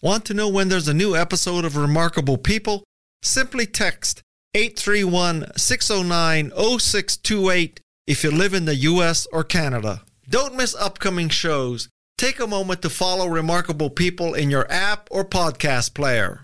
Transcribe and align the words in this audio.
Want 0.00 0.24
to 0.26 0.34
know 0.34 0.48
when 0.48 0.68
there's 0.68 0.86
a 0.86 0.94
new 0.94 1.16
episode 1.16 1.64
of 1.64 1.76
Remarkable 1.76 2.38
People? 2.38 2.84
Simply 3.20 3.66
text 3.66 4.22
831 4.54 5.50
609 5.56 6.50
0628 6.50 7.80
if 8.06 8.22
you 8.22 8.30
live 8.30 8.54
in 8.54 8.64
the 8.64 8.76
US 8.76 9.26
or 9.32 9.42
Canada. 9.42 10.02
Don't 10.28 10.54
miss 10.54 10.76
upcoming 10.76 11.28
shows. 11.28 11.88
Take 12.16 12.38
a 12.38 12.46
moment 12.46 12.80
to 12.82 12.90
follow 12.90 13.26
Remarkable 13.26 13.90
People 13.90 14.34
in 14.34 14.50
your 14.50 14.70
app 14.70 15.08
or 15.10 15.24
podcast 15.24 15.94
player. 15.94 16.42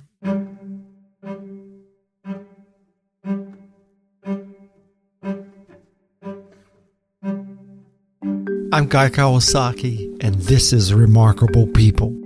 I'm 8.73 8.89
Guy 8.89 9.11
Kawasaki, 9.11 10.17
and 10.25 10.35
this 10.35 10.73
is 10.73 10.93
Remarkable 10.93 11.69
People. 11.69 12.24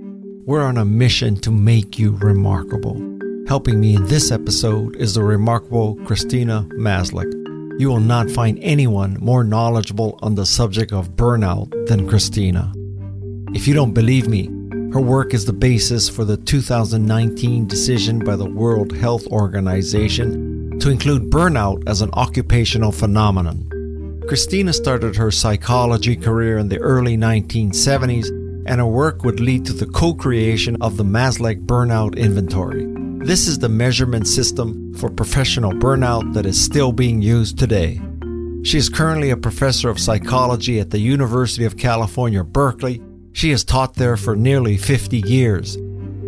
We're 0.49 0.63
on 0.63 0.79
a 0.79 0.83
mission 0.83 1.35
to 1.41 1.51
make 1.51 1.99
you 1.99 2.13
remarkable. 2.15 2.95
Helping 3.47 3.79
me 3.79 3.95
in 3.95 4.07
this 4.07 4.31
episode 4.31 4.95
is 4.95 5.13
the 5.13 5.21
remarkable 5.21 5.93
Christina 6.05 6.67
Maslach. 6.71 7.31
You 7.79 7.87
will 7.87 7.99
not 7.99 8.31
find 8.31 8.57
anyone 8.63 9.19
more 9.21 9.43
knowledgeable 9.43 10.17
on 10.23 10.33
the 10.33 10.47
subject 10.47 10.91
of 10.91 11.11
burnout 11.11 11.69
than 11.85 12.09
Christina. 12.09 12.73
If 13.53 13.67
you 13.67 13.75
don't 13.75 13.93
believe 13.93 14.27
me, 14.27 14.47
her 14.91 14.99
work 14.99 15.35
is 15.35 15.45
the 15.45 15.53
basis 15.53 16.09
for 16.09 16.25
the 16.25 16.37
2019 16.37 17.67
decision 17.67 18.17
by 18.17 18.35
the 18.35 18.49
World 18.49 18.91
Health 18.97 19.27
Organization 19.27 20.79
to 20.79 20.89
include 20.89 21.29
burnout 21.29 21.87
as 21.87 22.01
an 22.01 22.09
occupational 22.13 22.91
phenomenon. 22.91 23.69
Christina 24.27 24.73
started 24.73 25.15
her 25.15 25.29
psychology 25.29 26.15
career 26.15 26.57
in 26.57 26.69
the 26.69 26.79
early 26.79 27.17
1970s, 27.17 28.38
and 28.65 28.79
her 28.79 28.85
work 28.85 29.23
would 29.23 29.39
lead 29.39 29.65
to 29.65 29.73
the 29.73 29.87
co 29.87 30.13
creation 30.13 30.77
of 30.81 30.97
the 30.97 31.03
Maslach 31.03 31.65
Burnout 31.65 32.17
Inventory. 32.17 32.85
This 33.25 33.47
is 33.47 33.59
the 33.59 33.69
measurement 33.69 34.27
system 34.27 34.93
for 34.95 35.09
professional 35.09 35.73
burnout 35.73 36.33
that 36.33 36.45
is 36.45 36.63
still 36.63 36.91
being 36.91 37.21
used 37.21 37.59
today. 37.59 37.99
She 38.63 38.77
is 38.77 38.89
currently 38.89 39.29
a 39.29 39.37
professor 39.37 39.89
of 39.89 39.99
psychology 39.99 40.79
at 40.79 40.89
the 40.89 40.99
University 40.99 41.65
of 41.65 41.77
California, 41.77 42.43
Berkeley. 42.43 43.01
She 43.33 43.51
has 43.51 43.63
taught 43.63 43.95
there 43.95 44.17
for 44.17 44.35
nearly 44.35 44.77
50 44.77 45.19
years. 45.19 45.77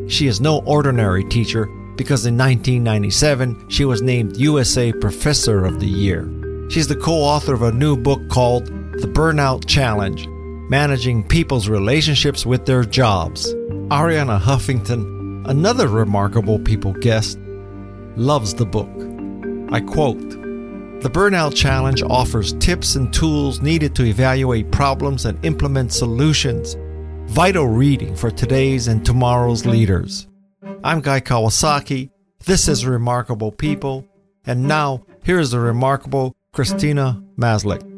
She 0.08 0.28
is 0.28 0.42
no 0.42 0.62
ordinary 0.66 1.24
teacher 1.26 1.66
because 1.96 2.26
in 2.26 2.38
1997 2.38 3.70
she 3.70 3.86
was 3.86 4.02
named 4.02 4.38
USA 4.38 4.92
Professor 4.94 5.66
of 5.66 5.80
the 5.80 5.88
Year. 5.88 6.30
She's 6.70 6.88
the 6.88 6.96
co 6.96 7.14
author 7.14 7.54
of 7.54 7.64
a 7.64 7.72
new 7.72 7.98
book 7.98 8.28
called 8.30 8.66
The 8.68 9.12
Burnout 9.14 9.66
Challenge 9.68 10.28
Managing 10.72 11.22
People's 11.28 11.68
Relationships 11.68 12.46
with 12.46 12.66
Their 12.66 12.86
Jobs. 12.86 13.54
Arianna 13.92 14.40
Huffington, 14.40 15.46
another 15.46 15.90
remarkable 15.90 16.60
people 16.60 16.94
guest, 16.94 17.38
loves 18.16 18.54
the 18.54 18.66
book. 18.66 18.88
I 19.74 19.82
quote 19.82 20.30
The 21.02 21.10
Burnout 21.10 21.58
Challenge 21.58 22.02
offers 22.04 22.54
tips 22.54 22.96
and 22.96 23.14
tools 23.14 23.60
needed 23.60 23.94
to 23.96 24.06
evaluate 24.06 24.72
problems 24.72 25.26
and 25.26 25.46
implement 25.46 25.92
solutions. 25.92 26.78
Vital 27.26 27.68
reading 27.68 28.16
for 28.16 28.32
today's 28.32 28.88
and 28.88 29.06
tomorrow's 29.06 29.66
leaders. 29.66 30.30
I'm 30.86 31.02
Guy 31.02 31.20
Kawasaki. 31.20 32.12
This 32.46 32.70
is 32.70 32.86
Remarkable 32.86 33.52
People. 33.52 34.08
And 34.46 34.70
now, 34.70 35.06
here 35.26 35.42
is 35.42 35.52
the 35.52 35.60
remarkable 35.60 36.34
Christina 36.54 37.22
Maslach. 37.38 37.91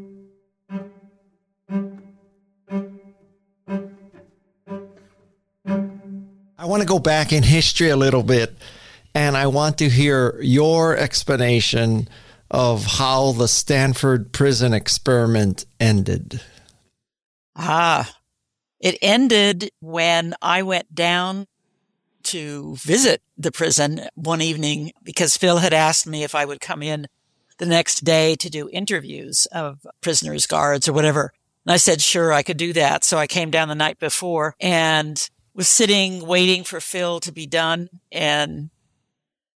I 6.63 6.65
want 6.65 6.81
to 6.81 6.87
go 6.87 6.97
back 6.97 7.33
in 7.33 7.43
history 7.43 7.89
a 7.89 7.97
little 7.97 8.23
bit 8.23 8.55
and 9.13 9.35
I 9.35 9.47
want 9.47 9.79
to 9.79 9.89
hear 9.89 10.39
your 10.41 10.95
explanation 10.95 12.07
of 12.49 12.85
how 12.85 13.33
the 13.33 13.49
Stanford 13.49 14.31
prison 14.31 14.73
experiment 14.73 15.65
ended. 15.77 16.39
Ah, 17.57 18.09
it 18.79 18.97
ended 19.01 19.71
when 19.81 20.35
I 20.41 20.63
went 20.63 20.95
down 20.95 21.47
to 22.23 22.77
visit 22.77 23.21
the 23.37 23.51
prison 23.51 24.07
one 24.15 24.41
evening 24.41 24.93
because 25.03 25.35
Phil 25.35 25.57
had 25.57 25.73
asked 25.73 26.07
me 26.07 26.23
if 26.23 26.33
I 26.33 26.45
would 26.45 26.61
come 26.61 26.81
in 26.81 27.07
the 27.57 27.65
next 27.65 28.05
day 28.05 28.35
to 28.35 28.49
do 28.49 28.69
interviews 28.69 29.47
of 29.47 29.85
prisoners, 29.99 30.47
guards, 30.47 30.87
or 30.87 30.93
whatever. 30.93 31.33
And 31.65 31.73
I 31.73 31.77
said, 31.77 31.99
sure, 31.99 32.31
I 32.31 32.41
could 32.41 32.55
do 32.55 32.71
that. 32.71 33.03
So 33.03 33.17
I 33.17 33.27
came 33.27 33.51
down 33.51 33.67
the 33.67 33.75
night 33.75 33.99
before 33.99 34.55
and 34.61 35.29
was 35.53 35.69
sitting 35.69 36.25
waiting 36.25 36.63
for 36.63 36.79
Phil 36.79 37.19
to 37.19 37.31
be 37.31 37.45
done 37.45 37.89
and 38.11 38.69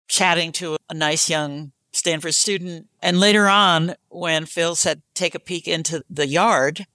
chatting 0.08 0.52
to 0.54 0.78
a 0.90 0.94
nice 0.94 1.30
young 1.30 1.72
Stanford 1.92 2.34
student. 2.34 2.88
And 3.02 3.20
later 3.20 3.48
on, 3.48 3.96
when 4.10 4.46
Phil 4.46 4.76
said, 4.76 5.02
take 5.14 5.36
a 5.36 5.40
peek 5.40 5.68
into 5.68 6.04
the 6.10 6.28
yard, 6.28 6.88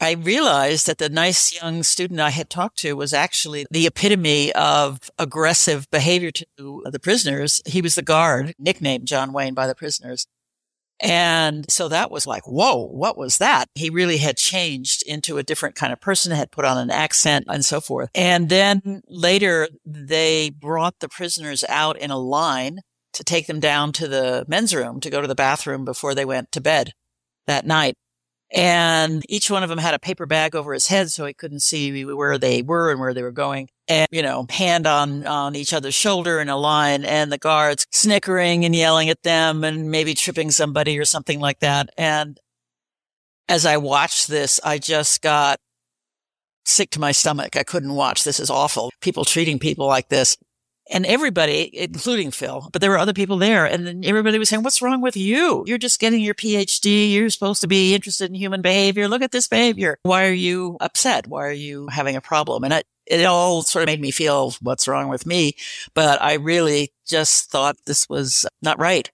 I 0.00 0.12
realized 0.12 0.86
that 0.86 0.98
the 0.98 1.08
nice 1.08 1.54
young 1.54 1.82
student 1.82 2.20
I 2.20 2.30
had 2.30 2.50
talked 2.50 2.78
to 2.80 2.92
was 2.94 3.14
actually 3.14 3.66
the 3.70 3.86
epitome 3.86 4.52
of 4.52 5.10
aggressive 5.18 5.90
behavior 5.90 6.30
to 6.30 6.82
the 6.84 7.00
prisoners. 7.00 7.62
He 7.64 7.80
was 7.80 7.94
the 7.94 8.02
guard, 8.02 8.54
nicknamed 8.58 9.08
John 9.08 9.32
Wayne 9.32 9.54
by 9.54 9.66
the 9.66 9.74
prisoners. 9.74 10.26
And 11.00 11.70
so 11.70 11.88
that 11.88 12.10
was 12.10 12.26
like, 12.26 12.46
whoa, 12.46 12.86
what 12.86 13.18
was 13.18 13.38
that? 13.38 13.66
He 13.74 13.90
really 13.90 14.16
had 14.16 14.36
changed 14.36 15.02
into 15.06 15.36
a 15.36 15.42
different 15.42 15.74
kind 15.74 15.92
of 15.92 16.00
person, 16.00 16.32
had 16.32 16.50
put 16.50 16.64
on 16.64 16.78
an 16.78 16.90
accent 16.90 17.44
and 17.48 17.64
so 17.64 17.80
forth. 17.80 18.08
And 18.14 18.48
then 18.48 19.02
later 19.06 19.68
they 19.84 20.50
brought 20.50 21.00
the 21.00 21.08
prisoners 21.08 21.64
out 21.68 21.98
in 21.98 22.10
a 22.10 22.18
line 22.18 22.80
to 23.12 23.24
take 23.24 23.46
them 23.46 23.60
down 23.60 23.92
to 23.92 24.08
the 24.08 24.44
men's 24.48 24.74
room 24.74 25.00
to 25.00 25.10
go 25.10 25.20
to 25.20 25.28
the 25.28 25.34
bathroom 25.34 25.84
before 25.84 26.14
they 26.14 26.24
went 26.24 26.52
to 26.52 26.60
bed 26.60 26.92
that 27.46 27.66
night. 27.66 27.94
And 28.54 29.22
each 29.28 29.50
one 29.50 29.62
of 29.62 29.68
them 29.68 29.78
had 29.78 29.94
a 29.94 29.98
paper 29.98 30.24
bag 30.24 30.54
over 30.54 30.72
his 30.72 30.88
head 30.88 31.10
so 31.10 31.26
he 31.26 31.34
couldn't 31.34 31.60
see 31.60 32.04
where 32.04 32.38
they 32.38 32.62
were 32.62 32.90
and 32.90 33.00
where 33.00 33.12
they 33.12 33.22
were 33.22 33.32
going. 33.32 33.68
And, 33.88 34.08
you 34.10 34.22
know, 34.22 34.46
hand 34.50 34.86
on, 34.86 35.26
on 35.26 35.54
each 35.54 35.72
other's 35.72 35.94
shoulder 35.94 36.40
in 36.40 36.48
a 36.48 36.56
line 36.56 37.04
and 37.04 37.30
the 37.30 37.38
guards 37.38 37.86
snickering 37.92 38.64
and 38.64 38.74
yelling 38.74 39.10
at 39.10 39.22
them 39.22 39.62
and 39.62 39.92
maybe 39.92 40.14
tripping 40.14 40.50
somebody 40.50 40.98
or 40.98 41.04
something 41.04 41.38
like 41.38 41.60
that. 41.60 41.90
And 41.96 42.40
as 43.48 43.64
I 43.64 43.76
watched 43.76 44.26
this, 44.26 44.58
I 44.64 44.78
just 44.78 45.22
got 45.22 45.58
sick 46.64 46.90
to 46.90 47.00
my 47.00 47.12
stomach. 47.12 47.56
I 47.56 47.62
couldn't 47.62 47.94
watch. 47.94 48.24
This 48.24 48.40
is 48.40 48.50
awful. 48.50 48.90
People 49.00 49.24
treating 49.24 49.60
people 49.60 49.86
like 49.86 50.08
this 50.08 50.36
and 50.90 51.06
everybody, 51.06 51.70
including 51.72 52.30
Phil, 52.30 52.68
but 52.72 52.80
there 52.80 52.90
were 52.90 52.98
other 52.98 53.12
people 53.12 53.38
there. 53.38 53.66
And 53.66 54.04
everybody 54.04 54.38
was 54.38 54.48
saying, 54.48 54.62
what's 54.62 54.82
wrong 54.82 55.00
with 55.00 55.16
you? 55.16 55.64
You're 55.66 55.78
just 55.78 56.00
getting 56.00 56.20
your 56.20 56.34
PhD. 56.34 57.12
You're 57.12 57.30
supposed 57.30 57.60
to 57.60 57.68
be 57.68 57.94
interested 57.94 58.30
in 58.30 58.34
human 58.34 58.62
behavior. 58.62 59.08
Look 59.08 59.22
at 59.22 59.32
this 59.32 59.48
behavior. 59.48 59.98
Why 60.02 60.26
are 60.26 60.32
you 60.32 60.76
upset? 60.80 61.26
Why 61.26 61.44
are 61.44 61.52
you 61.52 61.88
having 61.88 62.16
a 62.16 62.20
problem? 62.20 62.64
And 62.64 62.72
it, 62.72 62.86
it 63.06 63.24
all 63.24 63.62
sort 63.62 63.84
of 63.84 63.86
made 63.86 64.00
me 64.00 64.10
feel 64.10 64.54
what's 64.60 64.88
wrong 64.88 65.08
with 65.08 65.26
me. 65.26 65.54
But 65.94 66.20
I 66.20 66.34
really 66.34 66.92
just 67.06 67.50
thought 67.50 67.76
this 67.86 68.08
was 68.08 68.46
not 68.62 68.78
right. 68.78 69.10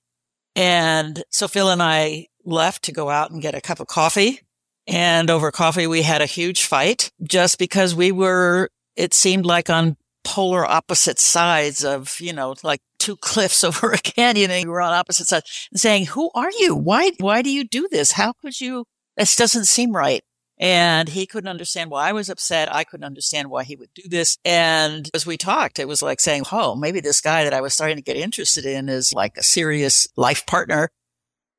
And 0.55 1.23
so 1.31 1.49
Phil 1.49 1.71
and 1.71 1.83
I 1.83 2.27
left 2.45 2.85
to 2.85 2.93
go 2.93 3.11
out 3.11 3.31
and 3.31 3.43
get 3.43 3.55
a 3.55 3.61
cup 3.61 3.81
of 3.81 3.87
coffee. 3.87 4.41
And 4.87 5.31
over 5.31 5.51
coffee, 5.51 5.87
we 5.87 6.03
had 6.03 6.23
a 6.23 6.27
huge 6.27 6.65
fight 6.65 7.11
just 7.23 7.59
because 7.59 7.95
we 7.95 8.11
were, 8.11 8.69
it 8.97 9.15
seemed 9.15 9.47
like 9.47 9.71
on 9.71 9.97
polar 10.25 10.69
opposite 10.69 11.19
sides 11.19 11.85
of, 11.85 12.21
you 12.21 12.33
know, 12.33 12.55
like 12.63 12.81
two 12.99 13.17
cliffs 13.17 13.63
over 13.65 13.93
a 13.93 13.99
canyon 13.99 14.51
and 14.51 14.65
we 14.65 14.71
were 14.71 14.81
on 14.81 14.93
opposite 14.93 15.29
sides 15.29 15.69
and 15.71 15.81
saying, 15.81 16.07
who 16.07 16.31
are 16.35 16.51
you? 16.59 16.75
Why, 16.75 17.13
why 17.19 17.43
do 17.43 17.51
you 17.51 17.65
do 17.65 17.89
this? 17.91 18.13
How 18.13 18.33
could 18.33 18.61
you? 18.61 18.85
This 19.17 19.37
doesn't 19.37 19.67
seem 19.67 19.95
right. 19.95 20.23
And 20.63 21.09
he 21.09 21.27
couldn't 21.27 21.51
understand 21.51 21.91
why 21.91 22.09
I 22.09 22.13
was 22.13 22.31
upset. 22.31 22.73
I 22.73 22.85
couldn't 22.85 23.05
understand 23.05 23.51
why 23.51 23.65
he 23.65 23.75
would 23.75 23.93
do 23.95 24.09
this. 24.09 24.39
And 24.45 25.11
as 25.13 25.27
we 25.27 25.37
talked, 25.37 25.81
it 25.81 25.89
was 25.89 26.03
like 26.03 26.21
saying, 26.21 26.45
Oh, 26.53 26.77
maybe 26.77 27.01
this 27.01 27.21
guy 27.21 27.43
that 27.43 27.53
I 27.53 27.61
was 27.61 27.75
starting 27.75 27.97
to 27.97 28.03
get 28.03 28.17
interested 28.17 28.65
in 28.65 28.89
is 28.89 29.13
like 29.13 29.37
a 29.37 29.43
serious 29.43 30.07
life 30.17 30.47
partner. 30.47 30.89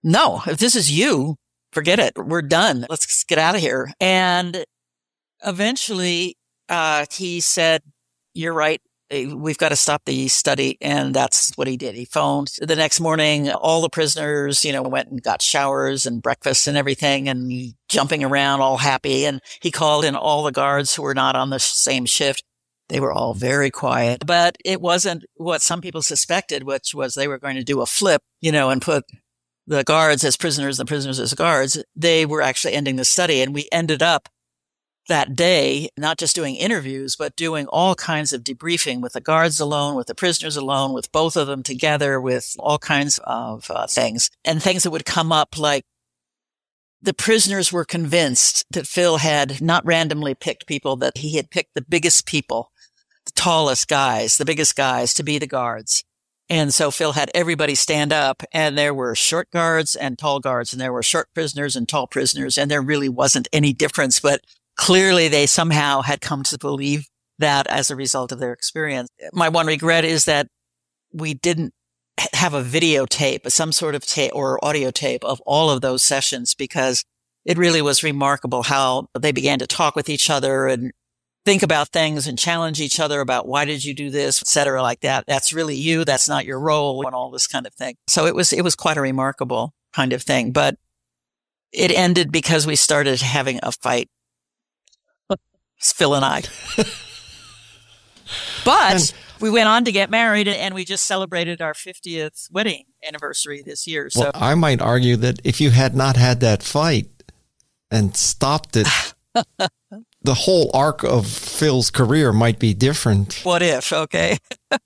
No, 0.04 0.42
if 0.48 0.58
this 0.58 0.74
is 0.74 0.90
you, 0.90 1.36
forget 1.74 2.00
it. 2.00 2.14
We're 2.16 2.42
done. 2.42 2.86
Let's 2.90 3.26
get 3.26 3.38
out 3.38 3.56
of 3.56 3.62
here. 3.62 3.92
And 4.00 4.64
eventually, 5.46 6.38
uh, 6.70 7.06
he 7.12 7.42
said, 7.42 7.82
you're 8.34 8.54
right. 8.54 8.82
We've 9.14 9.58
got 9.58 9.70
to 9.70 9.76
stop 9.76 10.04
the 10.06 10.28
study. 10.28 10.78
And 10.82 11.14
that's 11.14 11.54
what 11.56 11.68
he 11.68 11.78
did. 11.78 11.96
He 11.96 12.06
phoned 12.06 12.52
the 12.60 12.76
next 12.76 13.00
morning. 13.00 13.50
All 13.52 13.82
the 13.82 13.90
prisoners, 13.90 14.66
you 14.66 14.74
know, 14.74 14.82
went 14.82 15.10
and 15.10 15.22
got 15.22 15.42
showers 15.42 16.06
and 16.06 16.22
breakfast 16.22 16.68
and 16.68 16.78
everything 16.78 17.30
and 17.30 17.74
jumping 17.90 18.24
around 18.24 18.62
all 18.62 18.78
happy. 18.78 19.26
And 19.26 19.42
he 19.62 19.72
called 19.72 20.06
in 20.06 20.16
all 20.16 20.44
the 20.44 20.52
guards 20.52 20.96
who 20.96 21.04
were 21.04 21.16
not 21.16 21.36
on 21.36 21.50
the 21.50 21.60
same 21.60 22.06
shift. 22.06 22.44
They 22.90 23.00
were 23.00 23.14
all 23.14 23.34
very 23.34 23.72
quiet, 23.72 24.26
but 24.26 24.58
it 24.66 24.82
wasn't 24.82 25.24
what 25.36 25.62
some 25.62 25.80
people 25.80 26.02
suspected, 26.02 26.64
which 26.64 26.94
was 26.94 27.14
they 27.14 27.28
were 27.28 27.40
going 27.40 27.56
to 27.56 27.64
do 27.64 27.82
a 27.82 27.86
flip, 27.86 28.22
you 28.42 28.52
know, 28.52 28.70
and 28.70 28.82
put 28.82 29.06
the 29.66 29.84
guards 29.84 30.24
as 30.24 30.36
prisoners, 30.36 30.80
and 30.80 30.88
the 30.88 30.90
prisoners 30.90 31.20
as 31.20 31.34
guards. 31.34 31.82
They 31.96 32.26
were 32.26 32.42
actually 32.42 32.74
ending 32.74 32.98
the 32.98 33.06
study 33.06 33.42
and 33.42 33.54
we 33.54 33.70
ended 33.72 34.04
up 34.04 34.28
that 35.08 35.36
day, 35.36 35.90
not 35.98 36.18
just 36.18 36.36
doing 36.36 36.56
interviews, 36.56 37.16
but 37.16 37.36
doing 37.36 37.68
all 37.68 37.96
kinds 37.96 38.32
of 38.32 38.44
debriefing 38.44 39.02
with 39.02 39.14
the 39.14 39.22
guards 39.22 39.60
alone, 39.60 39.96
with 39.96 40.08
the 40.08 40.16
prisoners 40.16 40.56
alone, 40.56 40.94
with 40.94 41.12
both 41.12 41.36
of 41.36 41.48
them 41.48 41.64
together, 41.64 42.22
with 42.22 42.56
all 42.60 42.78
kinds 42.78 43.20
of 43.26 43.70
uh, 43.70 43.88
things 43.88 44.30
and 44.46 44.64
things 44.64 44.84
that 44.84 44.92
would 44.92 45.06
come 45.06 45.32
up 45.32 45.58
like 45.58 45.84
the 47.02 47.14
prisoners 47.14 47.72
were 47.72 47.84
convinced 47.84 48.66
that 48.72 48.88
Phil 48.88 49.18
had 49.18 49.62
not 49.62 49.86
randomly 49.86 50.34
picked 50.34 50.68
people, 50.68 50.96
that 50.96 51.18
he 51.18 51.36
had 51.36 51.50
picked 51.50 51.74
the 51.76 51.82
biggest 51.82 52.26
people, 52.26 52.72
the 53.26 53.34
tallest 53.34 53.90
guys, 53.90 54.38
the 54.38 54.46
biggest 54.46 54.78
guys 54.78 55.14
to 55.16 55.24
be 55.24 55.38
the 55.38 55.46
guards. 55.46 56.06
And 56.50 56.74
so 56.74 56.92
Phil 56.92 57.12
had 57.12 57.30
everybody 57.34 57.76
stand 57.76 58.14
up 58.14 58.42
and 58.54 58.78
there 58.78 58.94
were 58.94 59.16
short 59.16 59.52
guards 59.52 59.96
and 59.96 60.18
tall 60.18 60.40
guards 60.40 60.72
and 60.72 60.82
there 60.82 60.94
were 60.94 61.04
short 61.04 61.28
prisoners 61.34 61.76
and 61.76 61.90
tall 61.90 62.08
prisoners. 62.08 62.58
And 62.58 62.72
there 62.72 62.82
really 62.82 63.10
wasn't 63.10 63.50
any 63.52 63.74
difference, 63.74 64.22
but 64.22 64.42
clearly 64.76 65.28
they 65.28 65.46
somehow 65.46 66.02
had 66.02 66.22
come 66.22 66.44
to 66.44 66.58
believe 66.58 67.08
that 67.40 67.68
as 67.68 67.90
a 67.90 67.96
result 67.96 68.32
of 68.32 68.40
their 68.40 68.54
experience. 68.54 69.10
My 69.34 69.50
one 69.50 69.68
regret 69.68 70.06
is 70.06 70.26
that 70.26 70.48
we 71.12 71.34
didn't 71.34 71.74
have 72.34 72.54
a 72.54 72.64
videotape, 72.64 73.50
some 73.52 73.72
sort 73.72 73.96
of 73.96 74.06
tape 74.06 74.32
or 74.34 74.64
audio 74.64 74.92
tape 74.92 75.24
of 75.24 75.42
all 75.42 75.70
of 75.70 75.82
those 75.82 76.04
sessions 76.04 76.54
because 76.54 77.04
it 77.46 77.58
really 77.58 77.82
was 77.82 78.04
remarkable 78.04 78.64
how 78.64 79.08
they 79.20 79.32
began 79.32 79.60
to 79.60 79.68
talk 79.68 79.96
with 79.96 80.10
each 80.10 80.30
other 80.30 80.68
and 80.68 80.92
think 81.46 81.62
about 81.62 81.90
things 81.90 82.26
and 82.28 82.40
challenge 82.40 82.80
each 82.80 83.00
other 83.00 83.20
about 83.20 83.48
why 83.48 83.66
did 83.66 83.84
you 83.84 83.94
do 83.94 84.10
this, 84.10 84.42
et 84.42 84.48
cetera, 84.48 84.82
like 84.82 85.02
that. 85.02 85.26
That's 85.28 85.52
really 85.52 85.76
you. 85.76 86.06
That's 86.06 86.30
not 86.30 86.46
your 86.46 86.60
role 86.60 87.06
and 87.06 87.14
all 87.14 87.32
this 87.32 87.48
kind 87.48 87.68
of 87.68 87.74
thing. 87.74 87.96
So 88.08 88.26
it 88.28 88.36
was, 88.36 88.54
it 88.54 88.64
was 88.64 88.76
quite 88.76 88.98
a 88.98 89.02
remarkable 89.02 89.74
kind 89.92 90.14
of 90.14 90.22
thing, 90.22 90.52
but 90.52 90.78
it 91.74 91.92
ended 91.92 92.32
because 92.32 92.66
we 92.66 92.76
started 92.76 93.22
having 93.22 93.60
a 93.62 93.72
fight 93.72 94.10
Phil 95.92 96.14
and 96.16 96.24
I. 96.24 96.44
but 98.64 98.94
and, 98.94 99.14
we 99.40 99.50
went 99.50 99.68
on 99.68 99.84
to 99.86 99.92
get 99.92 100.10
married 100.10 100.48
and 100.48 100.74
we 100.74 100.86
just 100.86 101.06
celebrated 101.06 101.62
our 101.62 101.74
50th 101.74 102.52
wedding 102.52 102.86
anniversary 103.06 103.62
this 103.62 103.86
year. 103.86 104.10
So 104.10 104.22
well, 104.22 104.32
I 104.34 104.56
might 104.56 104.82
argue 104.82 105.18
that 105.18 105.40
if 105.44 105.60
you 105.60 105.72
had 105.72 105.96
not 105.96 106.16
had 106.16 106.40
that 106.40 106.64
fight 106.64 107.08
and 107.92 108.16
stopped 108.16 108.78
it, 108.78 108.88
the 110.22 110.34
whole 110.34 110.72
arc 110.74 111.04
of 111.04 111.28
Phil's 111.28 111.92
career 111.92 112.32
might 112.32 112.60
be 112.60 112.74
different. 112.74 113.42
What 113.44 113.62
if? 113.62 113.92
Okay. 113.92 114.38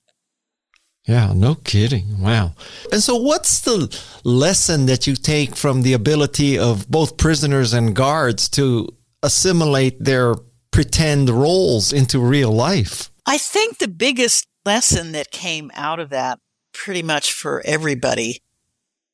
Yeah, 1.08 1.32
no 1.34 1.56
kidding. 1.56 2.22
Wow. 2.22 2.52
And 2.92 3.02
so, 3.02 3.16
what's 3.16 3.62
the 3.62 3.98
lesson 4.26 4.88
that 4.88 5.08
you 5.08 5.16
take 5.16 5.56
from 5.56 5.84
the 5.84 5.94
ability 5.94 6.60
of 6.60 6.90
both 6.92 7.16
prisoners 7.16 7.74
and 7.74 7.96
guards 7.96 8.50
to 8.50 8.90
assimilate 9.24 10.04
their 10.04 10.36
pretend 10.77 11.27
roles 11.27 11.91
into 11.91 12.19
real 12.19 12.51
life. 12.51 13.09
I 13.25 13.39
think 13.39 13.79
the 13.79 13.88
biggest 13.88 14.45
lesson 14.63 15.12
that 15.13 15.31
came 15.31 15.71
out 15.74 16.00
of 16.00 16.12
that 16.12 16.38
pretty 16.71 17.01
much 17.01 17.33
for 17.33 17.63
everybody 17.65 18.44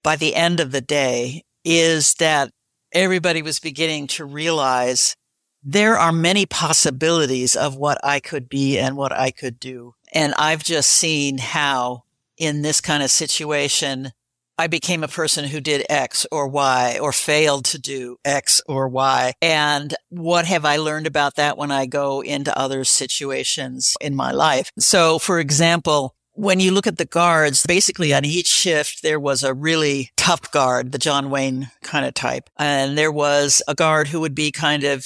by 0.04 0.18
the 0.18 0.36
end 0.36 0.60
of 0.60 0.74
the 0.74 0.81
day 0.81 1.45
is 1.63 2.15
that 2.15 2.51
everybody 2.92 3.42
was 3.42 3.62
beginning 3.62 4.07
to 4.07 4.25
realize 4.25 5.15
there 5.63 5.98
are 5.98 6.12
many 6.12 6.45
possibilities 6.45 7.56
of 7.56 7.77
what 7.77 7.98
I 8.04 8.19
could 8.19 8.50
be 8.50 8.77
and 8.77 8.98
what 8.98 9.13
I 9.13 9.31
could 9.31 9.57
do. 9.57 9.94
And 10.12 10.33
I've 10.38 10.65
just 10.65 10.89
seen 10.89 11.38
how 11.38 12.04
in 12.36 12.62
this 12.62 12.81
kind 12.81 13.01
of 13.01 13.10
situation, 13.10 14.12
I 14.58 14.68
became 14.68 15.04
a 15.04 15.08
person 15.08 15.46
who 15.46 15.60
did 15.60 15.86
X 15.90 16.28
or 16.32 16.48
Y 16.48 17.00
or 17.02 17.12
failed 17.12 17.66
to 17.66 17.80
do 17.80 18.18
X 18.24 18.62
or 18.68 18.88
Y. 18.88 19.34
And 19.42 19.94
what 20.10 20.46
have 20.46 20.66
I 20.66 20.78
learned 20.78 21.08
about 21.08 21.36
that 21.36 21.58
when 21.58 21.72
I 21.72 21.86
go 21.86 22.22
into 22.22 22.58
other 22.58 22.84
situations 22.84 23.96
in 24.00 24.16
my 24.16 24.32
life? 24.32 24.72
So, 24.78 25.18
for 25.18 25.40
example, 25.40 26.16
when 26.34 26.60
you 26.60 26.72
look 26.72 26.88
at 26.88 26.98
the 26.98 27.06
guards, 27.06 27.66
basically 27.66 28.14
on 28.14 28.26
each 28.26 28.48
shift, 28.48 29.04
there 29.04 29.20
was 29.20 29.44
a 29.44 29.54
really 29.54 30.12
tough 30.18 30.52
guard, 30.52 30.92
the 30.92 30.98
John 30.98 31.30
Wayne 31.30 31.70
kind 31.84 32.06
of 32.06 32.14
type. 32.14 32.50
And 32.58 32.98
there 32.98 33.12
was 33.12 33.62
a 33.68 33.76
guard 33.76 34.08
who 34.08 34.20
would 34.22 34.36
be 34.36 34.52
kind 34.52 34.84
of 34.84 35.06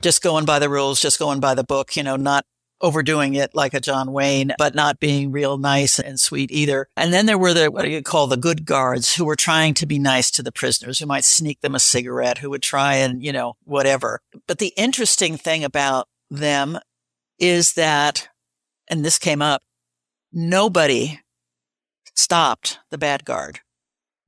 just 0.00 0.22
going 0.22 0.44
by 0.44 0.58
the 0.58 0.70
rules, 0.70 1.00
just 1.00 1.18
going 1.18 1.40
by 1.40 1.54
the 1.54 1.64
book, 1.64 1.96
you 1.96 2.02
know, 2.02 2.16
not 2.16 2.44
overdoing 2.80 3.34
it 3.34 3.54
like 3.54 3.74
a 3.74 3.80
John 3.80 4.12
Wayne, 4.12 4.52
but 4.58 4.74
not 4.74 5.00
being 5.00 5.30
real 5.30 5.58
nice 5.58 5.98
and 5.98 6.18
sweet 6.18 6.50
either. 6.50 6.88
And 6.96 7.12
then 7.12 7.26
there 7.26 7.38
were 7.38 7.54
the, 7.54 7.70
what 7.70 7.82
do 7.82 7.90
you 7.90 8.02
call 8.02 8.26
the 8.26 8.36
good 8.36 8.64
guards 8.64 9.14
who 9.14 9.24
were 9.24 9.36
trying 9.36 9.74
to 9.74 9.86
be 9.86 9.98
nice 9.98 10.30
to 10.32 10.42
the 10.42 10.52
prisoners, 10.52 10.98
who 10.98 11.06
might 11.06 11.24
sneak 11.24 11.60
them 11.60 11.74
a 11.74 11.80
cigarette, 11.80 12.38
who 12.38 12.50
would 12.50 12.62
try 12.62 12.94
and, 12.96 13.22
you 13.22 13.32
know, 13.32 13.54
whatever. 13.64 14.20
But 14.46 14.58
the 14.58 14.72
interesting 14.76 15.36
thing 15.36 15.64
about 15.64 16.08
them 16.30 16.78
is 17.38 17.74
that, 17.74 18.28
and 18.88 19.04
this 19.04 19.18
came 19.18 19.42
up, 19.42 19.62
nobody 20.32 21.20
stopped 22.14 22.78
the 22.90 22.98
bad 22.98 23.24
guard. 23.24 23.60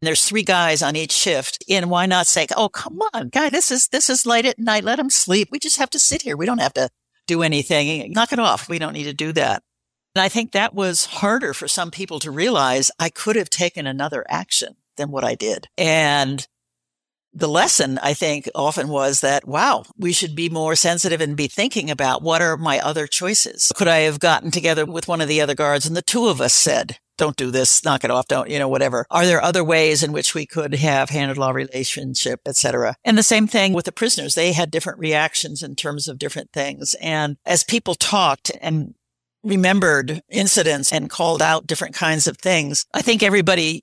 And 0.00 0.06
there's 0.06 0.24
three 0.24 0.44
guys 0.44 0.80
on 0.82 0.96
each 0.96 1.12
shift. 1.12 1.62
And 1.68 1.90
why 1.90 2.06
not 2.06 2.26
say, 2.26 2.46
Oh, 2.56 2.70
come 2.70 3.00
on, 3.12 3.28
guy, 3.28 3.50
this 3.50 3.70
is, 3.70 3.88
this 3.88 4.08
is 4.08 4.24
late 4.24 4.46
at 4.46 4.58
night. 4.58 4.84
Let 4.84 4.98
him 4.98 5.10
sleep. 5.10 5.48
We 5.50 5.58
just 5.58 5.76
have 5.76 5.90
to 5.90 5.98
sit 5.98 6.22
here. 6.22 6.36
We 6.36 6.46
don't 6.46 6.58
have 6.58 6.72
to 6.74 6.88
do 7.30 7.42
anything. 7.42 8.12
Knock 8.12 8.32
it 8.32 8.38
off. 8.38 8.68
We 8.68 8.78
don't 8.78 8.92
need 8.92 9.04
to 9.04 9.14
do 9.14 9.32
that. 9.32 9.62
And 10.14 10.22
I 10.22 10.28
think 10.28 10.50
that 10.52 10.74
was 10.74 11.04
harder 11.06 11.54
for 11.54 11.68
some 11.68 11.92
people 11.92 12.18
to 12.20 12.30
realize 12.30 12.90
I 12.98 13.10
could 13.10 13.36
have 13.36 13.48
taken 13.48 13.86
another 13.86 14.24
action 14.28 14.74
than 14.96 15.12
what 15.12 15.22
I 15.22 15.36
did. 15.36 15.68
And 15.78 16.46
the 17.32 17.48
lesson 17.48 17.98
I 18.02 18.14
think 18.14 18.50
often 18.56 18.88
was 18.88 19.20
that, 19.20 19.46
wow, 19.46 19.84
we 19.96 20.12
should 20.12 20.34
be 20.34 20.48
more 20.48 20.74
sensitive 20.74 21.20
and 21.20 21.36
be 21.36 21.46
thinking 21.46 21.88
about 21.88 22.22
what 22.22 22.42
are 22.42 22.56
my 22.56 22.80
other 22.80 23.06
choices? 23.06 23.70
Could 23.76 23.86
I 23.86 23.98
have 23.98 24.18
gotten 24.18 24.50
together 24.50 24.84
with 24.84 25.06
one 25.06 25.20
of 25.20 25.28
the 25.28 25.40
other 25.40 25.54
guards 25.54 25.86
and 25.86 25.96
the 25.96 26.02
two 26.02 26.26
of 26.26 26.40
us 26.40 26.52
said, 26.52 26.98
don't 27.20 27.36
do 27.36 27.50
this, 27.50 27.84
knock 27.84 28.02
it 28.02 28.10
off, 28.10 28.26
don't, 28.26 28.48
you 28.50 28.58
know, 28.58 28.68
whatever. 28.68 29.06
Are 29.10 29.26
there 29.26 29.42
other 29.42 29.62
ways 29.62 30.02
in 30.02 30.10
which 30.10 30.34
we 30.34 30.46
could 30.46 30.74
have 30.74 31.10
handled 31.10 31.38
law 31.38 31.50
relationship, 31.50 32.40
etc.? 32.46 32.96
And 33.04 33.16
the 33.16 33.22
same 33.22 33.46
thing 33.46 33.72
with 33.72 33.84
the 33.84 33.92
prisoners. 33.92 34.34
They 34.34 34.52
had 34.52 34.70
different 34.70 34.98
reactions 34.98 35.62
in 35.62 35.76
terms 35.76 36.08
of 36.08 36.18
different 36.18 36.50
things. 36.52 36.96
And 37.00 37.36
as 37.44 37.62
people 37.62 37.94
talked 37.94 38.50
and 38.60 38.94
remembered 39.44 40.22
incidents 40.30 40.92
and 40.92 41.10
called 41.10 41.42
out 41.42 41.66
different 41.66 41.94
kinds 41.94 42.26
of 42.26 42.38
things, 42.38 42.86
I 42.94 43.02
think 43.02 43.22
everybody 43.22 43.82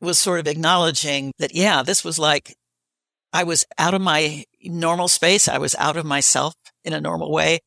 was 0.00 0.18
sort 0.18 0.40
of 0.40 0.46
acknowledging 0.46 1.32
that, 1.38 1.54
yeah, 1.54 1.82
this 1.82 2.02
was 2.02 2.18
like 2.18 2.56
I 3.32 3.44
was 3.44 3.66
out 3.76 3.94
of 3.94 4.00
my 4.00 4.44
normal 4.62 5.08
space. 5.08 5.46
I 5.46 5.58
was 5.58 5.74
out 5.74 5.96
of 5.96 6.06
myself 6.06 6.54
in 6.84 6.92
a 6.92 7.00
normal 7.00 7.30
way 7.30 7.60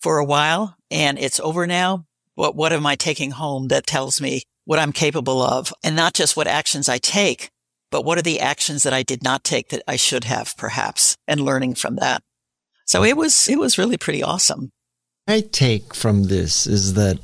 for 0.00 0.18
a 0.18 0.24
while 0.24 0.76
and 0.90 1.18
it's 1.18 1.40
over 1.40 1.66
now. 1.66 2.06
What, 2.34 2.56
what 2.56 2.72
am 2.72 2.86
I 2.86 2.96
taking 2.96 3.32
home 3.32 3.68
that 3.68 3.86
tells 3.86 4.20
me 4.20 4.42
what 4.64 4.78
I'm 4.78 4.92
capable 4.92 5.42
of 5.42 5.72
and 5.82 5.96
not 5.96 6.14
just 6.14 6.36
what 6.36 6.46
actions 6.46 6.88
I 6.88 6.98
take, 6.98 7.50
but 7.90 8.04
what 8.04 8.18
are 8.18 8.22
the 8.22 8.40
actions 8.40 8.82
that 8.84 8.92
I 8.92 9.02
did 9.02 9.22
not 9.22 9.44
take 9.44 9.68
that 9.68 9.82
I 9.86 9.96
should 9.96 10.24
have 10.24 10.56
perhaps 10.56 11.16
and 11.26 11.40
learning 11.40 11.74
from 11.74 11.96
that. 11.96 12.22
So 12.86 13.04
it 13.04 13.16
was, 13.16 13.48
it 13.48 13.58
was 13.58 13.78
really 13.78 13.96
pretty 13.96 14.22
awesome. 14.22 14.70
I 15.26 15.40
take 15.40 15.94
from 15.94 16.24
this 16.24 16.66
is 16.66 16.94
that 16.94 17.18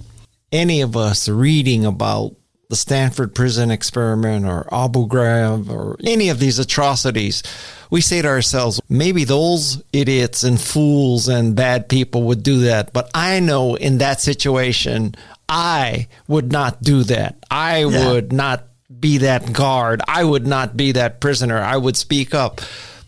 any 0.52 0.80
of 0.80 0.96
us 0.96 1.28
reading 1.28 1.84
about 1.84 2.36
the 2.70 2.76
Stanford 2.76 3.34
prison 3.34 3.70
experiment 3.70 4.44
or 4.44 4.68
Abu 4.72 5.08
Ghraib 5.08 5.70
or 5.70 5.96
any 6.04 6.28
of 6.28 6.38
these 6.38 6.58
atrocities, 6.58 7.42
we 7.90 8.00
say 8.00 8.20
to 8.20 8.28
ourselves, 8.28 8.80
maybe 8.88 9.24
those 9.24 9.82
idiots 9.92 10.44
and 10.44 10.60
fools 10.60 11.28
and 11.28 11.56
bad 11.56 11.88
people 11.88 12.24
would 12.24 12.42
do 12.42 12.60
that. 12.60 12.92
But 12.92 13.10
I 13.14 13.40
know 13.40 13.74
in 13.74 13.98
that 13.98 14.20
situation, 14.20 15.14
I 15.48 16.08
would 16.26 16.52
not 16.52 16.82
do 16.82 17.02
that. 17.04 17.44
I 17.50 17.84
yeah. 17.84 18.10
would 18.10 18.32
not 18.32 18.66
be 19.00 19.18
that 19.18 19.52
guard. 19.52 20.02
I 20.06 20.24
would 20.24 20.46
not 20.46 20.76
be 20.76 20.92
that 20.92 21.20
prisoner. 21.20 21.58
I 21.58 21.76
would 21.76 21.96
speak 21.96 22.34
up. 22.34 22.60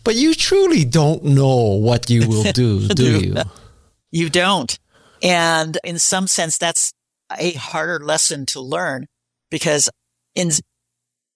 But 0.03 0.15
you 0.15 0.33
truly 0.33 0.83
don't 0.83 1.23
know 1.23 1.75
what 1.75 2.09
you 2.09 2.27
will 2.27 2.51
do, 2.51 2.87
do 2.95 3.19
you? 3.19 3.35
You 4.09 4.29
don't. 4.29 4.77
And 5.21 5.77
in 5.83 5.99
some 5.99 6.27
sense, 6.27 6.57
that's 6.57 6.93
a 7.37 7.51
harder 7.53 8.03
lesson 8.03 8.45
to 8.47 8.59
learn 8.59 9.07
because 9.49 9.89
in 10.33 10.51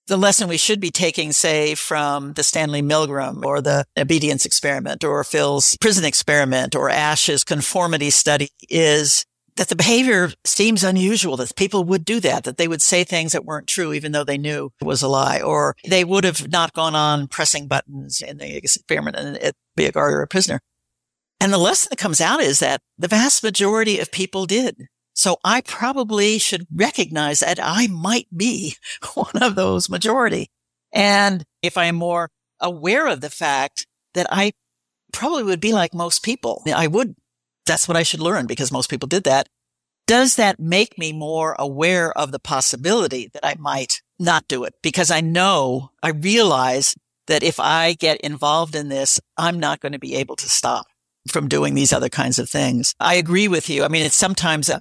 the 0.08 0.16
lesson 0.16 0.48
we 0.48 0.56
should 0.56 0.80
be 0.80 0.90
taking, 0.90 1.32
say, 1.32 1.74
from 1.74 2.32
the 2.34 2.42
Stanley 2.42 2.82
Milgram 2.82 3.44
or 3.44 3.60
the 3.60 3.84
obedience 3.96 4.44
experiment 4.44 5.04
or 5.04 5.22
Phil's 5.24 5.76
prison 5.80 6.04
experiment 6.04 6.74
or 6.74 6.90
Asch's 6.90 7.44
conformity 7.44 8.10
study 8.10 8.48
is 8.68 9.24
that 9.56 9.68
the 9.68 9.76
behavior 9.76 10.30
seems 10.44 10.84
unusual, 10.84 11.36
that 11.36 11.56
people 11.56 11.84
would 11.84 12.04
do 12.04 12.20
that, 12.20 12.44
that 12.44 12.56
they 12.58 12.68
would 12.68 12.82
say 12.82 13.04
things 13.04 13.32
that 13.32 13.44
weren't 13.44 13.66
true, 13.66 13.92
even 13.92 14.12
though 14.12 14.24
they 14.24 14.38
knew 14.38 14.72
it 14.80 14.84
was 14.84 15.02
a 15.02 15.08
lie, 15.08 15.40
or 15.40 15.74
they 15.88 16.04
would 16.04 16.24
have 16.24 16.50
not 16.50 16.72
gone 16.72 16.94
on 16.94 17.28
pressing 17.28 17.66
buttons 17.66 18.20
in 18.20 18.38
the 18.38 18.56
experiment 18.56 19.16
and 19.16 19.52
be 19.74 19.86
a 19.86 19.92
guard 19.92 20.12
or 20.12 20.22
a 20.22 20.28
prisoner. 20.28 20.60
And 21.40 21.52
the 21.52 21.58
lesson 21.58 21.88
that 21.90 21.98
comes 21.98 22.20
out 22.20 22.40
is 22.40 22.60
that 22.60 22.80
the 22.98 23.08
vast 23.08 23.42
majority 23.42 23.98
of 23.98 24.10
people 24.10 24.46
did. 24.46 24.88
So 25.14 25.38
I 25.44 25.62
probably 25.62 26.38
should 26.38 26.66
recognize 26.74 27.40
that 27.40 27.58
I 27.62 27.86
might 27.86 28.28
be 28.36 28.76
one 29.14 29.42
of 29.42 29.54
those 29.54 29.88
majority. 29.88 30.50
And 30.92 31.44
if 31.62 31.76
I 31.76 31.86
am 31.86 31.96
more 31.96 32.30
aware 32.60 33.06
of 33.06 33.20
the 33.20 33.30
fact 33.30 33.86
that 34.14 34.26
I 34.30 34.52
probably 35.12 35.42
would 35.42 35.60
be 35.60 35.72
like 35.72 35.94
most 35.94 36.22
people. 36.22 36.62
I 36.66 36.86
would, 36.86 37.14
that's 37.66 37.88
what 37.88 37.96
I 37.96 38.02
should 38.02 38.20
learn 38.20 38.46
because 38.46 38.72
most 38.72 38.88
people 38.88 39.08
did 39.08 39.24
that. 39.24 39.48
Does 40.06 40.36
that 40.36 40.60
make 40.60 40.96
me 40.98 41.12
more 41.12 41.56
aware 41.58 42.16
of 42.16 42.30
the 42.30 42.38
possibility 42.38 43.28
that 43.32 43.44
I 43.44 43.56
might 43.58 44.02
not 44.18 44.46
do 44.46 44.62
it? 44.64 44.74
Because 44.80 45.10
I 45.10 45.20
know, 45.20 45.90
I 46.02 46.10
realize 46.10 46.94
that 47.26 47.42
if 47.42 47.58
I 47.58 47.94
get 47.94 48.20
involved 48.20 48.76
in 48.76 48.88
this, 48.88 49.20
I'm 49.36 49.58
not 49.58 49.80
going 49.80 49.92
to 49.92 49.98
be 49.98 50.14
able 50.14 50.36
to 50.36 50.48
stop 50.48 50.86
from 51.28 51.48
doing 51.48 51.74
these 51.74 51.92
other 51.92 52.08
kinds 52.08 52.38
of 52.38 52.48
things. 52.48 52.94
I 53.00 53.14
agree 53.14 53.48
with 53.48 53.68
you. 53.68 53.82
I 53.82 53.88
mean, 53.88 54.06
it's 54.06 54.14
sometimes 54.14 54.68
a, 54.68 54.80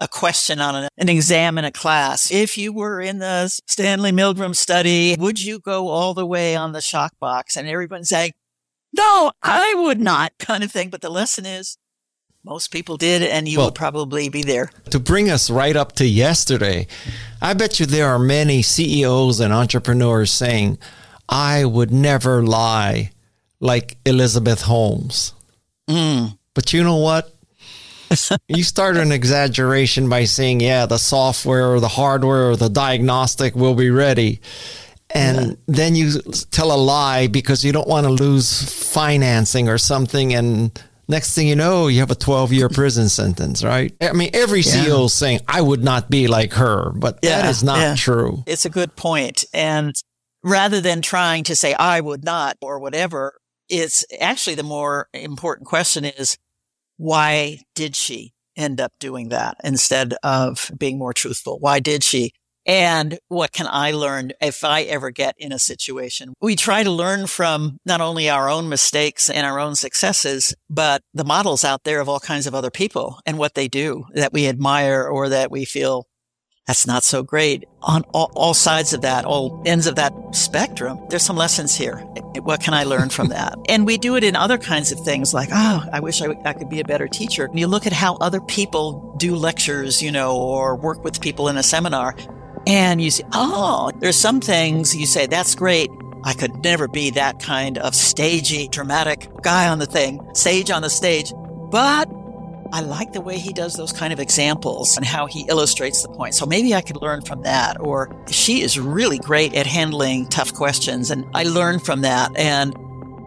a 0.00 0.08
question 0.08 0.60
on 0.60 0.74
an, 0.74 0.88
an, 0.98 1.08
exam 1.08 1.56
in 1.56 1.64
a 1.64 1.70
class. 1.70 2.32
If 2.32 2.58
you 2.58 2.72
were 2.72 3.00
in 3.00 3.20
the 3.20 3.48
Stanley 3.66 4.10
Milgram 4.10 4.56
study, 4.56 5.14
would 5.18 5.40
you 5.40 5.60
go 5.60 5.86
all 5.88 6.14
the 6.14 6.26
way 6.26 6.56
on 6.56 6.72
the 6.72 6.80
shock 6.80 7.12
box? 7.20 7.56
And 7.56 7.68
everyone's 7.68 8.08
saying, 8.08 8.32
no, 8.96 9.32
I 9.42 9.74
would 9.76 10.00
not 10.00 10.32
kind 10.38 10.64
of 10.64 10.72
thing. 10.72 10.90
But 10.90 11.00
the 11.00 11.10
lesson 11.10 11.46
is 11.46 11.76
most 12.44 12.70
people 12.70 12.98
did, 12.98 13.22
and 13.22 13.48
you 13.48 13.58
well, 13.58 13.68
will 13.68 13.72
probably 13.72 14.28
be 14.28 14.42
there. 14.42 14.70
To 14.90 15.00
bring 15.00 15.30
us 15.30 15.48
right 15.48 15.74
up 15.74 15.92
to 15.92 16.06
yesterday, 16.06 16.86
I 17.40 17.54
bet 17.54 17.80
you 17.80 17.86
there 17.86 18.08
are 18.08 18.18
many 18.18 18.60
CEOs 18.60 19.40
and 19.40 19.52
entrepreneurs 19.52 20.30
saying, 20.30 20.78
I 21.28 21.64
would 21.64 21.90
never 21.90 22.42
lie 22.42 23.12
like 23.60 23.96
Elizabeth 24.04 24.62
Holmes. 24.62 25.32
Mm. 25.88 26.38
But 26.52 26.72
you 26.74 26.84
know 26.84 26.98
what? 26.98 27.34
you 28.48 28.62
start 28.62 28.98
an 28.98 29.10
exaggeration 29.10 30.10
by 30.10 30.24
saying, 30.24 30.60
yeah, 30.60 30.84
the 30.84 30.98
software 30.98 31.72
or 31.72 31.80
the 31.80 31.88
hardware 31.88 32.50
or 32.50 32.56
the 32.56 32.68
diagnostic 32.68 33.54
will 33.54 33.74
be 33.74 33.90
ready. 33.90 34.40
And 35.10 35.46
yeah. 35.46 35.54
then 35.66 35.94
you 35.96 36.20
tell 36.50 36.72
a 36.72 36.76
lie 36.76 37.26
because 37.26 37.64
you 37.64 37.72
don't 37.72 37.88
want 37.88 38.06
to 38.06 38.12
lose 38.12 38.62
financing 38.92 39.68
or 39.68 39.78
something. 39.78 40.34
And 40.34 40.78
next 41.08 41.34
thing 41.34 41.48
you 41.48 41.56
know, 41.56 41.88
you 41.88 42.00
have 42.00 42.10
a 42.10 42.16
12 42.16 42.52
year 42.52 42.68
prison 42.70 43.08
sentence, 43.08 43.64
right? 43.64 43.94
I 44.00 44.12
mean, 44.12 44.30
every 44.32 44.60
yeah. 44.60 44.72
CEO 44.72 45.06
is 45.06 45.12
saying, 45.12 45.40
I 45.48 45.60
would 45.60 45.82
not 45.82 46.10
be 46.10 46.26
like 46.26 46.52
her, 46.54 46.92
but 46.96 47.18
yeah, 47.22 47.42
that 47.42 47.50
is 47.50 47.62
not 47.62 47.78
yeah. 47.78 47.94
true. 47.94 48.42
It's 48.46 48.64
a 48.64 48.70
good 48.70 48.96
point. 48.96 49.44
And 49.52 49.94
rather 50.42 50.80
than 50.80 51.02
trying 51.02 51.44
to 51.44 51.56
say, 51.56 51.74
I 51.74 52.00
would 52.00 52.24
not 52.24 52.56
or 52.60 52.78
whatever, 52.78 53.34
it's 53.68 54.04
actually 54.20 54.56
the 54.56 54.62
more 54.62 55.08
important 55.12 55.66
question 55.66 56.04
is, 56.04 56.36
why 56.96 57.58
did 57.74 57.96
she 57.96 58.34
end 58.56 58.80
up 58.80 58.92
doing 59.00 59.30
that 59.30 59.56
instead 59.64 60.14
of 60.22 60.70
being 60.78 60.98
more 60.98 61.12
truthful? 61.12 61.58
Why 61.58 61.80
did 61.80 62.04
she? 62.04 62.32
And 62.66 63.18
what 63.28 63.52
can 63.52 63.66
I 63.68 63.90
learn 63.90 64.32
if 64.40 64.64
I 64.64 64.82
ever 64.82 65.10
get 65.10 65.34
in 65.38 65.52
a 65.52 65.58
situation? 65.58 66.34
We 66.40 66.56
try 66.56 66.82
to 66.82 66.90
learn 66.90 67.26
from 67.26 67.78
not 67.84 68.00
only 68.00 68.30
our 68.30 68.48
own 68.48 68.68
mistakes 68.68 69.28
and 69.28 69.46
our 69.46 69.60
own 69.60 69.74
successes, 69.74 70.54
but 70.70 71.02
the 71.12 71.24
models 71.24 71.64
out 71.64 71.84
there 71.84 72.00
of 72.00 72.08
all 72.08 72.20
kinds 72.20 72.46
of 72.46 72.54
other 72.54 72.70
people 72.70 73.20
and 73.26 73.38
what 73.38 73.54
they 73.54 73.68
do 73.68 74.04
that 74.14 74.32
we 74.32 74.48
admire 74.48 75.04
or 75.06 75.28
that 75.28 75.50
we 75.50 75.64
feel 75.64 76.06
that's 76.66 76.86
not 76.86 77.04
so 77.04 77.22
great. 77.22 77.66
On 77.82 78.04
all, 78.14 78.32
all, 78.34 78.54
sides 78.54 78.94
of 78.94 79.02
that, 79.02 79.26
all 79.26 79.62
ends 79.66 79.86
of 79.86 79.96
that 79.96 80.14
spectrum, 80.32 80.98
there's 81.10 81.22
some 81.22 81.36
lessons 81.36 81.74
here. 81.74 81.98
What 82.40 82.62
can 82.62 82.72
I 82.72 82.84
learn 82.84 83.10
from 83.10 83.28
that? 83.28 83.54
And 83.68 83.86
we 83.86 83.98
do 83.98 84.16
it 84.16 84.24
in 84.24 84.36
other 84.36 84.56
kinds 84.56 84.92
of 84.92 85.00
things 85.00 85.34
like, 85.34 85.48
oh, 85.52 85.84
I 85.92 86.00
wish 86.00 86.22
I, 86.22 86.28
I 86.44 86.52
could 86.54 86.70
be 86.70 86.80
a 86.80 86.84
better 86.84 87.08
teacher. 87.08 87.44
And 87.44 87.58
you 87.58 87.66
look 87.66 87.86
at 87.86 87.92
how 87.92 88.16
other 88.16 88.40
people 88.40 89.14
do 89.18 89.34
lectures, 89.36 90.00
you 90.00 90.12
know, 90.12 90.36
or 90.36 90.76
work 90.76 91.02
with 91.04 91.20
people 91.20 91.48
in 91.48 91.56
a 91.56 91.62
seminar 91.62 92.14
and 92.66 93.00
you 93.00 93.10
say, 93.10 93.24
oh, 93.32 93.90
there's 93.98 94.16
some 94.16 94.40
things 94.40 94.94
you 94.94 95.06
say, 95.06 95.26
that's 95.26 95.54
great. 95.54 95.90
I 96.24 96.32
could 96.32 96.62
never 96.64 96.88
be 96.88 97.10
that 97.10 97.38
kind 97.40 97.76
of 97.78 97.94
stagey, 97.94 98.68
dramatic 98.68 99.28
guy 99.42 99.68
on 99.68 99.78
the 99.78 99.86
thing, 99.86 100.26
sage 100.34 100.70
on 100.70 100.82
the 100.82 100.88
stage. 100.88 101.32
But 101.70 102.10
I 102.72 102.80
like 102.80 103.12
the 103.12 103.20
way 103.20 103.38
he 103.38 103.52
does 103.52 103.74
those 103.74 103.92
kind 103.92 104.12
of 104.12 104.18
examples 104.18 104.96
and 104.96 105.04
how 105.04 105.26
he 105.26 105.44
illustrates 105.48 106.02
the 106.02 106.08
point. 106.08 106.34
So 106.34 106.46
maybe 106.46 106.74
I 106.74 106.80
could 106.80 107.00
learn 107.00 107.20
from 107.20 107.42
that. 107.42 107.78
Or 107.80 108.10
she 108.28 108.62
is 108.62 108.78
really 108.78 109.18
great 109.18 109.54
at 109.54 109.66
handling 109.66 110.26
tough 110.28 110.54
questions. 110.54 111.10
And 111.10 111.26
I 111.34 111.44
learn 111.44 111.78
from 111.78 112.00
that. 112.00 112.34
And 112.36 112.74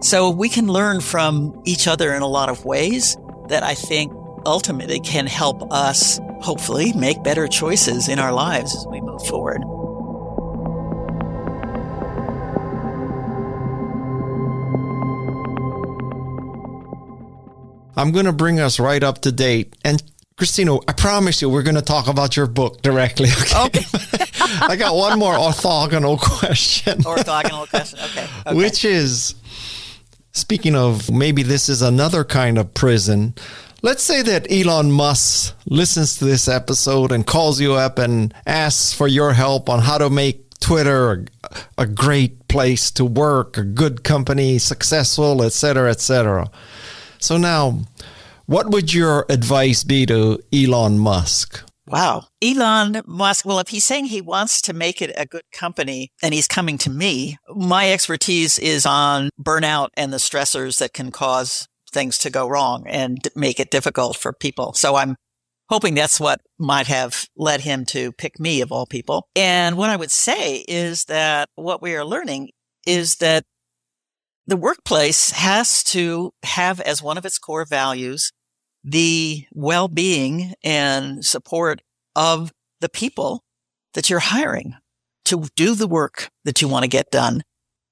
so 0.01 0.29
we 0.29 0.49
can 0.49 0.67
learn 0.67 0.99
from 0.99 1.61
each 1.65 1.87
other 1.87 2.13
in 2.13 2.23
a 2.23 2.27
lot 2.27 2.49
of 2.49 2.65
ways 2.65 3.15
that 3.47 3.63
I 3.63 3.75
think 3.75 4.11
ultimately 4.45 4.99
can 4.99 5.27
help 5.27 5.71
us 5.71 6.19
hopefully 6.41 6.93
make 6.93 7.23
better 7.23 7.47
choices 7.47 8.07
in 8.07 8.19
our 8.19 8.31
lives 8.31 8.75
as 8.75 8.85
we 8.87 9.01
move 9.01 9.25
forward. 9.25 9.61
I'm 17.97 18.11
going 18.11 18.25
to 18.25 18.31
bring 18.31 18.59
us 18.59 18.79
right 18.79 19.01
up 19.01 19.21
to 19.21 19.31
date. 19.31 19.75
And 19.83 20.01
Christina, 20.37 20.77
I 20.87 20.93
promise 20.93 21.41
you, 21.41 21.49
we're 21.49 21.63
going 21.63 21.75
to 21.75 21.81
talk 21.81 22.07
about 22.07 22.37
your 22.37 22.45
book 22.45 22.81
directly. 22.83 23.29
Okay. 23.65 23.79
okay. 23.79 24.25
I 24.61 24.75
got 24.75 24.95
one 24.95 25.17
more 25.19 25.33
orthogonal 25.33 26.19
question. 26.19 26.99
Orthogonal 26.99 27.67
question. 27.69 27.99
Okay. 27.99 28.27
okay. 28.47 28.55
Which 28.55 28.85
is 28.85 29.35
speaking 30.31 30.75
of 30.75 31.11
maybe 31.11 31.41
this 31.43 31.69
is 31.69 31.81
another 31.81 32.23
kind 32.23 32.57
of 32.57 32.73
prison. 32.73 33.33
Let's 33.87 34.03
say 34.03 34.21
that 34.21 34.51
Elon 34.51 34.91
Musk 34.91 35.55
listens 35.65 36.17
to 36.17 36.25
this 36.25 36.49
episode 36.49 37.09
and 37.09 37.25
calls 37.25 37.61
you 37.61 37.75
up 37.75 37.97
and 37.97 38.33
asks 38.45 38.91
for 38.91 39.07
your 39.07 39.31
help 39.31 39.69
on 39.69 39.79
how 39.79 39.97
to 39.97 40.09
make 40.09 40.59
Twitter 40.59 41.25
a, 41.45 41.57
a 41.77 41.87
great 41.87 42.49
place 42.49 42.91
to 42.91 43.05
work, 43.05 43.57
a 43.57 43.63
good 43.63 44.03
company, 44.03 44.57
successful, 44.57 45.41
etc., 45.41 45.89
etc. 45.89 46.51
So 47.19 47.37
now, 47.37 47.83
what 48.45 48.71
would 48.71 48.93
your 48.93 49.25
advice 49.29 49.85
be 49.85 50.05
to 50.07 50.43
Elon 50.51 50.99
Musk? 50.99 51.63
Wow. 51.87 52.25
Elon 52.41 53.03
Musk, 53.05 53.45
well, 53.45 53.59
if 53.59 53.69
he's 53.69 53.85
saying 53.85 54.07
he 54.07 54.19
wants 54.19 54.61
to 54.63 54.73
make 54.73 55.01
it 55.01 55.13
a 55.15 55.25
good 55.25 55.49
company 55.53 56.11
and 56.21 56.33
he's 56.33 56.49
coming 56.49 56.77
to 56.79 56.89
me, 56.89 57.37
my 57.55 57.93
expertise 57.93 58.59
is 58.59 58.85
on 58.85 59.29
burnout 59.41 59.91
and 59.93 60.11
the 60.11 60.17
stressors 60.17 60.79
that 60.79 60.91
can 60.91 61.09
cause 61.09 61.69
things 61.91 62.17
to 62.19 62.29
go 62.29 62.47
wrong 62.47 62.85
and 62.87 63.17
make 63.35 63.59
it 63.59 63.71
difficult 63.71 64.17
for 64.17 64.33
people. 64.33 64.73
So 64.73 64.95
I'm 64.95 65.15
hoping 65.69 65.95
that's 65.95 66.19
what 66.19 66.41
might 66.57 66.87
have 66.87 67.25
led 67.35 67.61
him 67.61 67.85
to 67.85 68.11
pick 68.13 68.39
me 68.39 68.61
of 68.61 68.71
all 68.71 68.85
people. 68.85 69.27
And 69.35 69.77
what 69.77 69.89
I 69.89 69.95
would 69.95 70.11
say 70.11 70.65
is 70.67 71.05
that 71.05 71.49
what 71.55 71.81
we 71.81 71.95
are 71.95 72.05
learning 72.05 72.49
is 72.85 73.15
that 73.15 73.43
the 74.45 74.57
workplace 74.57 75.31
has 75.31 75.83
to 75.85 76.31
have 76.43 76.79
as 76.79 77.03
one 77.03 77.17
of 77.17 77.25
its 77.25 77.37
core 77.37 77.65
values 77.65 78.31
the 78.83 79.45
well-being 79.51 80.53
and 80.63 81.25
support 81.25 81.81
of 82.15 82.53
the 82.79 82.87
people 82.87 83.43
that 83.93 84.09
you're 84.09 84.19
hiring 84.19 84.73
to 85.25 85.45
do 85.57 85.75
the 85.75 85.87
work 85.87 86.29
that 86.45 86.61
you 86.61 86.69
want 86.69 86.83
to 86.83 86.89
get 86.89 87.11
done. 87.11 87.43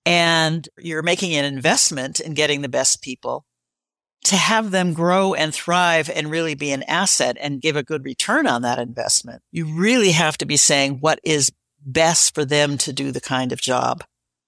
And 0.05 0.69
you're 0.77 1.01
making 1.01 1.33
an 1.35 1.43
investment 1.43 2.21
in 2.21 2.33
getting 2.33 2.61
the 2.61 2.69
best 2.69 3.01
people 3.01 3.43
to 4.25 4.35
have 4.35 4.71
them 4.71 4.93
grow 4.93 5.33
and 5.33 5.53
thrive 5.53 6.09
and 6.09 6.31
really 6.31 6.55
be 6.55 6.71
an 6.71 6.83
asset 6.83 7.37
and 7.39 7.61
give 7.61 7.75
a 7.75 7.83
good 7.83 8.03
return 8.03 8.47
on 8.47 8.63
that 8.63 8.79
investment. 8.79 9.41
You 9.51 9.65
really 9.67 10.11
have 10.11 10.37
to 10.39 10.45
be 10.45 10.57
saying 10.57 10.97
what 10.99 11.19
is 11.23 11.51
best 11.85 12.33
for 12.33 12.43
them 12.43 12.77
to 12.79 12.91
do 12.91 13.11
the 13.11 13.21
kind 13.21 13.51
of 13.51 13.61
job 13.61 14.03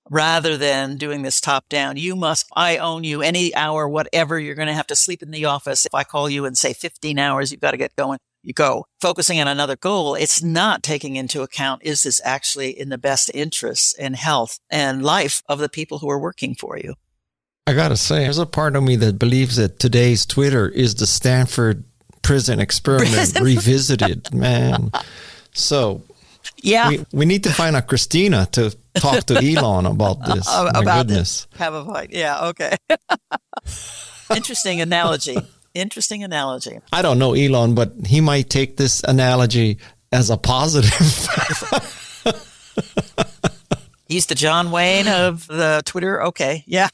rather 0.10 0.58
than 0.58 0.98
doing 0.98 1.22
this 1.22 1.40
top 1.40 1.70
down. 1.70 1.98
You 1.98 2.16
must, 2.16 2.48
I 2.56 2.78
own 2.78 3.04
you 3.04 3.22
any 3.22 3.54
hour, 3.54 3.88
whatever. 3.88 4.40
You're 4.40 4.56
going 4.56 4.68
to 4.68 4.74
have 4.74 4.88
to 4.88 4.96
sleep 4.96 5.22
in 5.22 5.32
the 5.32 5.46
office. 5.46 5.86
If 5.86 5.94
I 5.94 6.04
call 6.04 6.30
you 6.30 6.46
and 6.46 6.58
say 6.58 6.74
15 6.74 7.20
hours, 7.20 7.52
you've 7.52 7.62
got 7.62 7.72
to 7.72 7.78
get 7.78 7.96
going. 7.96 8.20
You 8.42 8.54
go 8.54 8.86
focusing 9.02 9.40
on 9.40 9.48
another 9.48 9.76
goal. 9.76 10.16
It's 10.16 10.42
not 10.42 10.82
taking 10.82 11.18
into 11.18 11.42
account, 11.42 11.84
is 11.84 12.04
this 12.04 12.22
actually 12.24 12.80
in 12.80 12.90
the 12.90 12.98
best 12.98 13.30
interests 13.34 13.94
and 14.00 14.16
health 14.16 14.60
and 14.70 15.04
life 15.04 15.44
of 15.50 15.60
the 15.60 15.70
people 15.70 16.00
who 16.00 16.10
are 16.10 16.20
working 16.20 16.56
for 16.56 16.78
you? 16.78 16.96
I 17.68 17.74
got 17.74 17.90
to 17.90 17.98
say, 17.98 18.20
there's 18.20 18.38
a 18.38 18.46
part 18.46 18.78
of 18.78 18.84
me 18.84 18.96
that 18.96 19.20
believes 19.20 19.58
that 19.58 19.78
today's 19.78 20.26
Twitter 20.26 20.70
is 20.70 20.96
the 20.96 21.06
Stanford 21.06 21.84
prison 22.22 22.60
experiment 22.62 23.14
prison. 23.14 23.44
revisited, 23.44 24.34
man. 24.34 24.92
So 25.54 26.02
yeah. 26.64 26.90
We, 26.90 27.06
we 27.12 27.26
need 27.26 27.44
to 27.44 27.52
find 27.52 27.76
a 27.76 27.82
Christina 27.82 28.48
to 28.54 28.76
talk 28.96 29.26
to 29.26 29.36
Elon 29.36 29.86
about 29.86 30.26
this. 30.26 30.48
Uh, 30.48 30.72
about 30.74 31.08
goodness. 31.08 31.46
This. 31.46 31.60
Have 31.60 31.74
a 31.74 31.84
point. 31.84 32.12
Yeah. 32.12 32.48
Okay. 32.48 32.76
Interesting 34.36 34.82
analogy. 34.82 35.38
Interesting 35.74 36.24
analogy. 36.24 36.80
I 36.92 37.02
don't 37.02 37.20
know 37.20 37.34
Elon, 37.34 37.76
but 37.76 37.94
he 38.06 38.22
might 38.22 38.50
take 38.50 38.78
this 38.78 39.04
analogy 39.04 39.78
as 40.12 40.30
a 40.30 40.38
positive. 40.38 40.90
He's 44.08 44.26
the 44.28 44.36
John 44.36 44.72
Wayne 44.72 45.08
of 45.08 45.46
the 45.48 45.82
Twitter. 45.86 46.24
Okay. 46.28 46.64
Yeah. 46.66 46.88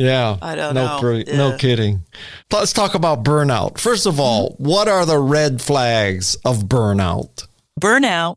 Yeah. 0.00 0.38
I 0.40 0.54
don't 0.54 0.74
no, 0.74 0.98
know. 0.98 1.22
Yeah. 1.26 1.36
No 1.36 1.56
kidding. 1.58 2.04
Let's 2.50 2.72
talk 2.72 2.94
about 2.94 3.22
burnout. 3.22 3.78
First 3.78 4.06
of 4.06 4.18
all, 4.18 4.52
mm-hmm. 4.52 4.64
what 4.64 4.88
are 4.88 5.04
the 5.04 5.18
red 5.18 5.60
flags 5.60 6.36
of 6.36 6.60
burnout? 6.60 7.46
Burnout 7.78 8.36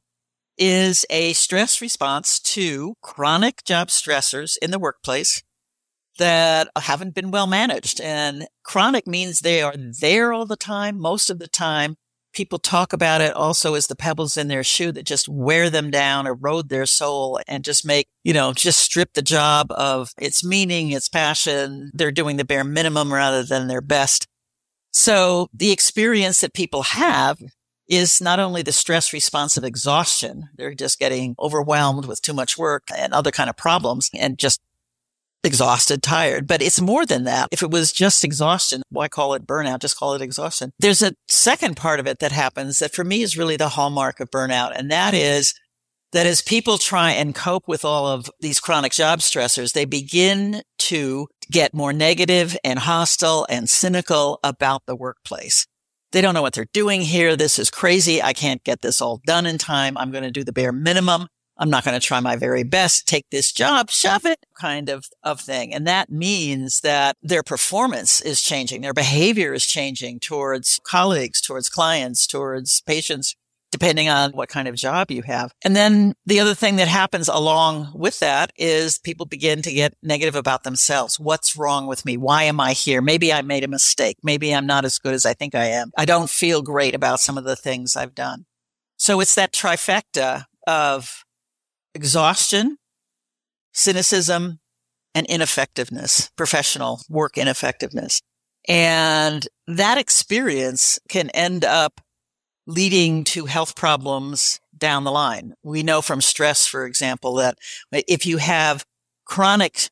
is 0.57 1.05
a 1.09 1.31
stress 1.31 1.79
response 1.79 2.37
to 2.39 2.95
chronic 3.01 3.63
job 3.63 3.87
stressors 3.87 4.57
in 4.61 4.71
the 4.71 4.79
workplace 4.79 5.41
that 6.19 6.67
haven't 6.75 7.15
been 7.15 7.31
well 7.31 7.47
managed. 7.47 8.01
And 8.01 8.45
chronic 8.65 9.07
means 9.07 9.39
they 9.39 9.61
are 9.61 9.75
there 10.01 10.33
all 10.33 10.45
the 10.45 10.57
time, 10.57 10.99
most 10.99 11.29
of 11.29 11.39
the 11.39 11.47
time. 11.47 11.95
People 12.33 12.59
talk 12.59 12.93
about 12.93 13.21
it 13.21 13.33
also 13.33 13.75
as 13.75 13.87
the 13.87 13.95
pebbles 13.95 14.37
in 14.37 14.47
their 14.47 14.63
shoe 14.63 14.91
that 14.91 15.05
just 15.05 15.29
wear 15.29 15.69
them 15.69 15.91
down, 15.91 16.27
erode 16.27 16.69
their 16.69 16.85
soul 16.85 17.39
and 17.47 17.63
just 17.63 17.85
make, 17.85 18.07
you 18.23 18.33
know, 18.33 18.53
just 18.53 18.79
strip 18.79 19.13
the 19.13 19.21
job 19.21 19.71
of 19.71 20.11
its 20.19 20.43
meaning, 20.43 20.91
its 20.91 21.07
passion. 21.07 21.91
They're 21.93 22.11
doing 22.11 22.37
the 22.37 22.45
bare 22.45 22.63
minimum 22.63 23.13
rather 23.13 23.43
than 23.43 23.67
their 23.67 23.81
best. 23.81 24.27
So 24.91 25.47
the 25.53 25.71
experience 25.71 26.41
that 26.41 26.53
people 26.53 26.83
have 26.83 27.39
is 27.87 28.21
not 28.21 28.39
only 28.39 28.61
the 28.61 28.71
stress 28.71 29.13
response 29.13 29.57
of 29.57 29.63
exhaustion. 29.63 30.49
They're 30.55 30.73
just 30.73 30.99
getting 30.99 31.35
overwhelmed 31.39 32.05
with 32.05 32.21
too 32.21 32.33
much 32.33 32.57
work 32.57 32.83
and 32.95 33.13
other 33.13 33.31
kind 33.31 33.49
of 33.49 33.57
problems 33.57 34.09
and 34.13 34.37
just 34.37 34.61
exhausted, 35.43 36.01
tired, 36.01 36.47
but 36.47 36.61
it's 36.61 36.79
more 36.79 37.05
than 37.05 37.25
that. 37.25 37.49
If 37.51 37.61
it 37.61 37.71
was 37.71 37.91
just 37.91 38.23
exhaustion, 38.23 38.81
why 38.89 39.07
call 39.07 39.33
it 39.33 39.45
burnout? 39.45 39.79
Just 39.79 39.97
call 39.97 40.13
it 40.13 40.21
exhaustion. 40.21 40.71
There's 40.79 41.01
a 41.01 41.15
second 41.27 41.75
part 41.75 41.99
of 41.99 42.07
it 42.07 42.19
that 42.19 42.31
happens 42.31 42.79
that 42.79 42.93
for 42.93 43.03
me 43.03 43.21
is 43.21 43.37
really 43.37 43.57
the 43.57 43.69
hallmark 43.69 44.19
of 44.19 44.31
burnout. 44.31 44.71
And 44.75 44.89
that 44.91 45.13
is 45.13 45.53
that 46.13 46.25
as 46.25 46.41
people 46.41 46.77
try 46.77 47.11
and 47.11 47.35
cope 47.35 47.67
with 47.67 47.83
all 47.83 48.07
of 48.07 48.29
these 48.39 48.59
chronic 48.59 48.93
job 48.93 49.19
stressors, 49.19 49.73
they 49.73 49.85
begin 49.85 50.61
to 50.77 51.27
get 51.51 51.73
more 51.73 51.91
negative 51.91 52.55
and 52.63 52.79
hostile 52.79 53.45
and 53.49 53.69
cynical 53.69 54.39
about 54.43 54.83
the 54.85 54.95
workplace. 54.95 55.65
They 56.11 56.21
don't 56.21 56.35
know 56.35 56.43
what 56.43 56.53
they're 56.53 56.67
doing 56.73 57.01
here. 57.01 57.35
This 57.35 57.57
is 57.57 57.71
crazy. 57.71 58.21
I 58.21 58.33
can't 58.33 58.63
get 58.63 58.81
this 58.81 59.01
all 59.01 59.19
done 59.25 59.47
in 59.47 59.57
time. 59.57 59.97
I'm 59.97 60.11
going 60.11 60.23
to 60.23 60.31
do 60.31 60.43
the 60.43 60.53
bare 60.53 60.71
minimum. 60.71 61.27
I'm 61.57 61.69
not 61.69 61.85
going 61.85 61.99
to 61.99 62.05
try 62.05 62.19
my 62.19 62.35
very 62.35 62.63
best, 62.63 63.07
take 63.07 63.29
this 63.29 63.51
job, 63.51 63.89
shove 63.89 64.25
it 64.25 64.39
kind 64.59 64.89
of, 64.89 65.05
of 65.23 65.39
thing. 65.39 65.73
And 65.73 65.85
that 65.87 66.09
means 66.09 66.81
that 66.81 67.15
their 67.21 67.43
performance 67.43 68.21
is 68.21 68.41
changing. 68.41 68.81
Their 68.81 68.93
behavior 68.93 69.53
is 69.53 69.65
changing 69.65 70.19
towards 70.19 70.79
colleagues, 70.83 71.41
towards 71.41 71.69
clients, 71.69 72.25
towards 72.25 72.81
patients, 72.81 73.35
depending 73.71 74.09
on 74.09 74.31
what 74.31 74.49
kind 74.49 74.67
of 74.67 74.75
job 74.75 75.09
you 75.09 75.23
have. 75.23 75.51
And 75.63 75.75
then 75.75 76.13
the 76.25 76.39
other 76.39 76.53
thing 76.53 76.75
that 76.77 76.87
happens 76.87 77.27
along 77.27 77.91
with 77.95 78.19
that 78.19 78.51
is 78.55 78.99
people 78.99 79.25
begin 79.25 79.61
to 79.63 79.71
get 79.71 79.95
negative 80.03 80.35
about 80.35 80.63
themselves. 80.63 81.19
What's 81.19 81.57
wrong 81.57 81.87
with 81.87 82.05
me? 82.05 82.17
Why 82.17 82.43
am 82.43 82.59
I 82.59 82.73
here? 82.73 83.01
Maybe 83.01 83.33
I 83.33 83.41
made 83.41 83.63
a 83.63 83.67
mistake. 83.67 84.17
Maybe 84.23 84.53
I'm 84.53 84.67
not 84.67 84.85
as 84.85 84.99
good 84.99 85.13
as 85.13 85.25
I 85.25 85.33
think 85.33 85.55
I 85.55 85.65
am. 85.65 85.91
I 85.97 86.05
don't 86.05 86.29
feel 86.29 86.61
great 86.61 86.95
about 86.95 87.19
some 87.19 87.37
of 87.37 87.45
the 87.45 87.55
things 87.55 87.95
I've 87.95 88.15
done. 88.15 88.45
So 88.97 89.19
it's 89.19 89.35
that 89.35 89.53
trifecta 89.53 90.45
of 90.67 91.25
exhaustion, 91.95 92.77
cynicism, 93.73 94.59
and 95.15 95.27
ineffectiveness, 95.27 96.31
professional 96.35 97.01
work 97.09 97.37
ineffectiveness. 97.37 98.21
And 98.67 99.47
that 99.67 99.97
experience 99.97 100.99
can 101.09 101.29
end 101.31 101.65
up 101.65 102.01
leading 102.65 103.23
to 103.25 103.45
health 103.45 103.75
problems 103.75 104.59
down 104.77 105.03
the 105.03 105.11
line. 105.11 105.53
We 105.63 105.83
know 105.83 106.01
from 106.01 106.21
stress, 106.21 106.65
for 106.65 106.85
example, 106.85 107.35
that 107.35 107.57
if 107.91 108.25
you 108.25 108.37
have 108.37 108.85
chronic 109.25 109.89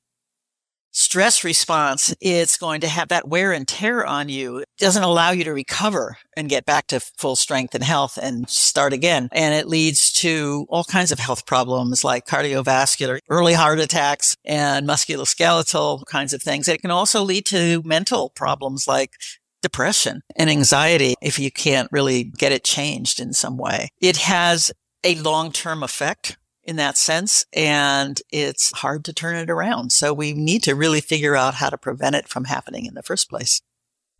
stress 0.91 1.43
response, 1.43 2.13
it's 2.21 2.57
going 2.57 2.81
to 2.81 2.87
have 2.87 3.09
that 3.09 3.27
wear 3.27 3.51
and 3.51 3.67
tear 3.67 4.05
on 4.05 4.29
you. 4.29 4.57
It 4.59 4.67
doesn't 4.77 5.03
allow 5.03 5.31
you 5.31 5.43
to 5.45 5.53
recover 5.53 6.17
and 6.37 6.49
get 6.49 6.65
back 6.65 6.87
to 6.87 6.99
full 6.99 7.35
strength 7.35 7.75
and 7.75 7.83
health 7.83 8.17
and 8.21 8.49
start 8.49 8.93
again. 8.93 9.29
And 9.31 9.53
it 9.53 9.67
leads 9.67 10.11
to 10.13 10.65
all 10.69 10.83
kinds 10.83 11.11
of 11.11 11.19
health 11.19 11.45
problems 11.45 12.03
like 12.03 12.25
cardiovascular, 12.25 13.19
early 13.29 13.53
heart 13.53 13.79
attacks 13.79 14.35
and 14.45 14.87
musculoskeletal 14.87 16.05
kinds 16.05 16.33
of 16.33 16.41
things. 16.41 16.67
It 16.67 16.81
can 16.81 16.91
also 16.91 17.23
lead 17.23 17.45
to 17.47 17.81
mental 17.83 18.29
problems 18.29 18.87
like 18.87 19.13
depression 19.61 20.21
and 20.35 20.49
anxiety 20.49 21.15
if 21.21 21.37
you 21.37 21.51
can't 21.51 21.89
really 21.91 22.23
get 22.23 22.51
it 22.51 22.63
changed 22.63 23.19
in 23.19 23.33
some 23.33 23.57
way. 23.57 23.89
It 24.01 24.17
has 24.17 24.71
a 25.03 25.15
long-term 25.15 25.83
effect 25.83 26.37
in 26.63 26.75
that 26.75 26.97
sense 26.97 27.45
and 27.53 28.21
it's 28.31 28.71
hard 28.79 29.03
to 29.05 29.13
turn 29.13 29.35
it 29.35 29.49
around. 29.49 29.91
So 29.91 30.13
we 30.13 30.33
need 30.33 30.63
to 30.63 30.75
really 30.75 31.01
figure 31.01 31.35
out 31.35 31.55
how 31.55 31.69
to 31.69 31.77
prevent 31.77 32.15
it 32.15 32.27
from 32.27 32.45
happening 32.45 32.85
in 32.85 32.93
the 32.93 33.03
first 33.03 33.29
place. 33.29 33.61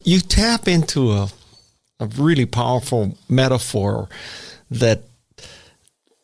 You 0.04 0.20
tap 0.20 0.68
into 0.68 1.12
a, 1.12 1.30
a 2.00 2.08
really 2.08 2.46
powerful 2.46 3.18
metaphor 3.30 4.10
that 4.72 5.04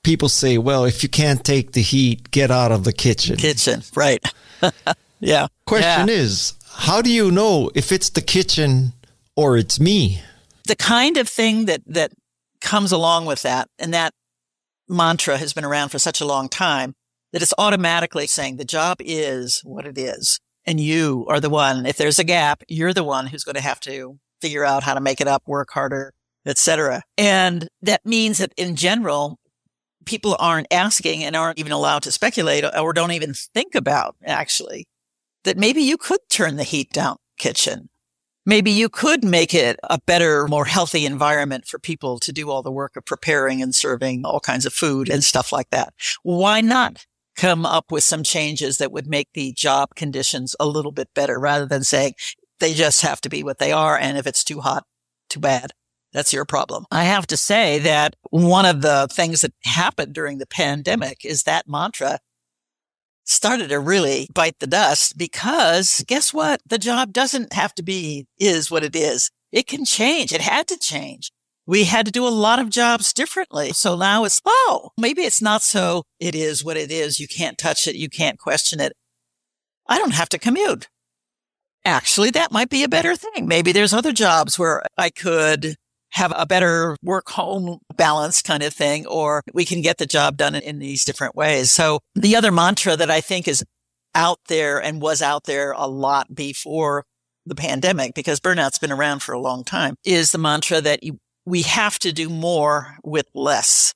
people 0.01 0.29
say, 0.29 0.57
well, 0.57 0.85
if 0.85 1.03
you 1.03 1.09
can't 1.09 1.43
take 1.43 1.73
the 1.73 1.81
heat, 1.81 2.31
get 2.31 2.49
out 2.49 2.71
of 2.71 2.83
the 2.83 2.93
kitchen. 2.93 3.37
Kitchen, 3.37 3.83
right. 3.95 4.23
yeah. 5.19 5.47
Question 5.65 6.07
yeah. 6.07 6.13
is, 6.13 6.53
how 6.73 7.01
do 7.01 7.11
you 7.11 7.29
know 7.29 7.69
if 7.75 7.91
it's 7.91 8.09
the 8.09 8.21
kitchen 8.21 8.93
or 9.37 9.55
it's 9.55 9.79
me. 9.79 10.21
The 10.65 10.75
kind 10.75 11.15
of 11.15 11.29
thing 11.29 11.65
that, 11.65 11.81
that 11.85 12.11
comes 12.59 12.91
along 12.91 13.27
with 13.27 13.43
that, 13.43 13.69
and 13.79 13.93
that 13.93 14.13
mantra 14.89 15.37
has 15.37 15.53
been 15.53 15.65
around 15.65 15.89
for 15.89 15.99
such 15.99 16.21
a 16.21 16.25
long 16.25 16.49
time 16.49 16.95
that 17.33 17.41
it's 17.41 17.53
automatically 17.57 18.27
saying 18.27 18.57
the 18.57 18.65
job 18.65 18.97
is 18.99 19.61
what 19.63 19.85
it 19.85 19.97
is. 19.97 20.39
And 20.65 20.79
you 20.79 21.25
are 21.29 21.39
the 21.39 21.49
one, 21.49 21.85
if 21.85 21.97
there's 21.97 22.19
a 22.19 22.23
gap, 22.23 22.63
you're 22.67 22.93
the 22.93 23.03
one 23.03 23.27
who's 23.27 23.43
going 23.43 23.55
to 23.55 23.61
have 23.61 23.79
to 23.81 24.19
figure 24.41 24.65
out 24.65 24.83
how 24.83 24.93
to 24.93 25.01
make 25.01 25.21
it 25.21 25.27
up, 25.27 25.43
work 25.47 25.69
harder, 25.71 26.13
etc. 26.45 27.03
And 27.17 27.67
that 27.81 28.05
means 28.05 28.37
that 28.39 28.53
in 28.57 28.75
general, 28.75 29.39
people 30.05 30.35
aren't 30.39 30.71
asking 30.71 31.23
and 31.23 31.35
aren't 31.35 31.59
even 31.59 31.71
allowed 31.71 32.03
to 32.03 32.11
speculate 32.11 32.63
or 32.63 32.93
don't 32.93 33.11
even 33.11 33.33
think 33.33 33.75
about 33.75 34.15
actually 34.25 34.87
that 35.43 35.57
maybe 35.57 35.81
you 35.81 35.97
could 35.97 36.21
turn 36.29 36.55
the 36.55 36.63
heat 36.63 36.91
down 36.91 37.17
kitchen 37.37 37.89
maybe 38.47 38.71
you 38.71 38.89
could 38.89 39.23
make 39.23 39.53
it 39.53 39.79
a 39.83 39.99
better, 40.07 40.47
more 40.47 40.65
healthy 40.65 41.05
environment 41.05 41.67
for 41.67 41.77
people 41.77 42.17
to 42.19 42.33
do 42.33 42.49
all 42.49 42.63
the 42.63 42.71
work 42.71 42.95
of 42.95 43.05
preparing 43.05 43.61
and 43.61 43.75
serving 43.75 44.25
all 44.25 44.39
kinds 44.39 44.65
of 44.65 44.73
food 44.73 45.09
and 45.09 45.23
stuff 45.23 45.51
like 45.51 45.69
that. 45.69 45.93
Why 46.23 46.61
not 46.61 47.05
come 47.35 47.65
up 47.65 47.91
with 47.91 48.03
some 48.03 48.23
changes 48.23 48.79
that 48.79 48.91
would 48.91 49.05
make 49.05 49.27
the 49.33 49.53
job 49.53 49.93
conditions 49.95 50.55
a 50.59 50.65
little 50.65 50.91
bit 50.91 51.09
better 51.13 51.39
rather 51.39 51.67
than 51.67 51.83
saying 51.83 52.13
they 52.59 52.73
just 52.73 53.03
have 53.03 53.21
to 53.21 53.29
be 53.29 53.43
what 53.43 53.59
they 53.59 53.71
are. 53.71 53.95
And 53.97 54.17
if 54.17 54.25
it's 54.25 54.43
too 54.43 54.61
hot, 54.61 54.83
too 55.29 55.39
bad. 55.39 55.71
That's 56.13 56.33
your 56.33 56.45
problem. 56.45 56.85
I 56.89 57.03
have 57.03 57.27
to 57.27 57.37
say 57.37 57.77
that 57.79 58.15
one 58.31 58.65
of 58.65 58.81
the 58.81 59.07
things 59.11 59.41
that 59.41 59.53
happened 59.65 60.13
during 60.13 60.39
the 60.39 60.47
pandemic 60.47 61.23
is 61.23 61.43
that 61.43 61.67
mantra 61.67 62.19
started 63.27 63.69
to 63.69 63.79
really 63.79 64.27
bite 64.33 64.59
the 64.59 64.67
dust 64.67 65.17
because 65.17 66.03
guess 66.07 66.33
what? 66.33 66.61
The 66.65 66.77
job 66.77 67.13
doesn't 67.13 67.53
have 67.53 67.75
to 67.75 67.83
be 67.83 68.25
is 68.39 68.71
what 68.71 68.83
it 68.83 68.95
is. 68.95 69.29
It 69.51 69.67
can 69.67 69.85
change. 69.85 70.33
It 70.33 70.41
had 70.41 70.67
to 70.69 70.77
change. 70.77 71.31
We 71.65 71.83
had 71.83 72.05
to 72.05 72.11
do 72.11 72.25
a 72.25 72.29
lot 72.29 72.59
of 72.59 72.69
jobs 72.69 73.11
differently. 73.11 73.73
So 73.73 73.97
now 73.97 74.23
it's, 74.23 74.41
oh, 74.45 74.91
maybe 74.97 75.23
it's 75.23 75.41
not 75.41 75.61
so 75.61 76.03
it 76.19 76.33
is 76.33 76.63
what 76.63 76.77
it 76.77 76.91
is. 76.91 77.19
You 77.19 77.27
can't 77.27 77.57
touch 77.57 77.87
it. 77.87 77.95
You 77.95 78.09
can't 78.09 78.39
question 78.39 78.79
it. 78.79 78.93
I 79.87 79.97
don't 79.97 80.13
have 80.13 80.29
to 80.29 80.39
commute. 80.39 80.87
Actually, 81.83 82.31
that 82.31 82.51
might 82.51 82.69
be 82.69 82.83
a 82.83 82.89
better 82.89 83.15
thing. 83.15 83.47
Maybe 83.47 83.71
there's 83.71 83.93
other 83.93 84.13
jobs 84.13 84.57
where 84.57 84.81
I 84.97 85.09
could 85.09 85.75
have 86.17 86.33
a 86.35 86.45
better 86.45 86.97
work 87.03 87.29
home 87.29 87.79
balance 87.95 88.41
kind 88.41 88.63
of 88.63 88.73
thing, 88.73 89.05
or 89.05 89.43
we 89.53 89.65
can 89.65 89.81
get 89.81 89.97
the 89.97 90.05
job 90.05 90.35
done 90.35 90.55
in, 90.55 90.79
these 90.79 91.05
different 91.05 91.35
ways. 91.35 91.71
So 91.71 91.99
the 92.15 92.35
other 92.35 92.51
mantra 92.51 92.95
that 92.95 93.11
I 93.11 93.21
think 93.21 93.47
is 93.47 93.63
out 94.15 94.39
there 94.47 94.81
and 94.81 95.01
was 95.01 95.21
out 95.21 95.43
there 95.43 95.71
a 95.71 95.87
lot 95.87 96.33
before 96.33 97.03
the 97.45 97.55
pandemic, 97.55 98.13
because 98.15 98.39
burnout's 98.39 98.79
been 98.79 98.91
around 98.91 99.21
for 99.21 99.33
a 99.33 99.39
long 99.39 99.63
time, 99.63 99.95
is 100.03 100.31
the 100.31 100.37
mantra 100.37 100.81
that 100.81 101.03
you, 101.03 101.19
we 101.45 101.61
have 101.61 101.99
to 101.99 102.11
do 102.11 102.29
more 102.29 102.97
with 103.03 103.27
less. 103.33 103.93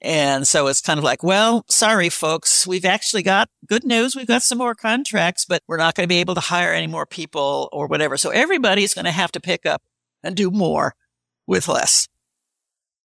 And 0.00 0.48
so 0.48 0.66
it's 0.66 0.80
kind 0.80 0.96
of 0.96 1.04
like, 1.04 1.22
well, 1.22 1.64
sorry, 1.68 2.08
folks, 2.08 2.66
we've 2.66 2.86
actually 2.86 3.22
got 3.22 3.48
good 3.68 3.84
news. 3.84 4.16
We've 4.16 4.26
got 4.26 4.42
some 4.42 4.56
more 4.56 4.74
contracts, 4.74 5.44
but 5.44 5.62
we're 5.68 5.76
not 5.76 5.94
going 5.94 6.04
to 6.04 6.08
be 6.08 6.20
able 6.20 6.34
to 6.36 6.40
hire 6.40 6.72
any 6.72 6.86
more 6.86 7.04
people 7.04 7.68
or 7.70 7.86
whatever. 7.86 8.16
So 8.16 8.30
everybody's 8.30 8.94
going 8.94 9.04
to 9.04 9.10
have 9.10 9.30
to 9.32 9.40
pick 9.40 9.66
up 9.66 9.82
and 10.22 10.34
do 10.34 10.50
more 10.50 10.94
with 11.50 11.66
less. 11.68 12.06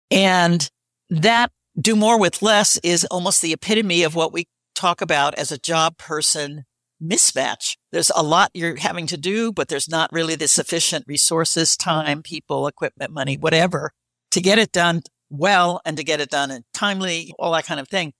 And 0.09 0.67
that 1.09 1.51
do 1.79 1.95
more 1.95 2.19
with 2.19 2.41
less 2.41 2.77
is 2.83 3.05
almost 3.05 3.41
the 3.41 3.53
epitome 3.53 4.03
of 4.03 4.15
what 4.15 4.33
we 4.33 4.47
talk 4.75 5.01
about 5.01 5.35
as 5.35 5.51
a 5.51 5.57
job 5.57 5.97
person 5.97 6.65
mismatch. 7.01 7.77
There's 7.91 8.11
a 8.15 8.23
lot 8.23 8.49
you're 8.53 8.75
having 8.77 9.05
to 9.07 9.17
do, 9.17 9.51
but 9.53 9.67
there's 9.67 9.87
not 9.87 10.11
really 10.11 10.35
the 10.35 10.47
sufficient 10.47 11.05
resources, 11.07 11.77
time, 11.77 12.23
people, 12.23 12.65
equipment, 12.67 13.13
money, 13.13 13.37
whatever 13.37 13.91
to 14.31 14.41
get 14.41 14.57
it 14.57 14.71
done 14.71 15.03
well 15.29 15.79
and 15.85 15.95
to 15.97 16.03
get 16.03 16.19
it 16.19 16.29
done 16.29 16.49
in 16.49 16.63
timely, 16.73 17.33
all 17.37 17.53
that 17.53 17.65
kind 17.65 17.79
of 17.79 17.87
thing. 17.87 18.13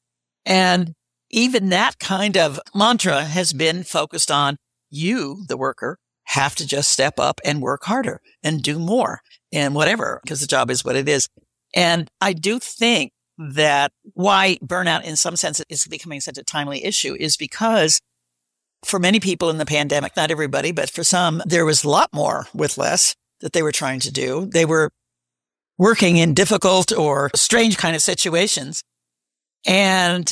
And 0.45 0.93
even 1.31 1.69
that 1.69 1.97
kind 1.97 2.37
of 2.37 2.59
mantra 2.75 3.23
has 3.23 3.51
been 3.51 3.83
focused 3.83 4.29
on 4.29 4.57
you, 4.91 5.43
the 5.47 5.57
worker, 5.57 5.97
have 6.25 6.55
to 6.55 6.67
just 6.67 6.91
step 6.91 7.19
up 7.19 7.41
and 7.43 7.61
work 7.61 7.83
harder 7.85 8.21
and 8.43 8.61
do 8.61 8.79
more 8.79 9.21
and 9.53 9.75
whatever, 9.75 10.19
because 10.23 10.41
the 10.41 10.47
job 10.47 10.69
is 10.69 10.83
what 10.83 10.95
it 10.95 11.07
is. 11.07 11.29
And 11.73 12.09
I 12.19 12.33
do 12.33 12.59
think 12.59 13.11
that 13.37 13.91
why 14.13 14.57
burnout 14.63 15.03
in 15.03 15.15
some 15.15 15.35
sense 15.35 15.61
is 15.69 15.85
becoming 15.85 16.19
such 16.19 16.37
a 16.37 16.43
timely 16.43 16.83
issue 16.83 17.15
is 17.19 17.37
because 17.37 17.99
for 18.83 18.99
many 18.99 19.19
people 19.19 19.49
in 19.49 19.57
the 19.57 19.65
pandemic, 19.65 20.15
not 20.15 20.31
everybody, 20.31 20.71
but 20.71 20.89
for 20.89 21.03
some, 21.03 21.41
there 21.45 21.65
was 21.65 21.83
a 21.83 21.89
lot 21.89 22.09
more 22.13 22.47
with 22.53 22.77
less 22.77 23.15
that 23.39 23.53
they 23.53 23.63
were 23.63 23.71
trying 23.71 23.99
to 24.01 24.11
do. 24.11 24.49
They 24.51 24.65
were 24.65 24.89
working 25.77 26.17
in 26.17 26.33
difficult 26.33 26.91
or 26.91 27.31
strange 27.35 27.77
kind 27.77 27.95
of 27.95 28.01
situations. 28.01 28.83
And 29.65 30.31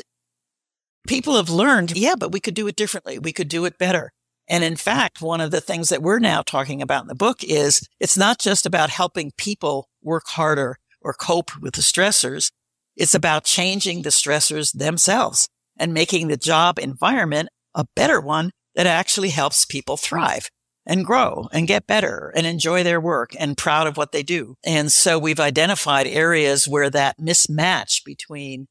people 1.07 1.37
have 1.37 1.49
learned, 1.49 1.97
yeah, 1.97 2.15
but 2.17 2.31
we 2.31 2.39
could 2.39 2.53
do 2.53 2.67
it 2.67 2.75
differently. 2.75 3.17
We 3.17 3.33
could 3.33 3.47
do 3.47 3.65
it 3.65 3.77
better. 3.77 4.11
And 4.51 4.65
in 4.65 4.75
fact, 4.75 5.21
one 5.21 5.39
of 5.39 5.51
the 5.51 5.61
things 5.61 5.87
that 5.89 6.01
we're 6.01 6.19
now 6.19 6.41
talking 6.41 6.81
about 6.81 7.03
in 7.03 7.07
the 7.07 7.15
book 7.15 7.41
is 7.41 7.87
it's 8.01 8.17
not 8.17 8.37
just 8.37 8.65
about 8.65 8.89
helping 8.89 9.31
people 9.37 9.87
work 10.03 10.27
harder 10.27 10.77
or 10.99 11.13
cope 11.13 11.57
with 11.61 11.75
the 11.75 11.81
stressors. 11.81 12.51
It's 12.97 13.15
about 13.15 13.45
changing 13.45 14.01
the 14.01 14.09
stressors 14.09 14.77
themselves 14.77 15.47
and 15.77 15.93
making 15.93 16.27
the 16.27 16.35
job 16.35 16.79
environment 16.79 17.47
a 17.73 17.85
better 17.95 18.19
one 18.19 18.51
that 18.75 18.85
actually 18.85 19.29
helps 19.29 19.63
people 19.63 19.95
thrive 19.95 20.49
and 20.85 21.05
grow 21.05 21.47
and 21.53 21.65
get 21.65 21.87
better 21.87 22.33
and 22.35 22.45
enjoy 22.45 22.83
their 22.83 22.99
work 22.99 23.31
and 23.39 23.57
proud 23.57 23.87
of 23.87 23.95
what 23.95 24.11
they 24.11 24.21
do. 24.21 24.55
And 24.65 24.91
so 24.91 25.17
we've 25.17 25.39
identified 25.39 26.07
areas 26.07 26.67
where 26.67 26.89
that 26.89 27.17
mismatch 27.17 28.03
between 28.03 28.67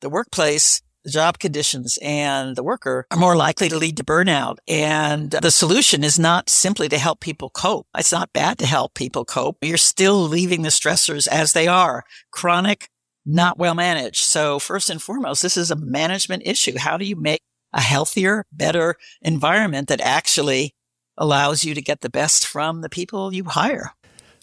the 0.00 0.10
workplace, 0.10 0.82
job 1.08 1.38
conditions 1.38 1.98
and 2.02 2.56
the 2.56 2.62
worker 2.62 3.06
are 3.10 3.18
more 3.18 3.36
likely 3.36 3.68
to 3.68 3.76
lead 3.76 3.96
to 3.96 4.04
burnout. 4.04 4.56
And 4.68 5.30
the 5.30 5.50
solution 5.50 6.04
is 6.04 6.18
not 6.18 6.48
simply 6.50 6.88
to 6.88 6.98
help 6.98 7.20
people 7.20 7.50
cope. 7.50 7.86
It's 7.96 8.12
not 8.12 8.32
bad 8.32 8.58
to 8.58 8.66
help 8.66 8.94
people 8.94 9.24
cope. 9.24 9.58
You're 9.62 9.76
still 9.76 10.20
leaving 10.20 10.62
the 10.62 10.68
stressors 10.68 11.26
as 11.26 11.52
they 11.52 11.66
are, 11.66 12.04
chronic, 12.30 12.88
not 13.24 13.58
well 13.58 13.74
managed. 13.74 14.24
So 14.24 14.58
first 14.58 14.90
and 14.90 15.00
foremost, 15.00 15.42
this 15.42 15.56
is 15.56 15.70
a 15.70 15.76
management 15.76 16.42
issue. 16.44 16.78
How 16.78 16.96
do 16.96 17.04
you 17.04 17.16
make 17.16 17.40
a 17.72 17.80
healthier, 17.80 18.46
better 18.52 18.96
environment 19.22 19.88
that 19.88 20.00
actually 20.00 20.74
allows 21.16 21.64
you 21.64 21.74
to 21.74 21.82
get 21.82 22.00
the 22.00 22.10
best 22.10 22.46
from 22.46 22.80
the 22.80 22.88
people 22.88 23.32
you 23.32 23.44
hire. 23.44 23.92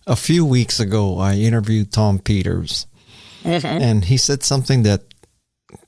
A 0.06 0.16
few 0.16 0.46
weeks 0.46 0.80
ago, 0.80 1.18
I 1.18 1.34
interviewed 1.34 1.92
Tom 1.92 2.20
Peters, 2.20 2.88
mm-hmm. 3.44 3.66
and 3.66 4.06
he 4.06 4.16
said 4.16 4.44
something 4.44 4.84
that 4.84 5.02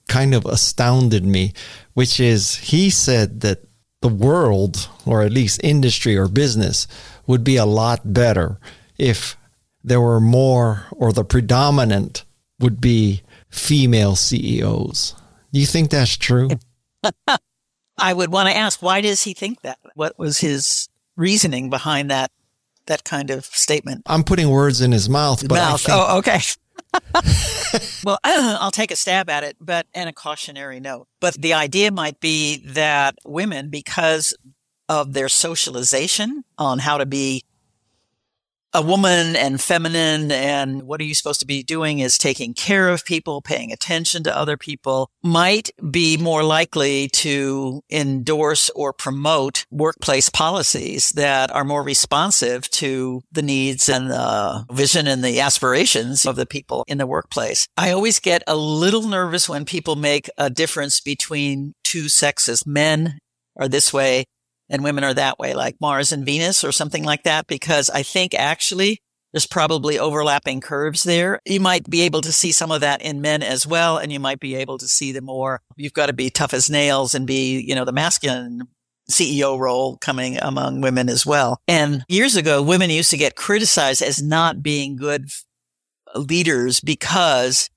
kind 0.10 0.36
of 0.36 0.46
astounded 0.46 1.24
me, 1.24 1.54
which 1.94 2.20
is 2.20 2.56
he 2.56 2.90
said 2.90 3.42
that 3.42 3.64
the 4.02 4.10
world, 4.10 4.90
or 5.06 5.22
at 5.22 5.32
least 5.32 5.62
industry 5.64 6.18
or 6.18 6.28
business, 6.28 6.88
would 7.28 7.44
be 7.44 7.56
a 7.56 7.66
lot 7.66 8.14
better 8.14 8.60
if 8.98 9.38
there 9.84 10.02
were 10.02 10.20
more, 10.20 10.86
or 10.92 11.14
the 11.14 11.24
predominant 11.24 12.26
would 12.60 12.82
be 12.82 13.22
female 13.50 14.16
CEOs. 14.16 15.16
Do 15.54 15.60
you 15.60 15.66
think 15.66 15.90
that's 15.90 16.18
true? 16.18 16.50
I 17.98 18.14
would 18.14 18.32
want 18.32 18.50
to 18.50 18.56
ask, 18.56 18.82
why 18.82 19.02
does 19.02 19.24
he 19.24 19.34
think 19.34 19.62
that? 19.62 19.78
What 19.96 20.18
was 20.18 20.40
his 20.40 20.90
reasoning 21.16 21.70
behind 21.70 22.10
that 22.12 22.32
that 22.86 23.04
kind 23.04 23.30
of 23.30 23.46
statement? 23.46 24.04
I'm 24.06 24.24
putting 24.24 24.50
words 24.50 24.82
in 24.82 24.92
his 24.92 25.10
mouth. 25.10 25.48
But 25.48 25.56
mouth. 25.56 25.82
Think- 25.82 25.98
oh, 25.98 26.18
okay. 26.20 26.40
well, 28.04 28.20
uh, 28.24 28.58
I'll 28.60 28.72
take 28.72 28.92
a 28.92 28.96
stab 28.96 29.30
at 29.30 29.44
it, 29.44 29.58
but 29.60 29.88
and 29.94 30.10
a 30.10 30.14
cautionary 30.14 30.80
note. 30.80 31.08
But 31.20 31.36
the 31.36 31.54
idea 31.54 31.92
might 31.92 32.20
be 32.20 32.58
that 32.68 33.16
women, 33.26 33.70
because 33.70 34.36
of 34.88 35.14
their 35.14 35.30
socialization 35.30 36.44
on 36.58 36.80
how 36.80 36.98
to 36.98 37.06
be 37.06 37.44
a 38.74 38.82
woman 38.82 39.36
and 39.36 39.60
feminine 39.60 40.32
and 40.32 40.84
what 40.84 41.02
are 41.02 41.06
you 41.06 41.16
supposed 41.16 41.40
to 41.40 41.46
be 41.46 41.64
doing 41.64 42.00
is 42.00 42.18
taking 42.18 42.54
care 42.54 42.90
of 42.90 43.06
people, 43.06 43.42
paying 43.42 43.72
attention 43.72 44.24
to 44.24 44.38
other 44.38 44.58
people 44.58 45.10
might 45.24 45.72
be 45.90 46.18
more 46.18 46.44
likely 46.44 47.08
to 47.08 47.82
endorse 47.90 48.70
or 48.72 48.94
promote 48.94 49.66
workplace 49.72 50.30
policies 50.30 51.10
that 51.12 51.52
are 51.52 51.64
more 51.64 51.84
responsive 51.84 52.70
to 52.70 53.22
the 53.32 53.42
needs 53.42 53.90
and 53.90 54.12
the 54.12 54.66
vision 54.72 55.08
and 55.08 55.24
the 55.24 55.40
aspirations 55.40 56.26
of 56.26 56.36
the 56.36 56.46
people 56.46 56.84
in 56.88 56.98
the 56.98 57.08
workplace. 57.08 57.68
I 57.78 57.92
always 57.92 58.20
get 58.20 58.44
a 58.46 58.56
little 58.56 59.04
nervous 59.04 59.50
when 59.50 59.66
people 59.66 59.96
make 59.96 60.30
a 60.38 60.50
difference 60.50 61.00
between 61.00 61.74
two 61.84 62.10
sexes. 62.10 62.66
Men 62.66 63.20
are 63.58 63.68
this 63.68 63.92
way 63.92 64.26
and 64.70 64.84
women 64.84 65.04
are 65.04 65.14
that 65.14 65.40
way, 65.40 65.54
like 65.54 65.76
Mars 65.82 66.12
and 66.12 66.26
Venus 66.26 66.64
or 66.64 66.72
something 66.72 67.04
like 67.04 67.24
that, 67.24 67.48
because 67.48 67.90
I 67.90 68.04
think 68.04 68.34
actually 68.34 69.02
there's 69.32 69.48
probably 69.48 70.00
overlapping 70.00 70.60
curves 70.60 71.04
there. 71.04 71.40
You 71.46 71.60
might 71.60 71.90
be 71.90 72.02
able 72.02 72.22
to 72.22 72.32
see 72.32 72.52
some 72.52 72.72
of 72.72 72.82
that 72.82 73.02
in 73.02 73.22
men 73.22 73.44
as 73.44 73.68
well. 73.68 73.98
And 73.98 74.12
you 74.12 74.20
might 74.20 74.40
be 74.40 74.56
able 74.56 74.78
to 74.80 74.88
see 74.88 75.12
the 75.12 75.22
more 75.22 75.62
you've 75.76 75.94
got 75.94 76.08
to 76.08 76.14
be 76.14 76.30
tough 76.30 76.54
as 76.54 76.70
nails 76.70 77.14
and 77.14 77.28
be, 77.28 77.60
you 77.60 77.76
know, 77.76 77.86
the 77.86 77.92
masculine 77.92 78.68
CEO 79.10 79.58
role 79.60 79.98
coming 79.98 80.38
among 80.38 80.82
women 80.82 81.10
as 81.10 81.26
well. 81.26 81.60
And 81.68 82.04
years 82.08 82.36
ago, 82.36 82.62
women 82.62 82.90
used 82.90 83.12
to 83.12 83.18
get 83.18 83.36
criticized 83.36 84.02
as 84.02 84.22
not 84.22 84.64
being 84.64 84.96
good 84.96 85.30
leaders 86.16 86.80
because 86.80 87.70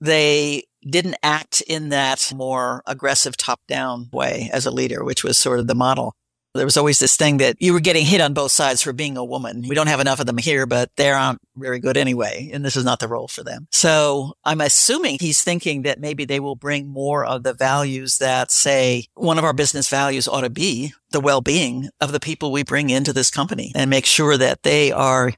they 0.00 0.64
didn't 0.88 1.16
act 1.22 1.60
in 1.62 1.88
that 1.88 2.32
more 2.34 2.82
aggressive 2.86 3.36
top 3.36 3.60
down 3.68 4.08
way 4.12 4.50
as 4.52 4.66
a 4.66 4.70
leader, 4.70 5.04
which 5.04 5.24
was 5.24 5.36
sort 5.36 5.58
of 5.58 5.66
the 5.66 5.74
model. 5.74 6.14
There 6.54 6.64
was 6.64 6.76
always 6.76 6.98
this 6.98 7.16
thing 7.16 7.36
that 7.38 7.56
you 7.60 7.72
were 7.72 7.80
getting 7.80 8.04
hit 8.04 8.20
on 8.20 8.32
both 8.32 8.52
sides 8.52 8.82
for 8.82 8.92
being 8.92 9.16
a 9.16 9.24
woman. 9.24 9.64
We 9.68 9.74
don't 9.74 9.86
have 9.86 10.00
enough 10.00 10.18
of 10.18 10.26
them 10.26 10.38
here, 10.38 10.66
but 10.66 10.90
they 10.96 11.10
aren't 11.10 11.40
very 11.56 11.78
good 11.78 11.96
anyway. 11.96 12.50
And 12.52 12.64
this 12.64 12.76
is 12.76 12.84
not 12.84 13.00
the 13.00 13.08
role 13.08 13.28
for 13.28 13.44
them. 13.44 13.68
So 13.70 14.32
I'm 14.44 14.60
assuming 14.60 15.18
he's 15.20 15.42
thinking 15.42 15.82
that 15.82 16.00
maybe 16.00 16.24
they 16.24 16.40
will 16.40 16.56
bring 16.56 16.88
more 16.88 17.24
of 17.24 17.42
the 17.42 17.52
values 17.52 18.18
that 18.18 18.50
say 18.50 19.06
one 19.14 19.38
of 19.38 19.44
our 19.44 19.52
business 19.52 19.88
values 19.88 20.26
ought 20.26 20.40
to 20.40 20.50
be 20.50 20.92
the 21.10 21.20
well-being 21.20 21.90
of 22.00 22.12
the 22.12 22.20
people 22.20 22.50
we 22.50 22.64
bring 22.64 22.90
into 22.90 23.12
this 23.12 23.30
company 23.30 23.72
and 23.74 23.90
make 23.90 24.06
sure 24.06 24.36
that 24.36 24.62
they 24.62 24.90
are 24.90 25.32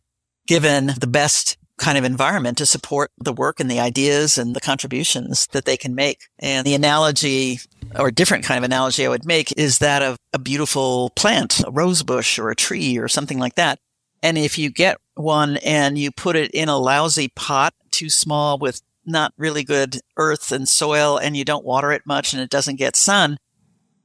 given 0.47 0.93
the 0.99 1.07
best 1.07 1.59
kind 1.81 1.99
of 1.99 2.05
environment 2.05 2.59
to 2.59 2.67
support 2.67 3.11
the 3.19 3.33
work 3.33 3.59
and 3.59 3.71
the 3.71 3.81
ideas 3.81 4.39
and 4.39 4.55
the 4.55 4.61
contributions 4.61 5.47
that 5.49 5.65
they 5.65 5.77
can 5.77 5.95
make. 5.95 6.29
And 6.39 6.65
the 6.65 6.75
analogy 6.75 7.59
or 7.99 8.11
different 8.11 8.45
kind 8.45 8.59
of 8.59 8.65
analogy 8.65 9.05
I 9.05 9.09
would 9.09 9.25
make 9.25 9.53
is 9.57 9.79
that 9.79 10.03
of 10.03 10.17
a 10.33 10.39
beautiful 10.39 11.11
plant, 11.17 11.61
a 11.67 11.71
rose 11.71 12.03
bush 12.03 12.39
or 12.39 12.51
a 12.51 12.57
tree 12.57 12.99
or 12.99 13.09
something 13.09 13.39
like 13.39 13.57
that. 13.57 13.81
And 14.23 14.37
if 14.37 14.59
you 14.59 14.71
get 14.71 14.99
one 15.15 15.57
and 15.59 15.99
you 15.99 16.11
put 16.13 16.37
it 16.37 16.51
in 16.53 16.69
a 16.69 16.79
lousy 16.79 17.29
pot, 17.29 17.75
too 17.91 18.11
small 18.11 18.59
with 18.59 18.83
not 19.07 19.33
really 19.39 19.65
good 19.65 19.97
earth 20.17 20.53
and 20.53 20.69
soil 20.69 21.17
and 21.17 21.37
you 21.37 21.45
don't 21.45 21.65
water 21.65 21.91
it 21.91 22.03
much 22.05 22.33
and 22.33 22.43
it 22.43 22.51
doesn't 22.51 22.77
get 22.77 22.95
sun, 22.95 23.39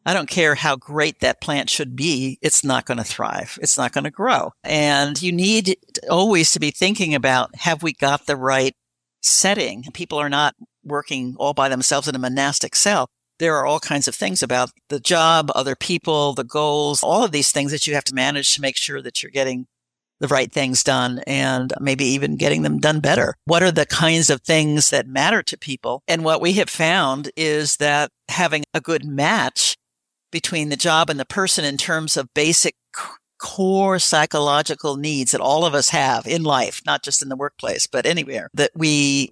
I 0.05 0.13
don't 0.13 0.29
care 0.29 0.55
how 0.55 0.75
great 0.75 1.19
that 1.21 1.41
plant 1.41 1.69
should 1.69 1.95
be. 1.95 2.37
It's 2.41 2.63
not 2.63 2.85
going 2.85 2.99
to 2.99 3.03
thrive. 3.03 3.57
It's 3.61 3.77
not 3.77 3.91
going 3.91 4.03
to 4.03 4.11
grow. 4.11 4.51
And 4.63 5.19
you 5.21 5.31
need 5.31 5.77
always 6.09 6.51
to 6.51 6.59
be 6.59 6.71
thinking 6.71 7.15
about, 7.15 7.55
have 7.55 7.81
we 7.81 7.93
got 7.93 8.27
the 8.27 8.35
right 8.35 8.73
setting? 9.21 9.83
People 9.93 10.19
are 10.19 10.29
not 10.29 10.53
working 10.83 11.35
all 11.39 11.53
by 11.53 11.69
themselves 11.69 12.07
in 12.07 12.15
a 12.15 12.19
monastic 12.19 12.75
cell. 12.75 13.07
There 13.39 13.55
are 13.55 13.65
all 13.65 13.79
kinds 13.79 14.07
of 14.07 14.15
things 14.15 14.43
about 14.43 14.69
the 14.89 14.99
job, 14.99 15.51
other 15.55 15.75
people, 15.75 16.33
the 16.33 16.43
goals, 16.43 17.01
all 17.03 17.23
of 17.23 17.31
these 17.31 17.51
things 17.51 17.71
that 17.71 17.87
you 17.87 17.95
have 17.95 18.05
to 18.05 18.15
manage 18.15 18.53
to 18.53 18.61
make 18.61 18.77
sure 18.77 19.01
that 19.01 19.23
you're 19.23 19.31
getting 19.31 19.65
the 20.19 20.27
right 20.27 20.51
things 20.51 20.83
done 20.83 21.19
and 21.27 21.73
maybe 21.81 22.05
even 22.05 22.37
getting 22.37 22.61
them 22.61 22.79
done 22.79 23.01
better. 23.01 23.35
What 23.45 23.63
are 23.63 23.71
the 23.71 23.85
kinds 23.85 24.29
of 24.29 24.41
things 24.41 24.89
that 24.91 25.07
matter 25.07 25.43
to 25.43 25.57
people? 25.57 26.03
And 26.07 26.23
what 26.23 26.39
we 26.39 26.53
have 26.53 26.69
found 26.69 27.31
is 27.35 27.77
that 27.77 28.09
having 28.29 28.63
a 28.73 28.79
good 28.79 29.03
match 29.03 29.75
between 30.35 30.67
the 30.67 30.75
job 30.75 31.09
and 31.09 31.17
the 31.17 31.23
person 31.23 31.63
in 31.63 31.77
terms 31.77 32.17
of 32.17 32.27
basic 32.33 32.75
core 33.39 33.99
psychological 33.99 34.97
needs 34.97 35.31
that 35.31 35.39
all 35.39 35.63
of 35.63 35.73
us 35.73 35.87
have 35.87 36.27
in 36.27 36.43
life, 36.43 36.81
not 36.85 37.01
just 37.01 37.23
in 37.23 37.29
the 37.29 37.37
workplace, 37.37 37.87
but 37.87 38.05
anywhere 38.05 38.49
that 38.53 38.71
we 38.75 39.31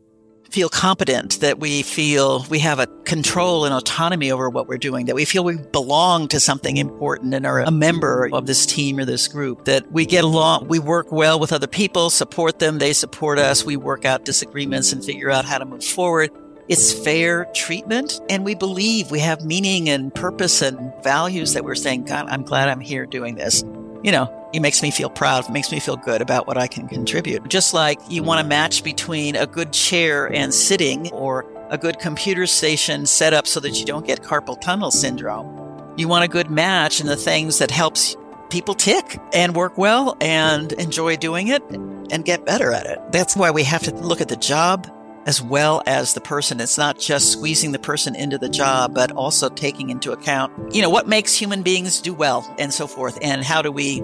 feel 0.49 0.69
competent, 0.69 1.41
that 1.41 1.59
we 1.59 1.81
feel 1.81 2.45
we 2.49 2.59
have 2.59 2.79
a 2.79 2.87
control 3.03 3.65
and 3.65 3.73
autonomy 3.73 4.31
over 4.31 4.49
what 4.49 4.69
we're 4.69 4.77
doing, 4.77 5.07
that 5.07 5.15
we 5.15 5.25
feel 5.25 5.43
we 5.43 5.57
belong 5.57 6.29
to 6.29 6.39
something 6.39 6.77
important 6.77 7.33
and 7.33 7.45
are 7.45 7.59
a 7.59 7.71
member 7.71 8.29
of 8.31 8.45
this 8.45 8.65
team 8.65 8.97
or 8.97 9.03
this 9.03 9.27
group, 9.27 9.65
that 9.65 9.91
we 9.91 10.05
get 10.05 10.23
along, 10.23 10.69
we 10.69 10.79
work 10.79 11.11
well 11.11 11.37
with 11.37 11.51
other 11.51 11.67
people, 11.67 12.09
support 12.09 12.59
them, 12.59 12.77
they 12.77 12.93
support 12.93 13.39
us, 13.39 13.65
we 13.65 13.75
work 13.75 14.05
out 14.05 14.23
disagreements 14.23 14.93
and 14.93 15.03
figure 15.03 15.29
out 15.29 15.43
how 15.43 15.57
to 15.57 15.65
move 15.65 15.83
forward. 15.83 16.31
It's 16.69 16.93
fair 16.93 17.45
treatment. 17.53 18.21
And 18.29 18.45
we 18.45 18.55
believe 18.55 19.11
we 19.11 19.19
have 19.19 19.43
meaning 19.43 19.89
and 19.89 20.13
purpose 20.13 20.61
and 20.61 20.93
values 21.03 21.53
that 21.53 21.63
we're 21.63 21.75
saying, 21.75 22.05
God, 22.05 22.27
I'm 22.29 22.43
glad 22.43 22.69
I'm 22.69 22.79
here 22.79 23.05
doing 23.05 23.35
this. 23.35 23.63
You 24.03 24.11
know, 24.11 24.49
it 24.53 24.61
makes 24.61 24.81
me 24.81 24.91
feel 24.91 25.09
proud. 25.09 25.45
It 25.45 25.51
makes 25.51 25.71
me 25.71 25.79
feel 25.79 25.97
good 25.97 26.21
about 26.21 26.47
what 26.47 26.57
I 26.57 26.67
can 26.67 26.87
contribute. 26.87 27.47
Just 27.49 27.73
like 27.73 27.99
you 28.09 28.23
want 28.23 28.45
a 28.45 28.47
match 28.47 28.83
between 28.83 29.35
a 29.35 29.47
good 29.47 29.73
chair 29.73 30.31
and 30.31 30.53
sitting 30.53 31.11
or 31.11 31.45
a 31.69 31.77
good 31.77 31.99
computer 31.99 32.45
station 32.45 33.05
set 33.05 33.33
up 33.33 33.47
so 33.47 33.59
that 33.61 33.79
you 33.79 33.85
don't 33.85 34.05
get 34.05 34.21
carpal 34.21 34.59
tunnel 34.59 34.91
syndrome. 34.91 35.93
You 35.97 36.07
want 36.07 36.23
a 36.23 36.27
good 36.27 36.49
match 36.49 37.01
in 37.01 37.07
the 37.07 37.15
things 37.15 37.59
that 37.59 37.71
helps 37.71 38.15
people 38.49 38.75
tick 38.75 39.19
and 39.33 39.55
work 39.55 39.77
well 39.77 40.15
and 40.21 40.71
enjoy 40.73 41.17
doing 41.17 41.47
it 41.47 41.63
and 41.71 42.23
get 42.23 42.45
better 42.45 42.71
at 42.71 42.85
it. 42.85 42.99
That's 43.11 43.35
why 43.35 43.49
we 43.49 43.63
have 43.63 43.81
to 43.83 43.91
look 43.95 44.21
at 44.21 44.27
the 44.27 44.35
job 44.35 44.87
as 45.25 45.41
well 45.41 45.81
as 45.85 46.13
the 46.13 46.21
person. 46.21 46.59
It's 46.59 46.77
not 46.77 46.99
just 46.99 47.31
squeezing 47.31 47.71
the 47.71 47.79
person 47.79 48.15
into 48.15 48.37
the 48.37 48.49
job, 48.49 48.93
but 48.93 49.11
also 49.11 49.49
taking 49.49 49.89
into 49.89 50.11
account, 50.11 50.73
you 50.73 50.81
know, 50.81 50.89
what 50.89 51.07
makes 51.07 51.33
human 51.35 51.63
beings 51.63 52.01
do 52.01 52.13
well 52.13 52.53
and 52.57 52.73
so 52.73 52.87
forth. 52.87 53.17
And 53.21 53.43
how 53.43 53.61
do 53.61 53.71
we 53.71 54.01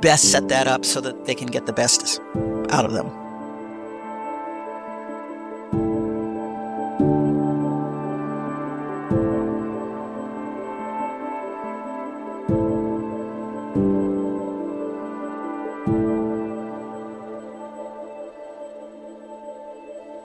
best 0.00 0.30
set 0.30 0.48
that 0.48 0.66
up 0.66 0.84
so 0.84 1.00
that 1.00 1.24
they 1.24 1.34
can 1.34 1.48
get 1.48 1.66
the 1.66 1.72
best 1.72 2.20
out 2.70 2.84
of 2.84 2.92
them. 2.92 3.23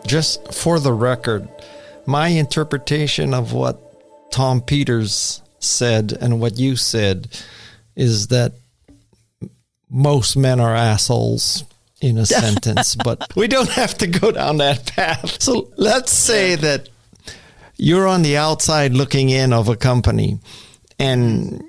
Just 0.09 0.53
for 0.53 0.79
the 0.79 0.91
record, 0.91 1.47
my 2.07 2.29
interpretation 2.29 3.33
of 3.33 3.53
what 3.53 3.79
Tom 4.31 4.59
Peters 4.59 5.43
said 5.59 6.17
and 6.19 6.41
what 6.41 6.57
you 6.57 6.75
said 6.75 7.27
is 7.95 8.27
that 8.27 8.53
most 9.89 10.35
men 10.35 10.59
are 10.59 10.75
assholes 10.75 11.63
in 12.01 12.17
a 12.17 12.25
sentence, 12.25 12.95
but 12.95 13.31
we 13.35 13.47
don't 13.47 13.69
have 13.69 13.95
to 13.99 14.07
go 14.07 14.31
down 14.31 14.57
that 14.57 14.87
path. 14.87 15.41
So 15.41 15.71
let's 15.77 16.11
say 16.11 16.55
that 16.55 16.89
you're 17.77 18.07
on 18.07 18.23
the 18.23 18.35
outside 18.37 18.93
looking 18.93 19.29
in 19.29 19.53
of 19.53 19.69
a 19.69 19.75
company 19.75 20.39
and 20.97 21.63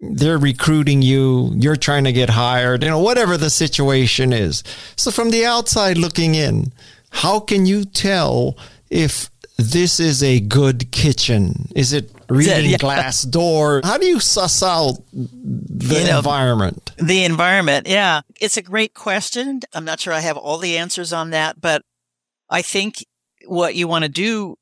they're 0.00 0.38
recruiting 0.38 1.00
you, 1.00 1.52
you're 1.54 1.76
trying 1.76 2.04
to 2.04 2.12
get 2.12 2.28
hired, 2.28 2.82
you 2.82 2.88
know, 2.88 2.98
whatever 2.98 3.36
the 3.36 3.50
situation 3.50 4.32
is. 4.32 4.64
So 4.96 5.12
from 5.12 5.30
the 5.30 5.46
outside 5.46 5.96
looking 5.96 6.34
in, 6.34 6.72
how 7.14 7.40
can 7.40 7.64
you 7.64 7.84
tell 7.84 8.58
if 8.90 9.30
this 9.56 10.00
is 10.00 10.22
a 10.22 10.40
good 10.40 10.90
kitchen? 10.90 11.68
Is 11.74 11.92
it 11.92 12.10
reading 12.28 12.72
yeah. 12.72 12.76
Glassdoor? 12.76 13.84
How 13.84 13.98
do 13.98 14.06
you 14.06 14.20
suss 14.20 14.62
out 14.62 14.98
the 15.12 16.00
you 16.00 16.06
know, 16.06 16.18
environment? 16.18 16.92
The 16.98 17.24
environment, 17.24 17.86
yeah. 17.86 18.22
It's 18.40 18.56
a 18.56 18.62
great 18.62 18.94
question. 18.94 19.60
I'm 19.72 19.84
not 19.84 20.00
sure 20.00 20.12
I 20.12 20.20
have 20.20 20.36
all 20.36 20.58
the 20.58 20.76
answers 20.76 21.12
on 21.12 21.30
that, 21.30 21.60
but 21.60 21.82
I 22.50 22.62
think 22.62 23.06
what 23.46 23.74
you 23.74 23.86
want 23.88 24.04
to 24.04 24.10
do 24.10 24.56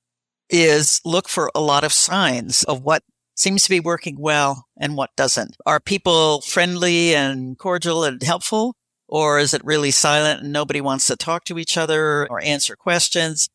is 0.51 1.01
look 1.05 1.29
for 1.29 1.51
a 1.55 1.61
lot 1.61 1.85
of 1.85 1.93
signs 1.93 2.65
of 2.65 2.83
what 2.83 3.03
seems 3.35 3.65
to 3.65 3.71
be 3.71 3.81
working 3.81 4.21
well 4.21 4.67
and 4.77 4.95
what 4.95 5.17
doesn't. 5.17 5.57
Are 5.65 5.81
people 5.81 6.43
friendly 6.43 7.15
and 7.15 7.59
cordial 7.59 8.05
and 8.05 8.23
helpful? 8.23 8.77
Or 9.13 9.39
is 9.39 9.53
it 9.53 9.63
really 9.63 9.91
silent 9.91 10.41
and 10.41 10.55
nobody 10.55 10.81
wants 10.81 11.07
to 11.09 11.17
talk 11.17 11.45
to 11.45 11.59
each 11.59 11.77
other 11.77 12.27
or 12.31 12.43
answer 12.43 12.75
questions? 12.77 13.47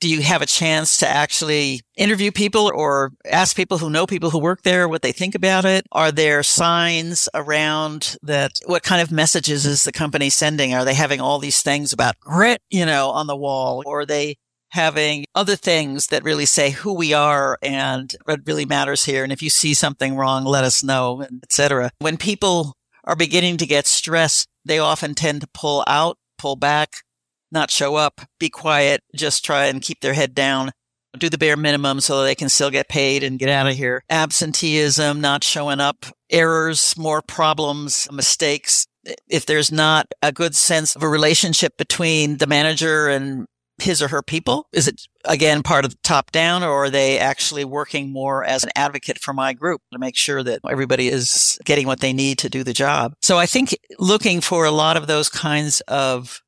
Do 0.00 0.08
you 0.08 0.20
have 0.22 0.42
a 0.42 0.46
chance 0.46 0.98
to 0.98 1.08
actually 1.08 1.82
interview 1.96 2.32
people 2.32 2.72
or 2.74 3.12
ask 3.24 3.54
people 3.54 3.78
who 3.78 3.88
know 3.88 4.04
people 4.08 4.30
who 4.30 4.40
work 4.40 4.62
there 4.62 4.88
what 4.88 5.02
they 5.02 5.12
think 5.12 5.36
about 5.36 5.64
it? 5.64 5.86
Are 5.92 6.10
there 6.10 6.42
signs 6.42 7.28
around 7.34 8.16
that? 8.24 8.58
What 8.66 8.82
kind 8.82 9.00
of 9.00 9.12
messages 9.12 9.64
is 9.64 9.84
the 9.84 9.92
company 9.92 10.28
sending? 10.28 10.74
Are 10.74 10.84
they 10.84 10.94
having 10.94 11.20
all 11.20 11.38
these 11.38 11.62
things 11.62 11.92
about 11.92 12.18
grit, 12.18 12.60
you 12.68 12.84
know, 12.84 13.10
on 13.10 13.28
the 13.28 13.36
wall? 13.36 13.84
Or 13.86 14.00
are 14.00 14.06
they 14.06 14.34
having 14.70 15.24
other 15.36 15.54
things 15.54 16.08
that 16.08 16.24
really 16.24 16.46
say 16.46 16.70
who 16.70 16.92
we 16.92 17.12
are 17.12 17.58
and 17.62 18.12
what 18.24 18.40
really 18.44 18.64
matters 18.64 19.04
here? 19.04 19.22
And 19.22 19.32
if 19.32 19.40
you 19.40 19.50
see 19.50 19.72
something 19.72 20.16
wrong, 20.16 20.44
let 20.44 20.64
us 20.64 20.82
know, 20.82 21.24
etc. 21.44 21.92
When 22.00 22.16
people 22.16 22.74
are 23.04 23.14
beginning 23.14 23.56
to 23.58 23.66
get 23.66 23.86
stressed, 23.86 24.48
they 24.66 24.78
often 24.78 25.14
tend 25.14 25.40
to 25.40 25.48
pull 25.54 25.84
out, 25.86 26.18
pull 26.38 26.56
back, 26.56 27.02
not 27.50 27.70
show 27.70 27.96
up, 27.96 28.22
be 28.38 28.48
quiet, 28.48 29.02
just 29.14 29.44
try 29.44 29.66
and 29.66 29.80
keep 29.80 30.00
their 30.00 30.14
head 30.14 30.34
down, 30.34 30.72
do 31.16 31.28
the 31.28 31.38
bare 31.38 31.56
minimum 31.56 32.00
so 32.00 32.22
they 32.22 32.34
can 32.34 32.48
still 32.48 32.70
get 32.70 32.88
paid 32.88 33.22
and 33.22 33.38
get 33.38 33.48
out 33.48 33.68
of 33.68 33.76
here. 33.76 34.02
Absenteeism, 34.10 35.20
not 35.20 35.44
showing 35.44 35.80
up, 35.80 36.06
errors, 36.30 36.94
more 36.98 37.22
problems, 37.22 38.08
mistakes. 38.10 38.86
If 39.28 39.46
there's 39.46 39.70
not 39.70 40.06
a 40.20 40.32
good 40.32 40.56
sense 40.56 40.96
of 40.96 41.02
a 41.02 41.08
relationship 41.08 41.76
between 41.76 42.38
the 42.38 42.46
manager 42.46 43.08
and 43.08 43.46
his 43.78 44.02
or 44.02 44.08
her 44.08 44.22
people? 44.22 44.68
Is 44.72 44.88
it 44.88 45.02
again 45.24 45.62
part 45.62 45.84
of 45.84 46.00
top 46.02 46.30
down 46.30 46.62
or 46.62 46.84
are 46.84 46.90
they 46.90 47.18
actually 47.18 47.64
working 47.64 48.12
more 48.12 48.44
as 48.44 48.64
an 48.64 48.70
advocate 48.74 49.18
for 49.18 49.34
my 49.34 49.52
group 49.52 49.82
to 49.92 49.98
make 49.98 50.16
sure 50.16 50.42
that 50.42 50.60
everybody 50.68 51.08
is 51.08 51.58
getting 51.64 51.86
what 51.86 52.00
they 52.00 52.12
need 52.12 52.38
to 52.38 52.48
do 52.48 52.64
the 52.64 52.72
job? 52.72 53.14
So 53.22 53.38
I 53.38 53.46
think 53.46 53.76
looking 53.98 54.40
for 54.40 54.64
a 54.64 54.70
lot 54.70 54.96
of 54.96 55.06
those 55.06 55.28
kinds 55.28 55.80
of 55.82 56.40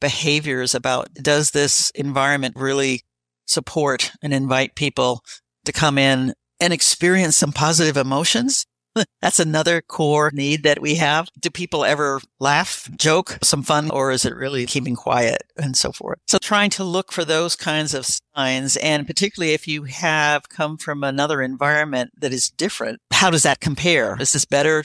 behaviors 0.00 0.74
about 0.74 1.12
does 1.14 1.50
this 1.50 1.90
environment 1.94 2.56
really 2.56 3.02
support 3.46 4.12
and 4.22 4.32
invite 4.32 4.74
people 4.74 5.22
to 5.64 5.72
come 5.72 5.98
in 5.98 6.32
and 6.60 6.72
experience 6.72 7.36
some 7.36 7.52
positive 7.52 7.96
emotions 7.96 8.66
That's 9.22 9.38
another 9.38 9.80
core 9.80 10.30
need 10.32 10.62
that 10.64 10.80
we 10.80 10.96
have. 10.96 11.28
Do 11.38 11.50
people 11.50 11.84
ever 11.84 12.20
laugh, 12.38 12.88
joke, 12.96 13.38
some 13.42 13.62
fun, 13.62 13.90
or 13.90 14.10
is 14.10 14.24
it 14.24 14.34
really 14.34 14.66
keeping 14.66 14.96
quiet 14.96 15.42
and 15.56 15.76
so 15.76 15.92
forth? 15.92 16.18
So 16.26 16.38
trying 16.38 16.70
to 16.70 16.84
look 16.84 17.12
for 17.12 17.24
those 17.24 17.56
kinds 17.56 17.94
of 17.94 18.06
signs. 18.34 18.76
And 18.78 19.06
particularly 19.06 19.54
if 19.54 19.68
you 19.68 19.84
have 19.84 20.48
come 20.48 20.76
from 20.76 21.04
another 21.04 21.42
environment 21.42 22.10
that 22.18 22.32
is 22.32 22.50
different, 22.50 23.00
how 23.12 23.30
does 23.30 23.42
that 23.44 23.60
compare? 23.60 24.16
Is 24.20 24.32
this 24.32 24.44
better? 24.44 24.84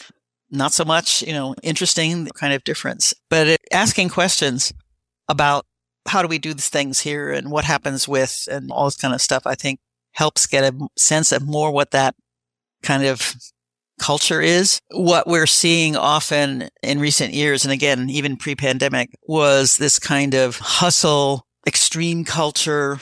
Not 0.52 0.74
so 0.74 0.86
much, 0.86 1.24
you 1.24 1.34
know, 1.34 1.56
interesting 1.64 2.28
kind 2.28 2.54
of 2.54 2.64
difference, 2.64 3.14
but 3.30 3.48
it, 3.48 3.62
asking 3.72 4.10
questions 4.10 4.72
about 5.28 5.66
how 6.08 6.22
do 6.22 6.28
we 6.28 6.38
do 6.38 6.54
these 6.54 6.70
things 6.70 7.00
here 7.00 7.32
and 7.32 7.50
what 7.50 7.66
happens 7.66 8.08
with 8.08 8.48
and 8.50 8.72
all 8.72 8.86
this 8.86 8.96
kind 8.96 9.14
of 9.14 9.22
stuff, 9.22 9.48
I 9.48 9.56
think 9.56 9.80
helps 10.12 10.46
get 10.46 10.64
a 10.64 10.88
sense 10.96 11.32
of 11.32 11.42
more 11.42 11.72
what 11.72 11.92
that 11.92 12.16
kind 12.84 13.04
of 13.06 13.36
culture 14.00 14.42
is. 14.42 14.80
What 14.92 15.28
we're 15.28 15.48
seeing 15.48 15.96
often 15.96 16.70
in 16.84 17.00
recent 17.00 17.34
years, 17.34 17.66
and 17.66 17.72
again, 17.72 18.10
even 18.10 18.38
pre 18.38 18.56
pandemic, 18.56 19.10
was 19.28 19.78
this 19.78 20.00
kind 20.00 20.34
of 20.34 20.58
hustle, 20.58 21.46
extreme 21.68 22.24
culture 22.24 23.00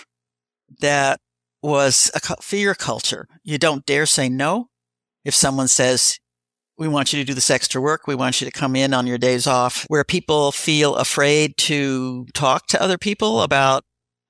that 0.79 1.19
was 1.62 2.12
a 2.15 2.41
fear 2.41 2.75
culture. 2.75 3.27
You 3.43 3.58
don't 3.58 3.86
dare 3.86 4.06
say 4.06 4.29
no. 4.29 4.69
If 5.23 5.34
someone 5.34 5.69
says, 5.69 6.19
we 6.77 6.88
want 6.88 7.13
you 7.13 7.19
to 7.19 7.25
do 7.25 7.34
this 7.34 7.49
extra 7.49 7.79
work. 7.79 8.08
We 8.08 8.15
want 8.15 8.41
you 8.41 8.45
to 8.45 8.51
come 8.51 8.75
in 8.75 8.93
on 8.93 9.08
your 9.08 9.17
days 9.17 9.47
off 9.47 9.86
where 9.88 10.03
people 10.03 10.51
feel 10.51 10.95
afraid 10.95 11.56
to 11.58 12.25
talk 12.34 12.67
to 12.67 12.82
other 12.82 12.97
people 12.97 13.41
about, 13.41 13.84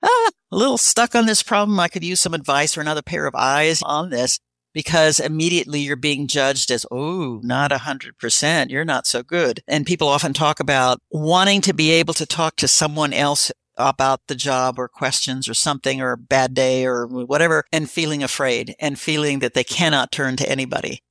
ah, 0.04 0.30
a 0.52 0.56
little 0.56 0.78
stuck 0.78 1.16
on 1.16 1.26
this 1.26 1.42
problem. 1.42 1.80
I 1.80 1.88
could 1.88 2.04
use 2.04 2.22
some 2.22 2.34
advice 2.34 2.78
or 2.78 2.82
another 2.82 3.02
pair 3.02 3.26
of 3.26 3.34
eyes 3.34 3.82
on 3.82 4.10
this 4.10 4.40
because 4.74 5.20
immediately 5.20 5.82
you're 5.82 5.96
being 5.96 6.28
judged 6.28 6.72
as, 6.72 6.86
oh, 6.92 7.40
not 7.44 7.72
a 7.72 7.80
hundred 7.80 8.18
percent. 8.18 8.72
You're 8.72 8.86
not 8.86 9.08
so 9.08 9.24
good. 9.24 9.62
And 9.68 9.86
people 9.86 10.08
often 10.08 10.34
talk 10.34 10.60
about 10.60 11.00
wanting 11.10 11.62
to 11.62 11.74
be 11.74 11.92
able 11.92 12.14
to 12.16 12.26
talk 12.26 12.56
to 12.58 12.68
someone 12.68 13.14
else 13.14 13.52
about 13.78 14.22
the 14.28 14.36
job 14.36 14.78
or 14.78 14.88
questions 14.88 15.48
or 15.50 15.54
something 15.54 16.02
or 16.02 16.12
a 16.12 16.18
bad 16.18 16.54
day 16.54 16.86
or 16.86 17.08
whatever 17.08 17.64
and 17.72 17.90
feeling 17.90 18.22
afraid 18.22 18.76
and 18.80 19.00
feeling 19.00 19.40
that 19.40 19.54
they 19.54 19.64
cannot 19.64 20.12
turn 20.12 20.36
to 20.36 20.50
anybody. 20.50 21.02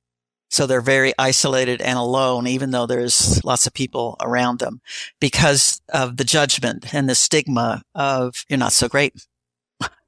So 0.49 0.67
they're 0.67 0.81
very 0.81 1.13
isolated 1.17 1.81
and 1.81 1.97
alone, 1.97 2.45
even 2.45 2.71
though 2.71 2.85
there's 2.85 3.43
lots 3.43 3.65
of 3.65 3.73
people 3.73 4.15
around 4.21 4.59
them 4.59 4.81
because 5.19 5.81
of 5.91 6.17
the 6.17 6.23
judgment 6.23 6.93
and 6.93 7.09
the 7.09 7.15
stigma 7.15 7.81
of 7.95 8.45
you're 8.47 8.59
not 8.59 8.71
so 8.71 8.87
great. 8.87 9.13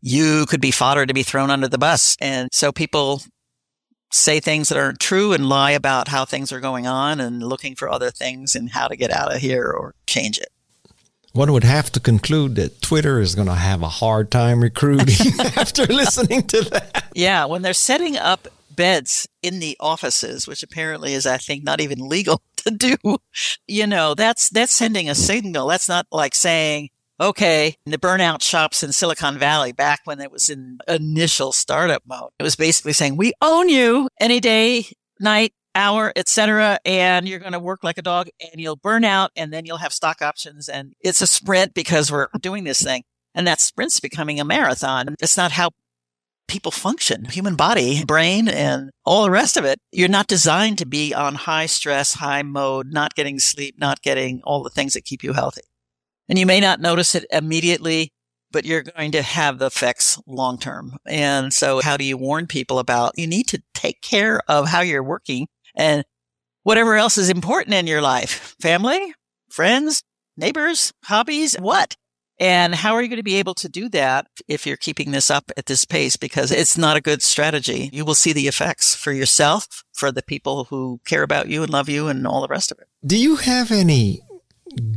You 0.01 0.45
could 0.45 0.61
be 0.61 0.69
fodder 0.69 1.07
to 1.07 1.13
be 1.15 1.23
thrown 1.23 1.49
under 1.49 1.67
the 1.67 1.79
bus. 1.79 2.15
And 2.21 2.49
so 2.53 2.71
people 2.71 3.23
say 4.11 4.39
things 4.39 4.69
that 4.69 4.77
aren't 4.77 4.99
true 4.99 5.33
and 5.33 5.49
lie 5.49 5.71
about 5.71 6.07
how 6.07 6.25
things 6.25 6.51
are 6.51 6.59
going 6.59 6.87
on 6.87 7.19
and 7.19 7.43
looking 7.43 7.75
for 7.75 7.89
other 7.89 8.11
things 8.11 8.55
and 8.55 8.71
how 8.71 8.87
to 8.87 8.95
get 8.95 9.11
out 9.11 9.33
of 9.33 9.41
here 9.41 9.67
or 9.67 9.93
change 10.07 10.37
it. 10.37 10.49
One 11.33 11.51
would 11.51 11.65
have 11.65 11.91
to 11.91 11.99
conclude 11.99 12.55
that 12.55 12.81
Twitter 12.81 13.19
is 13.19 13.35
going 13.35 13.49
to 13.49 13.55
have 13.55 13.81
a 13.81 13.89
hard 13.89 14.31
time 14.31 14.61
recruiting 14.61 15.33
after 15.57 15.85
listening 15.85 16.43
to 16.43 16.61
that. 16.69 17.09
Yeah, 17.13 17.43
when 17.45 17.61
they're 17.61 17.73
setting 17.73 18.15
up 18.15 18.47
beds 18.75 19.27
in 19.41 19.59
the 19.59 19.75
offices, 19.79 20.47
which 20.47 20.63
apparently 20.63 21.13
is, 21.13 21.25
I 21.25 21.37
think, 21.37 21.63
not 21.63 21.81
even 21.81 22.07
legal 22.07 22.41
to 22.57 22.71
do, 22.71 23.17
you 23.67 23.85
know, 23.85 24.13
that's 24.13 24.49
that's 24.49 24.73
sending 24.73 25.09
a 25.09 25.15
signal. 25.15 25.67
That's 25.67 25.89
not 25.89 26.07
like 26.09 26.35
saying, 26.35 26.89
okay, 27.19 27.75
the 27.85 27.97
burnout 27.97 28.41
shops 28.41 28.83
in 28.83 28.91
Silicon 28.91 29.37
Valley 29.37 29.71
back 29.71 30.01
when 30.05 30.19
it 30.19 30.31
was 30.31 30.49
in 30.49 30.79
initial 30.87 31.51
startup 31.51 32.03
mode. 32.05 32.31
It 32.39 32.43
was 32.43 32.55
basically 32.55 32.93
saying, 32.93 33.17
we 33.17 33.33
own 33.41 33.69
you 33.69 34.09
any 34.19 34.39
day, 34.39 34.87
night, 35.19 35.53
hour, 35.75 36.11
etc. 36.15 36.79
And 36.85 37.27
you're 37.27 37.39
going 37.39 37.53
to 37.53 37.59
work 37.59 37.83
like 37.83 37.97
a 37.97 38.01
dog 38.01 38.27
and 38.39 38.59
you'll 38.59 38.77
burn 38.77 39.03
out 39.03 39.31
and 39.35 39.51
then 39.51 39.65
you'll 39.65 39.77
have 39.77 39.93
stock 39.93 40.21
options. 40.21 40.69
And 40.69 40.93
it's 41.01 41.21
a 41.21 41.27
sprint 41.27 41.73
because 41.73 42.11
we're 42.11 42.27
doing 42.39 42.63
this 42.63 42.81
thing. 42.81 43.03
And 43.33 43.45
that 43.47 43.59
sprint's 43.59 43.99
becoming 43.99 44.39
a 44.39 44.45
marathon. 44.45 45.15
It's 45.19 45.37
not 45.37 45.51
how 45.51 45.71
people 46.47 46.71
function, 46.71 47.25
human 47.25 47.55
body, 47.55 48.05
brain, 48.05 48.47
and 48.47 48.91
all 49.03 49.23
the 49.23 49.31
rest 49.31 49.57
of 49.57 49.65
it. 49.65 49.79
You're 49.91 50.07
not 50.07 50.27
designed 50.27 50.77
to 50.77 50.85
be 50.85 51.13
on 51.13 51.35
high 51.35 51.65
stress, 51.65 52.13
high 52.13 52.43
mode, 52.43 52.93
not 52.93 53.15
getting 53.15 53.39
sleep, 53.39 53.75
not 53.77 54.01
getting 54.01 54.41
all 54.43 54.63
the 54.63 54.69
things 54.69 54.93
that 54.93 55.03
keep 55.03 55.23
you 55.23 55.33
healthy. 55.33 55.63
And 56.27 56.39
you 56.39 56.45
may 56.45 56.59
not 56.59 56.81
notice 56.81 57.15
it 57.15 57.25
immediately 57.31 58.11
but 58.55 58.63
you're 58.63 58.83
going 58.83 59.11
to 59.11 59.21
have 59.21 59.59
the 59.59 59.65
effects 59.65 60.17
long 60.25 60.57
term. 60.57 60.95
And 61.05 61.53
so 61.53 61.81
how 61.81 61.97
do 61.97 62.05
you 62.05 62.15
warn 62.15 62.47
people 62.47 62.79
about 62.79 63.17
you 63.17 63.27
need 63.27 63.49
to 63.49 63.61
take 63.73 64.01
care 64.01 64.39
of 64.47 64.69
how 64.69 64.79
you're 64.79 65.03
working 65.03 65.47
and 65.75 66.05
whatever 66.63 66.95
else 66.95 67.17
is 67.17 67.29
important 67.29 67.73
in 67.73 67.85
your 67.85 68.01
life, 68.01 68.55
family, 68.61 69.13
friends, 69.49 70.03
neighbors, 70.37 70.93
hobbies, 71.03 71.55
what? 71.55 71.97
And 72.39 72.75
how 72.75 72.93
are 72.93 73.01
you 73.01 73.09
going 73.09 73.17
to 73.17 73.23
be 73.23 73.35
able 73.35 73.55
to 73.55 73.67
do 73.67 73.89
that 73.89 74.27
if 74.47 74.65
you're 74.65 74.77
keeping 74.77 75.11
this 75.11 75.29
up 75.29 75.51
at 75.57 75.65
this 75.65 75.83
pace? 75.83 76.15
Because 76.15 76.49
it's 76.49 76.77
not 76.77 76.95
a 76.95 77.01
good 77.01 77.21
strategy. 77.21 77.89
You 77.91 78.05
will 78.05 78.15
see 78.15 78.31
the 78.31 78.47
effects 78.47 78.95
for 78.95 79.11
yourself, 79.11 79.83
for 79.93 80.13
the 80.13 80.23
people 80.23 80.65
who 80.65 81.01
care 81.05 81.23
about 81.23 81.49
you 81.49 81.61
and 81.61 81.71
love 81.71 81.89
you 81.89 82.07
and 82.07 82.25
all 82.25 82.41
the 82.41 82.47
rest 82.47 82.71
of 82.71 82.79
it. 82.79 82.87
Do 83.05 83.17
you 83.17 83.35
have 83.35 83.69
any 83.69 84.21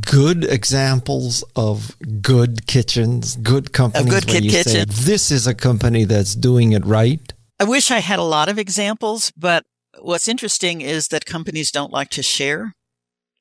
good 0.01 0.43
examples 0.43 1.43
of 1.55 1.95
good 2.21 2.67
kitchens, 2.67 3.35
good 3.37 3.73
companies 3.73 4.13
A 4.13 4.21
good 4.25 4.43
you 4.43 4.51
kitchen. 4.51 4.71
say 4.71 4.85
this 4.85 5.31
is 5.31 5.47
a 5.47 5.53
company 5.53 6.03
that's 6.03 6.35
doing 6.35 6.71
it 6.73 6.85
right? 6.85 7.33
I 7.59 7.63
wish 7.65 7.91
I 7.91 7.99
had 7.99 8.19
a 8.19 8.23
lot 8.23 8.49
of 8.49 8.57
examples, 8.57 9.31
but 9.35 9.65
what's 9.99 10.27
interesting 10.27 10.81
is 10.81 11.09
that 11.09 11.25
companies 11.25 11.71
don't 11.71 11.91
like 11.91 12.09
to 12.11 12.23
share 12.23 12.75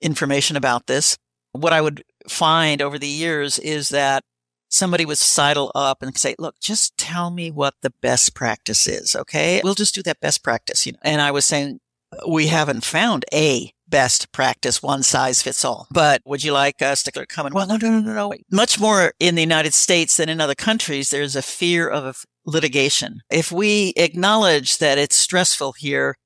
information 0.00 0.56
about 0.56 0.86
this. 0.86 1.18
What 1.52 1.72
I 1.72 1.80
would 1.80 2.04
find 2.28 2.82
over 2.82 2.98
the 2.98 3.08
years 3.08 3.58
is 3.58 3.88
that 3.90 4.24
somebody 4.68 5.04
would 5.04 5.18
sidle 5.18 5.72
up 5.74 6.02
and 6.02 6.16
say, 6.16 6.34
look, 6.38 6.60
just 6.60 6.96
tell 6.96 7.30
me 7.30 7.50
what 7.50 7.74
the 7.82 7.92
best 8.02 8.34
practice 8.34 8.86
is. 8.86 9.16
Okay. 9.16 9.60
We'll 9.64 9.74
just 9.74 9.94
do 9.94 10.02
that 10.02 10.20
best 10.20 10.42
practice. 10.42 10.86
You 10.86 10.92
know? 10.92 10.98
And 11.02 11.20
I 11.20 11.30
was 11.30 11.46
saying, 11.46 11.80
we 12.28 12.48
haven't 12.48 12.84
found 12.84 13.24
a 13.32 13.72
best 13.88 14.32
practice, 14.32 14.82
one 14.82 15.02
size 15.02 15.42
fits 15.42 15.64
all. 15.64 15.86
But 15.90 16.22
would 16.24 16.44
you 16.44 16.52
like 16.52 16.78
to 16.78 17.26
come 17.28 17.46
in? 17.46 17.54
Well, 17.54 17.66
no, 17.66 17.76
no, 17.76 17.90
no, 17.90 18.00
no, 18.00 18.12
no. 18.12 18.34
Much 18.50 18.78
more 18.78 19.12
in 19.18 19.34
the 19.34 19.42
United 19.42 19.74
States 19.74 20.16
than 20.16 20.28
in 20.28 20.40
other 20.40 20.54
countries, 20.54 21.10
there's 21.10 21.36
a 21.36 21.42
fear 21.42 21.88
of 21.88 22.24
litigation. 22.44 23.20
If 23.30 23.52
we 23.52 23.92
acknowledge 23.96 24.78
that 24.78 24.98
it's 24.98 25.16
stressful 25.16 25.74
here, 25.78 26.16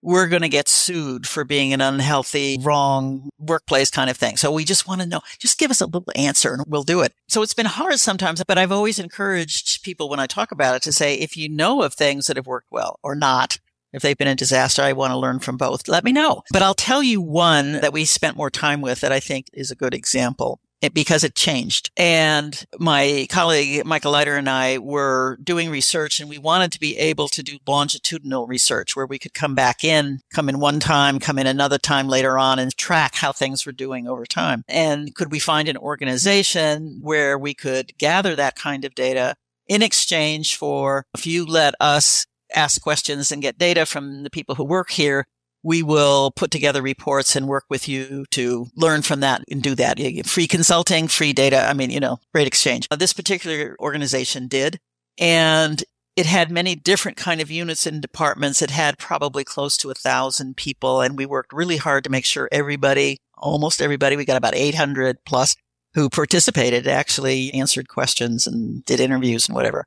we're 0.00 0.28
going 0.28 0.42
to 0.42 0.48
get 0.48 0.68
sued 0.68 1.26
for 1.26 1.44
being 1.44 1.72
an 1.72 1.80
unhealthy, 1.80 2.58
wrong 2.60 3.28
workplace 3.38 3.90
kind 3.90 4.08
of 4.08 4.16
thing. 4.16 4.36
So 4.36 4.52
we 4.52 4.64
just 4.64 4.86
want 4.86 5.00
to 5.00 5.06
know, 5.06 5.22
just 5.38 5.58
give 5.58 5.70
us 5.70 5.80
a 5.80 5.86
little 5.86 6.04
answer 6.14 6.54
and 6.54 6.64
we'll 6.68 6.84
do 6.84 7.00
it. 7.00 7.12
So 7.28 7.42
it's 7.42 7.54
been 7.54 7.66
hard 7.66 7.98
sometimes, 7.98 8.42
but 8.46 8.58
I've 8.58 8.72
always 8.72 8.98
encouraged 8.98 9.82
people 9.82 10.08
when 10.08 10.20
I 10.20 10.26
talk 10.26 10.52
about 10.52 10.76
it 10.76 10.82
to 10.82 10.92
say, 10.92 11.14
if 11.14 11.36
you 11.36 11.48
know 11.48 11.82
of 11.82 11.94
things 11.94 12.26
that 12.26 12.36
have 12.36 12.46
worked 12.46 12.68
well 12.70 13.00
or 13.02 13.14
not, 13.16 13.58
if 13.92 14.02
they've 14.02 14.18
been 14.18 14.28
a 14.28 14.34
disaster, 14.34 14.82
I 14.82 14.92
want 14.92 15.12
to 15.12 15.18
learn 15.18 15.38
from 15.38 15.56
both. 15.56 15.88
Let 15.88 16.04
me 16.04 16.12
know. 16.12 16.42
But 16.50 16.62
I'll 16.62 16.74
tell 16.74 17.02
you 17.02 17.20
one 17.20 17.72
that 17.72 17.92
we 17.92 18.04
spent 18.04 18.36
more 18.36 18.50
time 18.50 18.80
with 18.80 19.00
that 19.00 19.12
I 19.12 19.20
think 19.20 19.46
is 19.52 19.70
a 19.70 19.76
good 19.76 19.94
example 19.94 20.60
it, 20.80 20.94
because 20.94 21.24
it 21.24 21.34
changed. 21.34 21.90
And 21.96 22.64
my 22.78 23.26
colleague, 23.30 23.84
Michael 23.84 24.12
Leiter 24.12 24.36
and 24.36 24.48
I 24.48 24.78
were 24.78 25.38
doing 25.42 25.70
research 25.70 26.20
and 26.20 26.28
we 26.28 26.38
wanted 26.38 26.72
to 26.72 26.80
be 26.80 26.96
able 26.98 27.28
to 27.28 27.42
do 27.42 27.58
longitudinal 27.66 28.46
research 28.46 28.94
where 28.94 29.06
we 29.06 29.18
could 29.18 29.34
come 29.34 29.54
back 29.54 29.82
in, 29.84 30.20
come 30.32 30.48
in 30.48 30.60
one 30.60 30.80
time, 30.80 31.18
come 31.18 31.38
in 31.38 31.46
another 31.46 31.78
time 31.78 32.08
later 32.08 32.38
on 32.38 32.58
and 32.58 32.76
track 32.76 33.16
how 33.16 33.32
things 33.32 33.66
were 33.66 33.72
doing 33.72 34.06
over 34.06 34.24
time. 34.24 34.64
And 34.68 35.14
could 35.14 35.32
we 35.32 35.38
find 35.38 35.68
an 35.68 35.76
organization 35.76 37.00
where 37.02 37.38
we 37.38 37.54
could 37.54 37.96
gather 37.98 38.36
that 38.36 38.56
kind 38.56 38.84
of 38.84 38.94
data 38.94 39.34
in 39.66 39.82
exchange 39.82 40.56
for 40.56 41.04
if 41.14 41.26
you 41.26 41.44
let 41.44 41.74
us 41.80 42.26
ask 42.54 42.80
questions 42.80 43.30
and 43.32 43.42
get 43.42 43.58
data 43.58 43.86
from 43.86 44.22
the 44.22 44.30
people 44.30 44.54
who 44.54 44.64
work 44.64 44.90
here, 44.90 45.26
we 45.62 45.82
will 45.82 46.30
put 46.30 46.50
together 46.50 46.80
reports 46.80 47.34
and 47.34 47.48
work 47.48 47.64
with 47.68 47.88
you 47.88 48.24
to 48.30 48.66
learn 48.76 49.02
from 49.02 49.20
that 49.20 49.42
and 49.50 49.62
do 49.62 49.74
that. 49.74 49.98
Free 50.26 50.46
consulting, 50.46 51.08
free 51.08 51.32
data. 51.32 51.68
I 51.68 51.74
mean, 51.74 51.90
you 51.90 52.00
know, 52.00 52.18
great 52.32 52.46
exchange. 52.46 52.86
Uh, 52.90 52.96
this 52.96 53.12
particular 53.12 53.76
organization 53.80 54.46
did. 54.46 54.78
And 55.18 55.82
it 56.16 56.26
had 56.26 56.50
many 56.50 56.74
different 56.74 57.16
kind 57.16 57.40
of 57.40 57.50
units 57.50 57.86
and 57.86 58.00
departments. 58.00 58.62
It 58.62 58.70
had 58.70 58.98
probably 58.98 59.44
close 59.44 59.76
to 59.78 59.90
a 59.90 59.94
thousand 59.94 60.56
people. 60.56 61.00
And 61.00 61.16
we 61.16 61.26
worked 61.26 61.52
really 61.52 61.76
hard 61.76 62.04
to 62.04 62.10
make 62.10 62.24
sure 62.24 62.48
everybody, 62.50 63.18
almost 63.36 63.82
everybody, 63.82 64.16
we 64.16 64.24
got 64.24 64.36
about 64.36 64.54
800 64.54 65.18
plus 65.24 65.56
who 65.94 66.08
participated, 66.08 66.86
actually 66.86 67.52
answered 67.52 67.88
questions 67.88 68.46
and 68.46 68.84
did 68.84 69.00
interviews 69.00 69.48
and 69.48 69.54
whatever. 69.54 69.86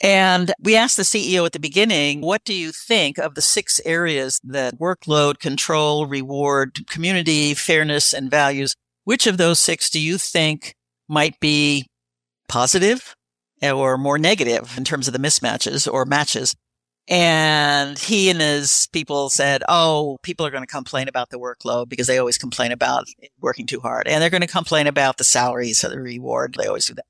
And 0.00 0.52
we 0.60 0.76
asked 0.76 0.96
the 0.96 1.02
CEO 1.02 1.44
at 1.44 1.52
the 1.52 1.58
beginning, 1.58 2.20
what 2.20 2.44
do 2.44 2.54
you 2.54 2.70
think 2.70 3.18
of 3.18 3.34
the 3.34 3.42
six 3.42 3.80
areas 3.84 4.40
that 4.44 4.78
workload, 4.78 5.40
control, 5.40 6.06
reward, 6.06 6.86
community, 6.88 7.54
fairness, 7.54 8.12
and 8.12 8.30
values? 8.30 8.76
Which 9.04 9.26
of 9.26 9.38
those 9.38 9.58
six 9.58 9.90
do 9.90 10.00
you 10.00 10.18
think 10.18 10.74
might 11.08 11.40
be 11.40 11.86
positive 12.48 13.16
or 13.62 13.98
more 13.98 14.18
negative 14.18 14.74
in 14.76 14.84
terms 14.84 15.08
of 15.08 15.12
the 15.12 15.18
mismatches 15.18 15.92
or 15.92 16.04
matches? 16.04 16.54
And 17.08 17.98
he 17.98 18.28
and 18.28 18.40
his 18.40 18.86
people 18.92 19.30
said, 19.30 19.62
Oh, 19.66 20.18
people 20.22 20.44
are 20.44 20.50
going 20.50 20.62
to 20.62 20.66
complain 20.66 21.08
about 21.08 21.30
the 21.30 21.38
workload 21.38 21.88
because 21.88 22.06
they 22.06 22.18
always 22.18 22.36
complain 22.36 22.70
about 22.70 23.06
working 23.40 23.66
too 23.66 23.80
hard. 23.80 24.06
And 24.06 24.22
they're 24.22 24.28
going 24.30 24.42
to 24.42 24.46
complain 24.46 24.86
about 24.86 25.16
the 25.16 25.24
salaries 25.24 25.82
or 25.82 25.88
the 25.88 25.98
reward. 25.98 26.54
They 26.56 26.66
always 26.66 26.86
do 26.86 26.94
that. 26.94 27.06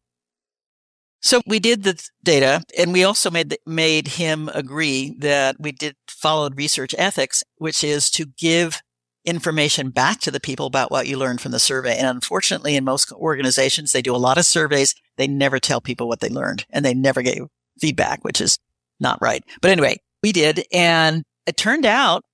So 1.20 1.40
we 1.46 1.58
did 1.58 1.82
the 1.82 2.00
data 2.22 2.62
and 2.76 2.92
we 2.92 3.04
also 3.04 3.30
made, 3.30 3.58
made 3.66 4.08
him 4.08 4.48
agree 4.54 5.16
that 5.18 5.56
we 5.58 5.72
did 5.72 5.96
followed 6.06 6.56
research 6.56 6.94
ethics, 6.96 7.42
which 7.56 7.82
is 7.82 8.10
to 8.10 8.26
give 8.26 8.80
information 9.24 9.90
back 9.90 10.20
to 10.20 10.30
the 10.30 10.40
people 10.40 10.66
about 10.66 10.90
what 10.90 11.06
you 11.06 11.18
learned 11.18 11.40
from 11.40 11.52
the 11.52 11.58
survey. 11.58 11.96
And 11.96 12.06
unfortunately, 12.06 12.76
in 12.76 12.84
most 12.84 13.12
organizations, 13.12 13.92
they 13.92 14.02
do 14.02 14.14
a 14.14 14.16
lot 14.16 14.38
of 14.38 14.46
surveys. 14.46 14.94
They 15.16 15.26
never 15.26 15.58
tell 15.58 15.80
people 15.80 16.08
what 16.08 16.20
they 16.20 16.28
learned 16.28 16.64
and 16.70 16.84
they 16.84 16.94
never 16.94 17.22
gave 17.22 17.42
feedback, 17.80 18.24
which 18.24 18.40
is 18.40 18.58
not 19.00 19.20
right. 19.20 19.42
But 19.60 19.70
anyway, 19.70 19.96
we 20.22 20.32
did. 20.32 20.64
And 20.72 21.24
it 21.46 21.56
turned 21.56 21.84
out 21.84 22.24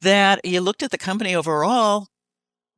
that 0.00 0.44
you 0.44 0.60
looked 0.60 0.82
at 0.82 0.90
the 0.90 0.98
company 0.98 1.34
overall 1.34 2.08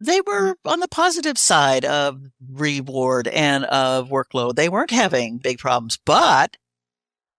they 0.01 0.21
were 0.23 0.55
mm. 0.55 0.57
on 0.65 0.81
the 0.81 0.89
positive 0.89 1.39
side 1.39 1.85
of 1.85 2.21
reward 2.51 3.29
and 3.29 3.65
of 3.67 4.09
workload. 4.09 4.57
They 4.57 4.69
weren't 4.69 4.91
having 4.91 5.39
big 5.39 5.59
problems, 5.59 5.99
but 6.05 6.57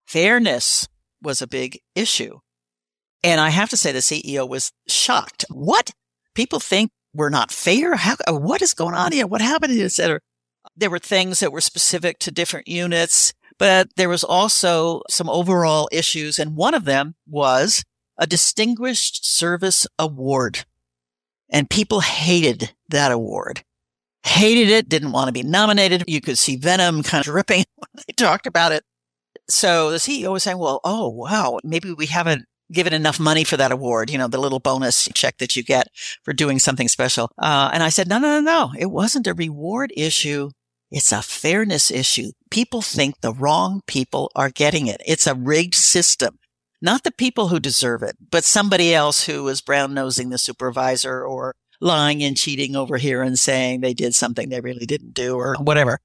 fairness 0.08 0.88
was 1.22 1.42
a 1.42 1.48
big 1.48 1.80
issue. 1.96 2.40
And 3.24 3.40
I 3.40 3.50
have 3.50 3.70
to 3.70 3.78
say 3.78 3.92
the 3.92 4.00
CEO 4.00 4.48
was 4.48 4.72
shocked. 4.88 5.46
What? 5.50 5.92
People 6.34 6.60
think 6.60 6.92
we're 7.14 7.30
not 7.30 7.52
fair? 7.52 7.96
How, 7.96 8.16
uh, 8.28 8.34
what 8.34 8.62
is 8.62 8.74
going 8.74 8.96
on 8.96 9.12
here? 9.12 9.28
What 9.28 9.42
happened? 9.42 9.80
Etc. 9.80 10.20
There 10.76 10.90
were 10.90 11.00
things 11.00 11.40
that 11.40 11.52
were 11.52 11.62
specific 11.62 12.20
to 12.20 12.32
different 12.32 12.68
units, 12.68 13.34
but 13.60 13.90
there 13.96 14.10
was 14.10 14.24
also 14.24 15.02
some 15.10 15.30
overall 15.30 15.90
issues. 15.92 16.40
And 16.40 16.56
one 16.56 16.74
of 16.74 16.86
them 16.86 17.16
was 17.28 17.84
a 18.18 18.26
distinguished 18.26 19.26
service 19.26 19.86
award. 20.00 20.66
And 21.52 21.70
people 21.70 22.00
hated 22.00 22.74
that 22.90 23.12
award. 23.12 23.64
Hated 24.24 24.70
it, 24.70 24.88
didn't 24.88 25.12
want 25.12 25.28
to 25.28 25.34
be 25.34 25.44
nominated. 25.44 26.06
You 26.08 26.22
could 26.22 26.38
see 26.38 26.56
venom 26.56 27.04
kind 27.04 27.22
of 27.22 27.26
dripping 27.26 27.66
when 27.76 28.04
they 28.08 28.14
talked 28.14 28.48
about 28.48 28.72
it. 28.72 28.84
So 29.50 29.92
the 29.92 29.98
CEO 29.98 30.32
was 30.32 30.44
saying, 30.44 30.58
well, 30.58 30.80
oh, 30.84 31.10
wow, 31.10 31.60
maybe 31.64 31.92
we 31.92 32.06
haven't 32.06 32.46
given 32.72 32.94
enough 32.94 33.20
money 33.20 33.44
for 33.44 33.58
that 33.58 33.72
award, 33.72 34.10
you 34.10 34.18
know, 34.18 34.28
the 34.28 34.40
little 34.40 34.60
bonus 34.60 35.10
check 35.14 35.38
that 35.40 35.56
you 35.56 35.64
get 35.64 35.88
for 36.24 36.34
doing 36.34 36.58
something 36.58 36.88
special. 36.88 37.30
Uh, 37.38 37.70
and 37.74 37.84
I 37.84 37.90
said, 37.90 38.08
no, 38.08 38.18
no, 38.18 38.40
no, 38.40 38.42
no. 38.42 38.72
It 38.80 38.92
wasn't 38.92 39.28
a 39.28 39.34
reward 39.34 39.92
issue. 39.96 40.52
It's 40.90 41.12
a 41.12 41.22
fairness 41.22 41.92
issue. 41.92 42.32
People 42.50 42.82
think 42.82 43.20
the 43.20 43.34
wrong 43.34 43.82
people 43.88 44.32
are 44.36 44.50
getting 44.50 44.88
it. 44.88 45.02
It's 45.06 45.28
a 45.28 45.36
rigged 45.36 45.76
system 45.76 46.38
not 46.82 47.04
the 47.04 47.12
people 47.12 47.50
who 47.50 47.60
deserve 47.60 48.04
it, 48.04 48.18
but 48.32 48.44
somebody 48.44 48.94
else 48.94 49.26
who 49.26 49.48
is 49.48 49.62
brown 49.62 49.94
nosing 49.94 50.30
the 50.30 50.38
supervisor 50.38 51.24
or 51.24 51.56
lying 51.80 52.24
and 52.24 52.38
cheating 52.38 52.76
over 52.76 52.98
here 52.98 53.22
and 53.22 53.38
saying 53.38 53.82
they 53.82 53.94
did 53.94 54.16
something 54.16 54.50
they 54.50 54.62
really 54.62 54.86
didn't 54.86 55.14
do 55.14 55.36
or 55.36 55.56
whatever. 55.60 56.00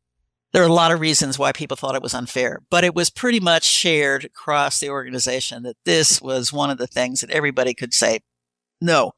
There 0.52 0.62
are 0.62 0.68
a 0.68 0.72
lot 0.72 0.92
of 0.92 1.00
reasons 1.00 1.38
why 1.38 1.52
people 1.52 1.76
thought 1.76 1.96
it 1.96 2.02
was 2.02 2.14
unfair, 2.14 2.60
but 2.70 2.84
it 2.84 2.94
was 2.94 3.10
pretty 3.10 3.40
much 3.40 3.64
shared 3.64 4.24
across 4.24 4.80
the 4.80 4.88
organization 4.88 5.64
that 5.64 5.76
this 5.84 6.20
was 6.22 6.52
one 6.52 6.70
of 6.70 6.78
the 6.78 6.86
things 6.86 7.20
that 7.20 7.30
everybody 7.30 7.74
could 7.74 7.92
say 7.92 8.20
no. 8.80 9.12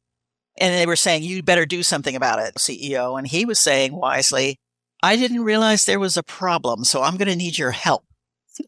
And 0.59 0.75
they 0.75 0.85
were 0.85 0.97
saying, 0.97 1.23
you 1.23 1.41
better 1.41 1.65
do 1.65 1.83
something 1.83 2.15
about 2.15 2.39
it, 2.39 2.55
CEO. 2.55 3.17
And 3.17 3.27
he 3.27 3.45
was 3.45 3.59
saying 3.59 3.93
wisely, 3.93 4.59
I 5.01 5.15
didn't 5.15 5.43
realize 5.43 5.85
there 5.85 5.99
was 5.99 6.17
a 6.17 6.23
problem. 6.23 6.83
So 6.83 7.03
I'm 7.03 7.15
going 7.15 7.29
to 7.29 7.35
need 7.35 7.57
your 7.57 7.71
help 7.71 8.03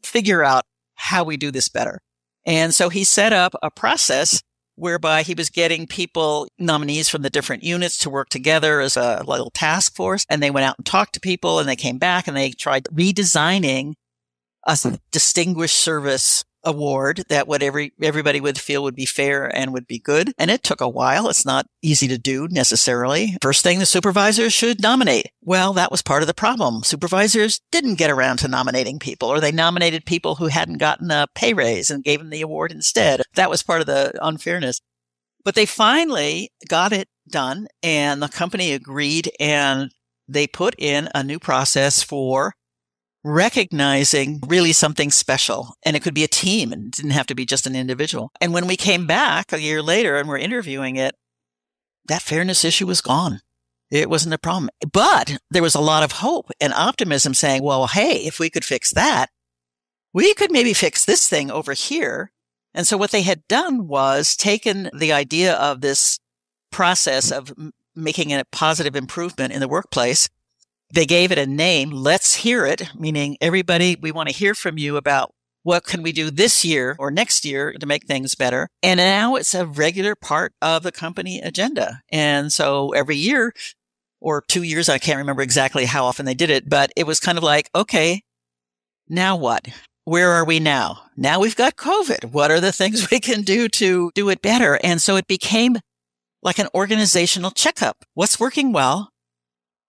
figure 0.03 0.43
out 0.43 0.63
how 0.95 1.25
we 1.25 1.35
do 1.35 1.51
this 1.51 1.67
better. 1.67 1.99
And 2.45 2.73
so 2.73 2.89
he 2.89 3.03
set 3.03 3.33
up 3.33 3.53
a 3.61 3.69
process 3.71 4.41
whereby 4.75 5.21
he 5.21 5.33
was 5.33 5.49
getting 5.49 5.85
people, 5.85 6.47
nominees 6.57 7.07
from 7.07 7.21
the 7.21 7.29
different 7.29 7.63
units 7.63 7.97
to 7.99 8.09
work 8.09 8.29
together 8.29 8.81
as 8.81 8.97
a 8.97 9.23
little 9.27 9.51
task 9.51 9.95
force. 9.95 10.25
And 10.29 10.41
they 10.41 10.51
went 10.51 10.65
out 10.65 10.77
and 10.77 10.85
talked 10.85 11.13
to 11.13 11.19
people 11.19 11.59
and 11.59 11.69
they 11.69 11.75
came 11.75 11.97
back 11.97 12.27
and 12.27 12.35
they 12.35 12.51
tried 12.51 12.85
redesigning 12.85 13.93
a 14.65 14.99
distinguished 15.11 15.75
service 15.75 16.43
award 16.63 17.23
that 17.29 17.47
what 17.47 17.63
every 17.63 17.93
everybody 18.01 18.39
would 18.39 18.57
feel 18.57 18.83
would 18.83 18.95
be 18.95 19.05
fair 19.05 19.45
and 19.55 19.73
would 19.73 19.87
be 19.87 19.99
good. 19.99 20.33
And 20.37 20.51
it 20.51 20.63
took 20.63 20.81
a 20.81 20.89
while. 20.89 21.29
It's 21.29 21.45
not 21.45 21.67
easy 21.81 22.07
to 22.07 22.17
do 22.17 22.47
necessarily. 22.49 23.37
First 23.41 23.63
thing 23.63 23.79
the 23.79 23.85
supervisors 23.85 24.53
should 24.53 24.81
nominate. 24.81 25.27
Well, 25.41 25.73
that 25.73 25.91
was 25.91 26.01
part 26.01 26.23
of 26.23 26.27
the 26.27 26.33
problem. 26.33 26.83
Supervisors 26.83 27.61
didn't 27.71 27.95
get 27.95 28.11
around 28.11 28.37
to 28.37 28.47
nominating 28.47 28.99
people 28.99 29.29
or 29.29 29.39
they 29.39 29.51
nominated 29.51 30.05
people 30.05 30.35
who 30.35 30.47
hadn't 30.47 30.77
gotten 30.77 31.11
a 31.11 31.27
pay 31.35 31.53
raise 31.53 31.89
and 31.89 32.03
gave 32.03 32.19
them 32.19 32.29
the 32.29 32.41
award 32.41 32.71
instead. 32.71 33.21
That 33.35 33.49
was 33.49 33.63
part 33.63 33.81
of 33.81 33.87
the 33.87 34.13
unfairness. 34.21 34.81
But 35.43 35.55
they 35.55 35.65
finally 35.65 36.51
got 36.67 36.93
it 36.93 37.07
done 37.29 37.67
and 37.81 38.21
the 38.21 38.27
company 38.27 38.73
agreed 38.73 39.31
and 39.39 39.91
they 40.27 40.47
put 40.47 40.75
in 40.77 41.09
a 41.13 41.23
new 41.23 41.39
process 41.39 42.03
for 42.03 42.53
recognizing 43.23 44.39
really 44.47 44.73
something 44.73 45.11
special. 45.11 45.75
And 45.83 45.95
it 45.95 46.01
could 46.01 46.13
be 46.13 46.23
a 46.23 46.29
team 46.29 46.71
and 46.71 46.87
it 46.87 46.91
didn't 46.91 47.11
have 47.11 47.27
to 47.27 47.35
be 47.35 47.45
just 47.45 47.67
an 47.67 47.75
individual. 47.75 48.31
And 48.41 48.53
when 48.53 48.67
we 48.67 48.77
came 48.77 49.05
back 49.07 49.53
a 49.53 49.61
year 49.61 49.81
later 49.81 50.17
and 50.17 50.27
we're 50.27 50.37
interviewing 50.37 50.95
it, 50.95 51.15
that 52.07 52.21
fairness 52.21 52.65
issue 52.65 52.87
was 52.87 53.01
gone. 53.01 53.41
It 53.91 54.09
wasn't 54.09 54.33
a 54.33 54.39
problem. 54.39 54.69
But 54.91 55.37
there 55.49 55.61
was 55.61 55.75
a 55.75 55.81
lot 55.81 56.03
of 56.03 56.13
hope 56.13 56.49
and 56.59 56.73
optimism 56.73 57.33
saying, 57.33 57.61
well, 57.61 57.87
hey, 57.87 58.17
if 58.25 58.39
we 58.39 58.49
could 58.49 58.65
fix 58.65 58.91
that, 58.93 59.29
we 60.13 60.33
could 60.33 60.51
maybe 60.51 60.73
fix 60.73 61.05
this 61.05 61.27
thing 61.27 61.51
over 61.51 61.73
here. 61.73 62.31
And 62.73 62.87
so 62.87 62.97
what 62.97 63.11
they 63.11 63.21
had 63.21 63.47
done 63.47 63.87
was 63.87 64.35
taken 64.35 64.89
the 64.97 65.11
idea 65.11 65.53
of 65.53 65.81
this 65.81 66.19
process 66.71 67.31
of 67.31 67.53
making 67.95 68.33
a 68.33 68.45
positive 68.45 68.95
improvement 68.95 69.53
in 69.53 69.59
the 69.59 69.67
workplace 69.67 70.29
they 70.93 71.05
gave 71.05 71.31
it 71.31 71.37
a 71.37 71.45
name. 71.45 71.91
Let's 71.91 72.35
hear 72.35 72.65
it, 72.65 72.89
meaning 72.95 73.37
everybody, 73.41 73.97
we 73.99 74.11
want 74.11 74.29
to 74.29 74.35
hear 74.35 74.53
from 74.53 74.77
you 74.77 74.97
about 74.97 75.33
what 75.63 75.85
can 75.85 76.01
we 76.01 76.11
do 76.11 76.31
this 76.31 76.65
year 76.65 76.95
or 76.99 77.11
next 77.11 77.45
year 77.45 77.73
to 77.73 77.85
make 77.85 78.05
things 78.05 78.35
better? 78.35 78.67
And 78.81 78.97
now 78.97 79.35
it's 79.35 79.53
a 79.53 79.65
regular 79.65 80.15
part 80.15 80.53
of 80.61 80.83
the 80.83 80.91
company 80.91 81.39
agenda. 81.39 82.01
And 82.11 82.51
so 82.51 82.89
every 82.89 83.15
year 83.15 83.53
or 84.19 84.43
two 84.47 84.63
years, 84.63 84.89
I 84.89 84.97
can't 84.97 85.19
remember 85.19 85.41
exactly 85.41 85.85
how 85.85 86.05
often 86.05 86.25
they 86.25 86.33
did 86.33 86.49
it, 86.49 86.69
but 86.69 86.91
it 86.95 87.05
was 87.05 87.19
kind 87.19 87.37
of 87.37 87.43
like, 87.43 87.69
okay, 87.75 88.23
now 89.07 89.35
what? 89.35 89.67
Where 90.03 90.31
are 90.31 90.45
we 90.45 90.59
now? 90.59 91.03
Now 91.15 91.39
we've 91.39 91.55
got 91.55 91.75
COVID. 91.75 92.31
What 92.31 92.49
are 92.49 92.59
the 92.59 92.71
things 92.71 93.09
we 93.11 93.19
can 93.19 93.43
do 93.43 93.69
to 93.69 94.11
do 94.15 94.29
it 94.29 94.41
better? 94.41 94.79
And 94.83 95.01
so 95.01 95.15
it 95.15 95.27
became 95.27 95.77
like 96.41 96.57
an 96.57 96.69
organizational 96.73 97.51
checkup. 97.51 98.03
What's 98.15 98.39
working 98.39 98.73
well? 98.73 99.10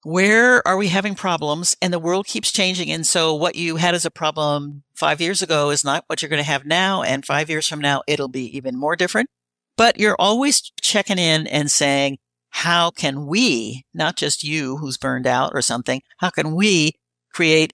Where 0.03 0.67
are 0.67 0.77
we 0.77 0.89
having 0.89 1.15
problems? 1.15 1.77
And 1.81 1.93
the 1.93 1.99
world 1.99 2.27
keeps 2.27 2.53
changing. 2.53 2.91
And 2.91 3.07
so 3.07 3.35
what 3.35 3.55
you 3.55 3.77
had 3.77 3.95
as 3.95 4.05
a 4.05 4.11
problem 4.11 4.83
five 4.95 5.21
years 5.21 5.43
ago 5.43 5.71
is 5.71 5.85
not 5.85 6.05
what 6.07 6.23
you're 6.23 6.29
going 6.29 6.43
to 6.43 6.51
have 6.51 6.67
now. 6.67 7.03
And 7.03 7.25
five 7.25 7.49
years 7.49 7.69
from 7.69 7.81
now, 7.81 8.03
it'll 8.07 8.29
be 8.29 8.57
even 8.57 8.77
more 8.77 8.97
different. 8.97 9.29
But 9.77 9.99
you're 9.99 10.17
always 10.19 10.61
checking 10.81 11.19
in 11.19 11.47
and 11.47 11.71
saying, 11.71 12.19
how 12.51 12.91
can 12.91 13.27
we, 13.27 13.85
not 13.95 14.17
just 14.17 14.45
you 14.45 14.77
who's 14.77 14.99
burned 14.99 15.27
out 15.27 15.53
or 15.55 15.63
something, 15.63 16.03
how 16.19 16.31
can 16.31 16.55
we 16.55 16.93
create 17.33 17.73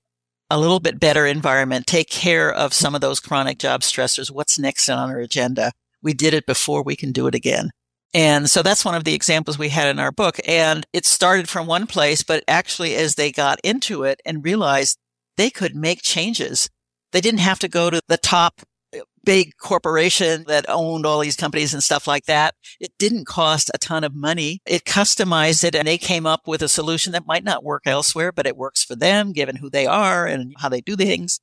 a 0.50 0.58
little 0.58 0.80
bit 0.80 1.00
better 1.00 1.26
environment, 1.26 1.86
take 1.86 2.08
care 2.08 2.52
of 2.52 2.72
some 2.72 2.94
of 2.94 3.00
those 3.00 3.20
chronic 3.20 3.58
job 3.58 3.80
stressors? 3.80 4.30
What's 4.30 4.58
next 4.58 4.88
on 4.88 5.10
our 5.10 5.18
agenda? 5.18 5.72
We 6.00 6.14
did 6.14 6.32
it 6.32 6.46
before 6.46 6.82
we 6.84 6.94
can 6.94 7.10
do 7.10 7.26
it 7.26 7.34
again. 7.34 7.70
And 8.14 8.48
so 8.50 8.62
that's 8.62 8.84
one 8.84 8.94
of 8.94 9.04
the 9.04 9.14
examples 9.14 9.58
we 9.58 9.68
had 9.68 9.88
in 9.88 9.98
our 9.98 10.12
book. 10.12 10.38
And 10.46 10.86
it 10.92 11.04
started 11.04 11.48
from 11.48 11.66
one 11.66 11.86
place, 11.86 12.22
but 12.22 12.42
actually 12.48 12.94
as 12.94 13.14
they 13.14 13.30
got 13.30 13.60
into 13.62 14.04
it 14.04 14.20
and 14.24 14.44
realized 14.44 14.98
they 15.36 15.50
could 15.50 15.76
make 15.76 16.02
changes, 16.02 16.68
they 17.12 17.20
didn't 17.20 17.40
have 17.40 17.58
to 17.60 17.68
go 17.68 17.90
to 17.90 18.00
the 18.08 18.16
top 18.16 18.62
uh, 18.96 19.00
big 19.24 19.52
corporation 19.60 20.44
that 20.48 20.64
owned 20.68 21.04
all 21.04 21.20
these 21.20 21.36
companies 21.36 21.74
and 21.74 21.82
stuff 21.82 22.06
like 22.06 22.24
that. 22.24 22.54
It 22.80 22.92
didn't 22.98 23.26
cost 23.26 23.70
a 23.74 23.78
ton 23.78 24.04
of 24.04 24.14
money. 24.14 24.60
It 24.66 24.84
customized 24.84 25.64
it 25.64 25.74
and 25.74 25.86
they 25.86 25.98
came 25.98 26.24
up 26.24 26.48
with 26.48 26.62
a 26.62 26.68
solution 26.68 27.12
that 27.12 27.26
might 27.26 27.44
not 27.44 27.62
work 27.62 27.82
elsewhere, 27.84 28.32
but 28.32 28.46
it 28.46 28.56
works 28.56 28.82
for 28.82 28.96
them 28.96 29.32
given 29.32 29.56
who 29.56 29.68
they 29.68 29.86
are 29.86 30.26
and 30.26 30.54
how 30.58 30.70
they 30.70 30.80
do 30.80 30.96
things 30.96 31.40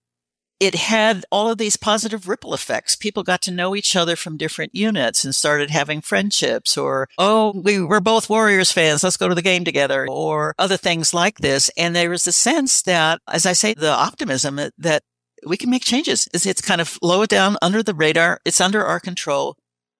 it 0.60 0.76
had 0.76 1.26
all 1.32 1.49
of 1.49 1.58
these 1.58 1.76
positive 1.76 2.28
ripple 2.28 2.53
effects. 2.53 2.95
People 2.95 3.24
got 3.24 3.41
to 3.43 3.51
know 3.51 3.76
each 3.76 3.95
other 3.95 4.16
from 4.16 4.38
different 4.38 4.74
units 4.74 5.26
and 5.26 5.36
started 5.36 5.70
having 5.70 6.01
friendships 6.01 6.78
or, 6.78 7.10
oh, 7.18 7.53
we, 7.64 7.82
we're 7.82 7.99
both 7.99 8.30
Warriors 8.30 8.72
fans. 8.72 9.03
Let's 9.03 9.18
go 9.18 9.28
to 9.28 9.36
the 9.36 9.41
game 9.41 9.66
together 9.66 10.08
or 10.10 10.56
other 10.58 10.78
things 10.78 11.14
like 11.14 11.39
this. 11.39 11.70
And 11.78 11.95
there 11.95 12.10
was 12.10 12.26
a 12.26 12.32
sense 12.32 12.82
that, 12.84 13.20
as 13.28 13.45
I 13.45 13.53
say, 13.53 13.74
the 13.74 13.91
optimism 13.91 14.60
that 14.78 15.03
we 15.45 15.58
can 15.58 15.70
make 15.70 15.84
changes. 15.84 16.28
It's, 16.34 16.45
it's 16.45 16.62
kind 16.62 16.82
of 16.82 16.97
low 17.01 17.26
down 17.26 17.58
under 17.62 17.84
the 17.84 17.93
radar. 17.93 18.39
It's 18.45 18.62
under 18.62 18.84
our 18.84 18.99
control. 18.99 19.58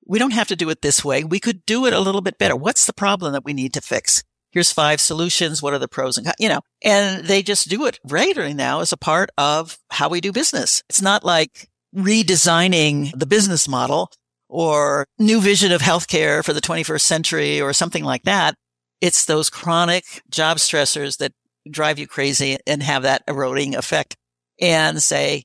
We 0.08 0.20
don't 0.20 0.34
have 0.34 0.48
to 0.48 0.56
do 0.56 0.70
it 0.70 0.82
this 0.82 1.04
way. 1.04 1.24
We 1.24 1.40
could 1.40 1.66
do 1.66 1.86
it 1.86 1.94
a 1.94 2.00
little 2.00 2.22
bit 2.22 2.38
better. 2.38 2.56
What's 2.56 2.86
the 2.86 2.94
problem 2.94 3.34
that 3.34 3.44
we 3.44 3.54
need 3.54 3.74
to 3.74 3.82
fix? 3.82 4.24
Here's 4.56 4.72
five 4.72 5.00
solutions. 5.00 5.62
What 5.62 5.74
are 5.74 5.80
the 5.80 5.88
pros 5.88 6.18
and, 6.18 6.26
cons? 6.26 6.38
you 6.40 6.50
know, 6.50 6.62
and 6.82 7.26
they 7.26 7.44
just 7.44 7.70
do 7.70 7.86
it 7.86 8.00
regularly 8.06 8.56
now 8.56 8.80
as 8.80 8.92
a 8.92 8.98
part 8.98 9.30
of 9.38 9.78
how 9.92 10.10
we 10.10 10.22
do 10.22 10.32
business. 10.32 10.82
It's 10.90 11.02
not 11.02 11.24
like 11.24 11.70
redesigning 11.96 13.12
the 13.18 13.26
business 13.28 13.68
model 13.68 14.10
or 14.50 15.06
new 15.20 15.42
vision 15.42 15.72
of 15.72 15.82
healthcare 15.82 16.44
for 16.44 16.54
the 16.54 16.62
21st 16.62 17.02
century 17.02 17.62
or 17.62 17.74
something 17.74 18.04
like 18.04 18.24
that. 18.24 18.56
It's 19.02 19.26
those 19.26 19.50
chronic 19.50 20.06
job 20.30 20.58
stressors 20.58 21.18
that 21.18 21.34
drive 21.70 22.00
you 22.00 22.08
crazy 22.08 22.58
and 22.66 22.82
have 22.82 23.04
that 23.04 23.24
eroding 23.28 23.76
effect 23.76 24.16
and 24.62 25.04
say, 25.04 25.44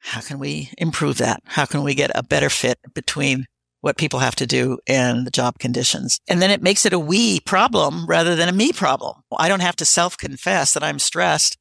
how 0.00 0.20
can 0.20 0.38
we 0.38 0.70
improve 0.76 1.18
that? 1.18 1.40
How 1.46 1.66
can 1.66 1.82
we 1.82 1.94
get 1.94 2.10
a 2.14 2.22
better 2.22 2.50
fit 2.50 2.78
between 2.94 3.46
what 3.84 3.98
people 3.98 4.20
have 4.20 4.34
to 4.34 4.46
do 4.46 4.78
and 4.86 5.26
the 5.26 5.30
job 5.30 5.58
conditions. 5.58 6.18
And 6.26 6.40
then 6.40 6.50
it 6.50 6.62
makes 6.62 6.86
it 6.86 6.94
a 6.94 6.98
we 6.98 7.40
problem 7.40 8.06
rather 8.06 8.34
than 8.34 8.48
a 8.48 8.52
me 8.52 8.72
problem. 8.72 9.20
I 9.36 9.46
don't 9.46 9.60
have 9.60 9.76
to 9.76 9.84
self 9.84 10.16
confess 10.16 10.72
that 10.72 10.82
I'm 10.82 10.98
stressed 10.98 11.58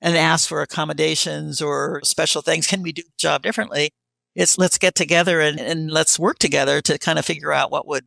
and 0.00 0.16
ask 0.16 0.48
for 0.48 0.62
accommodations 0.62 1.60
or 1.60 2.00
special 2.02 2.40
things. 2.40 2.66
Can 2.66 2.82
we 2.82 2.92
do 2.92 3.02
the 3.02 3.10
job 3.18 3.42
differently? 3.42 3.90
It's 4.34 4.56
let's 4.56 4.78
get 4.78 4.94
together 4.94 5.40
and, 5.40 5.60
and 5.60 5.90
let's 5.90 6.18
work 6.18 6.38
together 6.38 6.80
to 6.80 6.98
kind 6.98 7.18
of 7.18 7.26
figure 7.26 7.52
out 7.52 7.70
what 7.70 7.86
would 7.86 8.06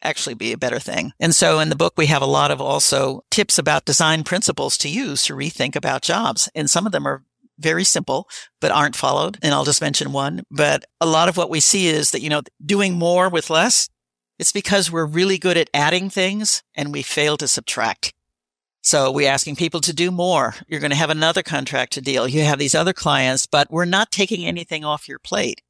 actually 0.00 0.34
be 0.34 0.52
a 0.52 0.58
better 0.58 0.78
thing. 0.78 1.10
And 1.18 1.34
so 1.34 1.58
in 1.58 1.70
the 1.70 1.76
book, 1.76 1.94
we 1.96 2.06
have 2.06 2.22
a 2.22 2.26
lot 2.26 2.52
of 2.52 2.60
also 2.60 3.24
tips 3.32 3.58
about 3.58 3.84
design 3.84 4.22
principles 4.22 4.78
to 4.78 4.88
use 4.88 5.24
to 5.24 5.34
rethink 5.34 5.74
about 5.74 6.02
jobs. 6.02 6.48
And 6.54 6.70
some 6.70 6.86
of 6.86 6.92
them 6.92 7.06
are 7.06 7.24
very 7.58 7.84
simple, 7.84 8.28
but 8.60 8.70
aren't 8.70 8.96
followed. 8.96 9.38
And 9.42 9.52
I'll 9.54 9.64
just 9.64 9.80
mention 9.80 10.12
one. 10.12 10.42
But 10.50 10.84
a 11.00 11.06
lot 11.06 11.28
of 11.28 11.36
what 11.36 11.50
we 11.50 11.60
see 11.60 11.88
is 11.88 12.10
that, 12.12 12.22
you 12.22 12.30
know, 12.30 12.42
doing 12.64 12.94
more 12.94 13.28
with 13.28 13.50
less, 13.50 13.88
it's 14.38 14.52
because 14.52 14.90
we're 14.90 15.06
really 15.06 15.38
good 15.38 15.56
at 15.56 15.70
adding 15.74 16.10
things 16.10 16.62
and 16.74 16.92
we 16.92 17.02
fail 17.02 17.36
to 17.38 17.48
subtract. 17.48 18.14
So 18.80 19.10
we're 19.10 19.30
asking 19.30 19.56
people 19.56 19.80
to 19.82 19.92
do 19.92 20.10
more. 20.10 20.54
You're 20.68 20.80
going 20.80 20.92
to 20.92 20.96
have 20.96 21.10
another 21.10 21.42
contract 21.42 21.92
to 21.94 22.00
deal. 22.00 22.28
You 22.28 22.44
have 22.44 22.58
these 22.58 22.74
other 22.74 22.92
clients, 22.92 23.46
but 23.46 23.70
we're 23.70 23.84
not 23.84 24.12
taking 24.12 24.46
anything 24.46 24.84
off 24.84 25.08
your 25.08 25.18
plate. 25.18 25.60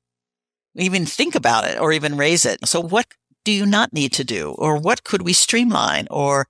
Even 0.76 1.06
think 1.06 1.34
about 1.34 1.64
it 1.64 1.80
or 1.80 1.92
even 1.92 2.16
raise 2.16 2.44
it. 2.44 2.68
So 2.68 2.80
what 2.80 3.06
do 3.44 3.50
you 3.50 3.64
not 3.64 3.92
need 3.92 4.12
to 4.12 4.24
do? 4.24 4.50
Or 4.58 4.76
what 4.76 5.04
could 5.04 5.22
we 5.22 5.32
streamline? 5.32 6.06
Or 6.10 6.46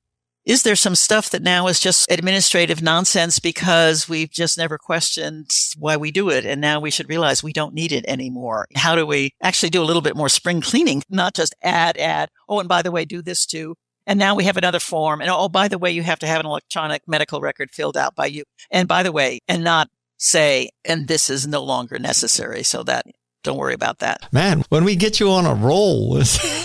is 0.49 0.63
there 0.63 0.77
some 0.77 0.95
stuff 0.95 1.29
that 1.29 1.43
now 1.43 1.67
is 1.67 1.79
just 1.79 2.11
administrative 2.11 2.81
nonsense 2.81 3.39
because 3.39 4.09
we've 4.09 4.31
just 4.31 4.57
never 4.57 4.79
questioned 4.79 5.51
why 5.79 5.99
we 5.99 6.11
do 6.11 6.31
it? 6.31 6.47
And 6.47 6.59
now 6.59 6.81
we 6.81 6.91
should 6.91 7.11
realize 7.11 7.43
we 7.43 7.53
don't 7.53 7.75
need 7.75 7.93
it 7.93 8.07
anymore. 8.09 8.67
How 8.75 8.95
do 8.95 9.05
we 9.05 9.35
actually 9.43 9.69
do 9.69 9.83
a 9.83 9.85
little 9.85 10.01
bit 10.01 10.17
more 10.17 10.31
spring 10.31 10.63
cleaning, 10.63 11.03
not 11.11 11.35
just 11.35 11.55
add, 11.63 11.99
add. 11.99 12.31
Oh, 12.49 12.61
and 12.61 12.69
by 12.69 12.81
the 12.81 12.91
way, 12.91 13.05
do 13.05 13.21
this 13.21 13.45
too. 13.45 13.75
And 14.07 14.19
now 14.19 14.35
we 14.35 14.45
have 14.45 14.57
another 14.57 14.81
form. 14.81 15.21
And 15.21 15.31
oh, 15.31 15.51
by 15.51 15.69
the 15.69 15.77
way, 15.77 15.91
you 15.91 16.03
have 16.03 16.19
to 16.21 16.27
have 16.27 16.41
an 16.41 16.47
electronic 16.47 17.03
medical 17.07 17.43
record 17.43 17.71
filled 17.71 17.99
out 17.99 18.15
by 18.15 18.25
you. 18.25 18.45
And 18.71 18.89
by 18.89 19.03
the 19.03 19.13
way, 19.13 19.41
and 19.49 19.63
not 19.63 19.91
say, 20.17 20.71
and 20.83 21.09
this 21.09 21.29
is 21.29 21.47
no 21.47 21.63
longer 21.63 21.99
necessary 21.99 22.63
so 22.63 22.83
that 22.85 23.05
don't 23.49 23.57
worry 23.57 23.73
about 23.73 24.01
that. 24.01 24.31
Man, 24.31 24.63
when 24.69 24.85
we 24.85 24.95
get 24.95 25.19
you 25.21 25.31
on 25.31 25.47
a 25.47 25.55
roll, 25.55 26.19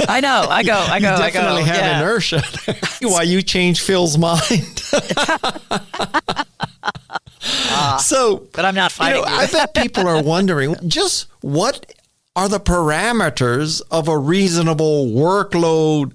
I 0.10 0.20
know, 0.20 0.46
I 0.50 0.64
go, 0.64 0.74
I 0.74 1.00
go, 1.00 1.12
you 1.12 1.18
definitely 1.18 1.62
I 1.62 1.66
go. 1.66 1.72
have 1.72 1.78
yeah. 1.78 2.02
inertia. 2.02 2.44
Why 3.02 3.24
you 3.24 3.42
change 3.42 3.82
Phil's 3.82 4.18
mind? 4.18 4.84
uh, 7.72 7.98
so, 8.00 8.48
but 8.52 8.66
I'm 8.66 8.76
not 8.76 8.92
fighting. 8.92 9.22
You 9.22 9.26
know, 9.26 9.32
I 9.32 9.48
bet 9.48 9.74
people 9.74 10.06
are 10.06 10.22
wondering 10.22 10.76
just 10.88 11.30
what 11.40 11.94
are 12.36 12.50
the 12.50 12.60
parameters 12.60 13.82
of 13.90 14.10
a 14.10 14.18
reasonable 14.18 15.08
workload. 15.08 16.12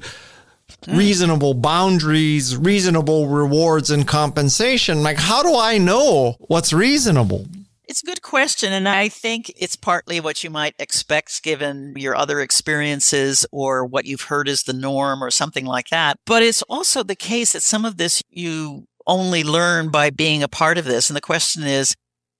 Reasonable 0.86 1.54
boundaries, 1.54 2.56
reasonable 2.56 3.26
rewards 3.26 3.90
and 3.90 4.06
compensation. 4.06 5.02
Like, 5.02 5.18
how 5.18 5.42
do 5.42 5.58
I 5.58 5.76
know 5.76 6.36
what's 6.46 6.72
reasonable? 6.72 7.46
It's 7.88 8.02
a 8.02 8.06
good 8.06 8.20
question. 8.20 8.72
And 8.74 8.86
I 8.86 9.08
think 9.08 9.50
it's 9.56 9.74
partly 9.74 10.20
what 10.20 10.44
you 10.44 10.50
might 10.50 10.74
expect 10.78 11.42
given 11.42 11.94
your 11.96 12.14
other 12.14 12.40
experiences 12.40 13.46
or 13.50 13.86
what 13.86 14.04
you've 14.04 14.22
heard 14.22 14.46
is 14.46 14.64
the 14.64 14.74
norm 14.74 15.24
or 15.24 15.30
something 15.30 15.64
like 15.64 15.88
that. 15.88 16.18
But 16.26 16.42
it's 16.42 16.60
also 16.62 17.02
the 17.02 17.16
case 17.16 17.54
that 17.54 17.62
some 17.62 17.86
of 17.86 17.96
this 17.96 18.22
you 18.28 18.84
only 19.06 19.42
learn 19.42 19.88
by 19.88 20.10
being 20.10 20.42
a 20.42 20.48
part 20.48 20.76
of 20.76 20.84
this. 20.84 21.08
And 21.08 21.16
the 21.16 21.22
question 21.22 21.62
is, 21.62 21.94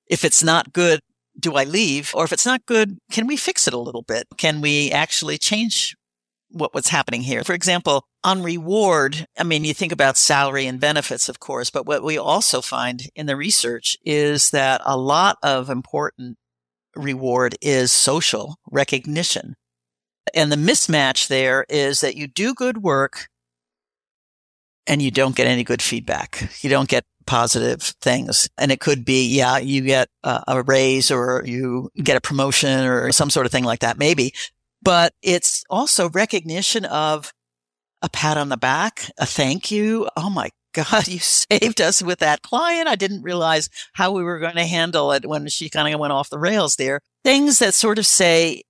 if 0.07 0.23
it's 0.23 0.43
not 0.43 0.75
good, 0.75 1.01
do 1.41 1.55
I 1.55 1.65
leave? 1.65 2.13
Or 2.15 2.25
if 2.25 2.33
it's 2.33 2.45
not 2.45 2.67
good, 2.67 2.99
can 3.11 3.27
we 3.27 3.37
fix 3.39 3.67
it 3.67 3.73
a 3.73 3.79
little 3.79 4.03
bit? 4.03 4.27
Can 4.37 4.61
we 4.61 4.91
actually 4.91 5.39
change 5.39 5.97
what 6.51 6.75
was 6.75 6.89
happening 6.89 7.23
here? 7.23 7.45
For 7.45 7.55
example, 7.55 8.05
on 8.25 8.43
reward, 8.43 9.27
I 9.39 9.45
mean, 9.45 9.65
you 9.65 9.75
think 9.75 9.93
about 9.93 10.17
salary 10.17 10.67
and 10.67 10.81
benefits, 10.81 11.29
of 11.29 11.41
course, 11.41 11.71
but 11.71 11.87
what 11.87 12.03
we 12.03 12.19
also 12.19 12.61
find 12.61 13.03
in 13.15 13.27
the 13.27 13.37
research 13.37 13.97
is 14.05 14.51
that 14.51 14.81
a 14.85 14.97
lot 14.97 15.39
of 15.43 15.71
important 15.71 16.37
reward 16.97 17.57
is 17.61 17.93
social 17.93 18.57
recognition. 18.71 19.55
And 20.35 20.53
the 20.53 20.57
mismatch 20.57 21.29
there 21.29 21.65
is 21.69 22.01
that 22.01 22.17
you 22.17 22.27
do 22.27 22.55
good 22.55 22.79
work 22.79 23.29
and 24.87 25.01
you 25.03 25.11
don't 25.11 25.37
get 25.37 25.47
any 25.47 25.65
good 25.65 25.83
feedback. 25.83 26.51
You 26.63 26.71
don't 26.71 26.89
get 26.89 27.05
positive 27.27 27.83
things. 28.01 28.49
And 28.57 28.73
it 28.73 28.81
could 28.81 29.05
be, 29.05 29.27
yeah, 29.29 29.59
you 29.59 29.83
get 29.83 30.09
a, 30.25 30.43
a 30.49 30.63
raise 30.63 31.11
or 31.11 31.43
you 31.45 31.91
get 32.03 32.17
a 32.17 32.23
promotion 32.23 32.85
or 32.85 33.13
some 33.13 33.31
sort 33.31 33.47
of 33.47 33.53
thing 33.53 33.65
like 33.65 33.81
that, 33.81 33.99
maybe. 33.99 34.33
But 34.83 35.13
it's 35.23 35.65
also 35.69 36.11
recognition 36.11 36.85
of 36.85 37.33
a 38.03 38.09
pat 38.09 38.37
on 38.37 38.49
the 38.49 38.57
back, 38.57 39.11
a 39.19 39.27
thank 39.27 39.71
you. 39.71 40.09
Oh 40.17 40.31
my 40.31 40.51
God, 40.73 41.09
you 41.09 41.19
saved 41.19 41.81
us 41.81 42.03
with 42.03 42.21
that 42.21 42.43
client. 42.43 42.89
I 42.89 42.97
didn't 42.97 43.23
realize 43.23 43.69
how 43.95 44.13
we 44.13 44.23
were 44.23 44.39
going 44.39 44.57
to 44.57 44.67
handle 44.67 45.13
it 45.13 45.27
when 45.27 45.49
she 45.49 45.69
kind 45.69 45.93
of 45.93 46.01
went 46.01 46.13
off 46.13 46.31
the 46.31 46.39
rails 46.39 46.77
there. 46.77 47.01
Things 47.25 47.59
that 47.59 47.75
sort 47.75 47.99
of 47.99 48.07
say, 48.07 48.63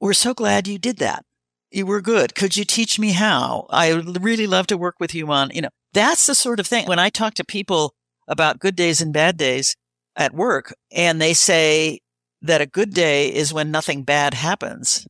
we're 0.00 0.12
so 0.14 0.32
glad 0.32 0.66
you 0.66 0.78
did 0.78 0.96
that. 0.98 1.24
You 1.70 1.86
were 1.86 2.00
good. 2.00 2.34
Could 2.34 2.56
you 2.56 2.64
teach 2.64 2.98
me 2.98 3.12
how? 3.12 3.66
I 3.70 3.94
would 3.94 4.24
really 4.24 4.46
love 4.46 4.66
to 4.68 4.78
work 4.78 4.96
with 4.98 5.14
you 5.14 5.30
on, 5.30 5.50
you 5.54 5.60
know, 5.60 5.68
that's 5.92 6.26
the 6.26 6.34
sort 6.34 6.58
of 6.58 6.66
thing. 6.66 6.86
When 6.86 6.98
I 6.98 7.10
talk 7.10 7.34
to 7.34 7.44
people 7.44 7.94
about 8.26 8.58
good 8.58 8.74
days 8.74 9.00
and 9.00 9.12
bad 9.12 9.36
days 9.36 9.76
at 10.16 10.34
work, 10.34 10.74
and 10.90 11.20
they 11.20 11.34
say 11.34 12.00
that 12.42 12.60
a 12.60 12.66
good 12.66 12.94
day 12.94 13.32
is 13.32 13.52
when 13.52 13.70
nothing 13.70 14.02
bad 14.02 14.34
happens. 14.34 15.06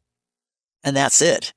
And 0.82 0.96
that's 0.96 1.20
it. 1.20 1.52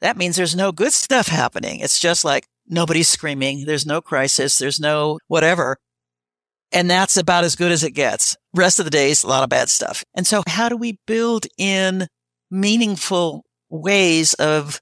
That 0.00 0.16
means 0.16 0.36
there's 0.36 0.56
no 0.56 0.72
good 0.72 0.92
stuff 0.92 1.28
happening. 1.28 1.80
It's 1.80 1.98
just 1.98 2.24
like 2.24 2.46
nobody's 2.66 3.08
screaming. 3.08 3.64
There's 3.64 3.86
no 3.86 4.00
crisis. 4.00 4.58
There's 4.58 4.80
no 4.80 5.18
whatever. 5.28 5.78
And 6.72 6.90
that's 6.90 7.16
about 7.16 7.44
as 7.44 7.56
good 7.56 7.72
as 7.72 7.84
it 7.84 7.92
gets. 7.92 8.36
Rest 8.54 8.78
of 8.78 8.84
the 8.84 8.90
days, 8.90 9.22
a 9.22 9.28
lot 9.28 9.44
of 9.44 9.48
bad 9.48 9.68
stuff. 9.68 10.04
And 10.14 10.26
so 10.26 10.42
how 10.46 10.68
do 10.68 10.76
we 10.76 10.98
build 11.06 11.46
in 11.56 12.08
meaningful 12.50 13.44
ways 13.70 14.34
of 14.34 14.80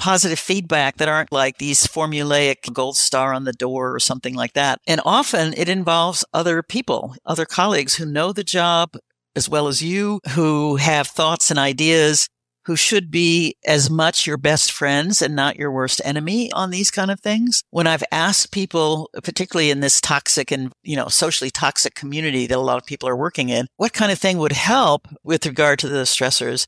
positive 0.00 0.38
feedback 0.38 0.96
that 0.96 1.08
aren't 1.08 1.30
like 1.30 1.58
these 1.58 1.86
formulaic 1.86 2.72
gold 2.72 2.96
star 2.96 3.34
on 3.34 3.44
the 3.44 3.52
door 3.52 3.94
or 3.94 4.00
something 4.00 4.34
like 4.34 4.54
that. 4.54 4.80
And 4.86 4.98
often 5.04 5.52
it 5.58 5.68
involves 5.68 6.24
other 6.32 6.62
people, 6.62 7.14
other 7.26 7.44
colleagues 7.44 7.96
who 7.96 8.06
know 8.06 8.32
the 8.32 8.42
job 8.42 8.96
as 9.36 9.46
well 9.46 9.68
as 9.68 9.82
you, 9.82 10.20
who 10.30 10.76
have 10.76 11.06
thoughts 11.06 11.50
and 11.50 11.58
ideas, 11.58 12.28
who 12.66 12.76
should 12.76 13.10
be 13.10 13.56
as 13.66 13.88
much 13.88 14.26
your 14.26 14.36
best 14.36 14.70
friends 14.70 15.22
and 15.22 15.34
not 15.34 15.56
your 15.56 15.72
worst 15.72 16.00
enemy 16.04 16.52
on 16.52 16.70
these 16.70 16.90
kind 16.90 17.10
of 17.10 17.20
things. 17.20 17.62
When 17.70 17.86
I've 17.86 18.04
asked 18.12 18.52
people, 18.52 19.10
particularly 19.22 19.70
in 19.70 19.80
this 19.80 20.00
toxic 20.00 20.50
and, 20.50 20.72
you 20.82 20.96
know, 20.96 21.08
socially 21.08 21.50
toxic 21.50 21.94
community 21.94 22.46
that 22.46 22.58
a 22.58 22.60
lot 22.60 22.76
of 22.76 22.86
people 22.86 23.08
are 23.08 23.16
working 23.16 23.48
in, 23.48 23.66
what 23.76 23.92
kind 23.92 24.12
of 24.12 24.18
thing 24.18 24.38
would 24.38 24.52
help 24.52 25.08
with 25.24 25.46
regard 25.46 25.78
to 25.80 25.88
the 25.88 26.02
stressors? 26.02 26.66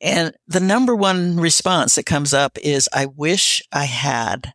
And 0.00 0.32
the 0.46 0.60
number 0.60 0.96
one 0.96 1.36
response 1.38 1.94
that 1.94 2.06
comes 2.06 2.34
up 2.34 2.58
is, 2.58 2.88
I 2.92 3.06
wish 3.06 3.62
I 3.70 3.84
had 3.84 4.52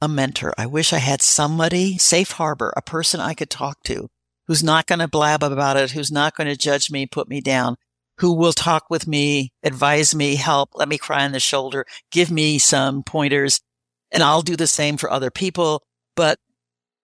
a 0.00 0.08
mentor. 0.08 0.52
I 0.58 0.66
wish 0.66 0.92
I 0.92 0.98
had 0.98 1.22
somebody, 1.22 1.98
safe 1.98 2.32
harbor, 2.32 2.72
a 2.76 2.82
person 2.82 3.20
I 3.20 3.34
could 3.34 3.50
talk 3.50 3.82
to 3.84 4.08
who's 4.46 4.64
not 4.64 4.86
going 4.86 4.98
to 4.98 5.08
blab 5.08 5.42
about 5.42 5.76
it, 5.76 5.92
who's 5.92 6.12
not 6.12 6.36
going 6.36 6.48
to 6.48 6.56
judge 6.56 6.90
me, 6.90 7.06
put 7.06 7.28
me 7.28 7.40
down, 7.40 7.76
who 8.18 8.34
will 8.34 8.52
talk 8.52 8.84
with 8.90 9.06
me, 9.06 9.52
advise 9.62 10.14
me, 10.14 10.36
help, 10.36 10.70
let 10.74 10.88
me 10.88 10.98
cry 10.98 11.24
on 11.24 11.32
the 11.32 11.40
shoulder, 11.40 11.84
give 12.10 12.30
me 12.30 12.58
some 12.58 13.02
pointers. 13.02 13.60
And 14.12 14.22
I'll 14.22 14.42
do 14.42 14.56
the 14.56 14.66
same 14.66 14.96
for 14.96 15.10
other 15.10 15.30
people. 15.30 15.82
But 16.14 16.38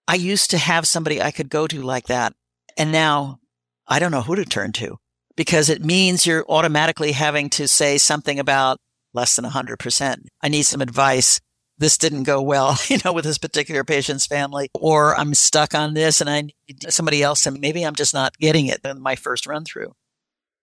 I 0.07 0.15
used 0.15 0.51
to 0.51 0.59
have 0.59 0.87
somebody 0.87 1.21
I 1.21 1.31
could 1.31 1.51
go 1.51 1.67
to 1.67 1.83
like 1.83 2.07
that. 2.07 2.33
And 2.77 2.93
now 2.93 3.39
I 3.87 3.99
don't 3.99 4.13
know 4.13 4.23
who 4.23 4.37
to 4.37 4.45
turn 4.45 4.73
to 4.75 4.99
because 5.37 5.69
it 5.69 5.85
means 5.85 6.27
you're 6.27 6.45
automatically 6.49 7.13
having 7.13 7.51
to 7.51 7.67
say 7.67 7.99
something 7.99 8.39
about 8.39 8.79
less 9.13 9.37
than 9.37 9.45
100%. 9.45 10.27
I 10.43 10.49
need 10.49 10.63
some 10.63 10.81
advice. 10.81 11.41
This 11.79 11.99
didn't 11.99 12.25
go 12.25 12.43
well, 12.43 12.79
you 12.89 12.99
know, 13.05 13.13
with 13.13 13.25
this 13.25 13.39
particular 13.39 13.85
patient's 13.85 14.27
family, 14.27 14.69
or 14.75 15.19
I'm 15.19 15.35
stuck 15.35 15.75
on 15.75 15.95
this 15.95 16.21
and 16.21 16.31
I 16.31 16.43
need 16.43 16.91
somebody 16.91 17.23
else 17.23 17.47
and 17.47 17.59
maybe 17.59 17.85
I'm 17.85 17.95
just 17.95 18.15
not 18.15 18.37
getting 18.39 18.67
it 18.67 18.81
in 18.85 19.01
my 19.01 19.17
first 19.17 19.47
run 19.47 19.65
through. 19.65 19.93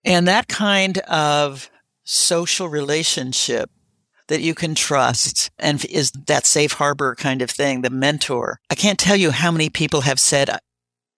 And 0.07 0.27
that 0.27 0.47
kind 0.47 0.97
of 0.99 1.69
social 2.03 2.69
relationship 2.69 3.69
that 4.27 4.41
you 4.41 4.55
can 4.55 4.75
trust 4.75 5.49
and 5.57 5.83
is 5.85 6.11
that 6.11 6.45
safe 6.45 6.73
harbor 6.73 7.15
kind 7.15 7.41
of 7.41 7.49
thing, 7.49 7.81
the 7.81 7.89
mentor. 7.89 8.59
I 8.69 8.75
can't 8.75 8.99
tell 8.99 9.15
you 9.15 9.31
how 9.31 9.51
many 9.51 9.69
people 9.69 10.01
have 10.01 10.19
said, 10.19 10.49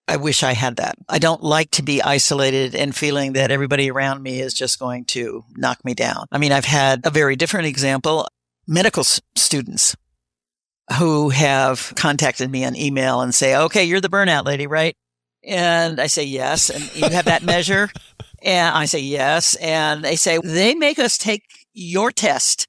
I 0.08 0.16
wish 0.16 0.42
I 0.42 0.54
had 0.54 0.76
that. 0.76 0.96
I 1.08 1.18
don't 1.18 1.42
like 1.42 1.70
to 1.72 1.82
be 1.82 2.02
isolated 2.02 2.74
and 2.74 2.94
feeling 2.94 3.32
that 3.34 3.50
everybody 3.50 3.90
around 3.90 4.22
me 4.22 4.40
is 4.40 4.54
just 4.54 4.78
going 4.78 5.04
to 5.06 5.44
knock 5.56 5.84
me 5.84 5.94
down. 5.94 6.26
I 6.32 6.38
mean, 6.38 6.52
I've 6.52 6.64
had 6.64 7.02
a 7.04 7.10
very 7.10 7.36
different 7.36 7.66
example. 7.66 8.26
Medical 8.66 9.02
s- 9.02 9.20
students 9.36 9.96
who 10.98 11.28
have 11.30 11.92
contacted 11.96 12.50
me 12.50 12.64
on 12.64 12.74
email 12.74 13.20
and 13.20 13.32
say, 13.34 13.56
okay, 13.56 13.84
you're 13.84 14.00
the 14.00 14.08
burnout 14.08 14.44
lady, 14.44 14.66
right? 14.66 14.96
And 15.44 16.00
I 16.00 16.08
say, 16.08 16.24
yes. 16.24 16.70
And 16.70 16.94
you 16.96 17.08
have 17.08 17.26
that 17.26 17.42
measure. 17.44 17.90
And 18.42 18.74
I 18.74 18.86
say, 18.86 19.00
yes. 19.00 19.54
And 19.56 20.04
they 20.04 20.16
say, 20.16 20.38
they 20.42 20.74
make 20.74 20.98
us 20.98 21.18
take 21.18 21.42
your 21.72 22.10
test 22.10 22.66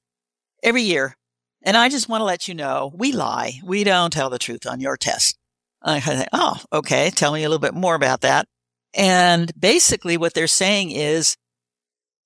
every 0.64 0.82
year. 0.82 1.16
And 1.64 1.78
I 1.78 1.90
just 1.90 2.10
want 2.10 2.22
to 2.22 2.26
let 2.26 2.48
you 2.48 2.56
know, 2.56 2.92
we 2.96 3.12
lie. 3.12 3.60
We 3.64 3.84
don't 3.84 4.12
tell 4.12 4.30
the 4.30 4.40
truth 4.40 4.66
on 4.66 4.80
your 4.80 4.98
test. 4.98 5.38
I 5.82 6.00
think, 6.00 6.28
oh, 6.34 6.58
okay. 6.74 7.10
Tell 7.12 7.34
me 7.34 7.44
a 7.44 7.50
little 7.50 7.60
bit 7.60 7.74
more 7.74 7.96
about 7.96 8.22
that. 8.22 8.48
And 8.94 9.52
basically 9.60 10.18
what 10.18 10.34
they're 10.34 10.48
saying 10.48 10.92
is 10.92 11.38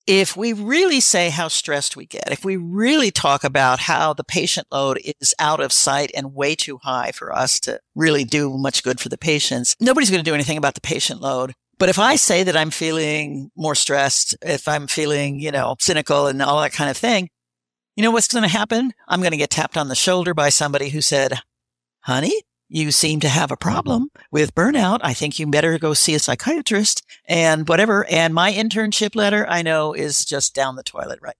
if 0.06 0.36
we 0.36 0.52
really 0.52 1.00
say 1.00 1.30
how 1.30 1.48
stressed 1.48 1.96
we 1.96 2.06
get, 2.06 2.30
if 2.30 2.44
we 2.44 2.56
really 2.56 3.10
talk 3.10 3.42
about 3.42 3.80
how 3.80 4.12
the 4.12 4.24
patient 4.24 4.68
load 4.70 5.00
is 5.20 5.34
out 5.38 5.60
of 5.60 5.72
sight 5.72 6.10
and 6.14 6.34
way 6.34 6.54
too 6.54 6.78
high 6.78 7.10
for 7.12 7.34
us 7.34 7.58
to 7.60 7.80
really 7.94 8.24
do 8.24 8.56
much 8.56 8.84
good 8.84 9.00
for 9.00 9.08
the 9.08 9.18
patients, 9.18 9.74
nobody's 9.80 10.10
going 10.10 10.22
to 10.22 10.28
do 10.28 10.34
anything 10.34 10.58
about 10.58 10.74
the 10.74 10.80
patient 10.80 11.20
load. 11.20 11.54
But 11.78 11.88
if 11.88 11.98
I 11.98 12.16
say 12.16 12.42
that 12.42 12.56
I'm 12.56 12.70
feeling 12.70 13.50
more 13.56 13.74
stressed, 13.74 14.36
if 14.42 14.66
I'm 14.66 14.86
feeling, 14.86 15.40
you 15.40 15.50
know, 15.50 15.76
cynical 15.78 16.26
and 16.26 16.40
all 16.40 16.60
that 16.62 16.72
kind 16.72 16.90
of 16.90 16.96
thing, 16.96 17.28
you 17.96 18.02
know 18.02 18.10
what's 18.10 18.28
going 18.28 18.42
to 18.42 18.48
happen? 18.48 18.92
I'm 19.08 19.20
going 19.20 19.32
to 19.32 19.36
get 19.36 19.50
tapped 19.50 19.76
on 19.76 19.88
the 19.88 19.94
shoulder 19.94 20.34
by 20.34 20.48
somebody 20.48 20.90
who 20.90 21.00
said, 21.00 21.40
honey, 22.00 22.42
you 22.68 22.90
seem 22.90 23.20
to 23.20 23.28
have 23.28 23.50
a 23.50 23.56
problem 23.56 24.08
with 24.30 24.54
burnout. 24.54 25.00
I 25.02 25.14
think 25.14 25.38
you 25.38 25.46
better 25.46 25.78
go 25.78 25.94
see 25.94 26.14
a 26.14 26.18
psychiatrist 26.18 27.02
and 27.26 27.68
whatever. 27.68 28.06
And 28.10 28.34
my 28.34 28.52
internship 28.52 29.14
letter, 29.14 29.46
I 29.48 29.62
know 29.62 29.92
is 29.92 30.24
just 30.24 30.54
down 30.54 30.76
the 30.76 30.82
toilet, 30.82 31.20
right? 31.22 31.36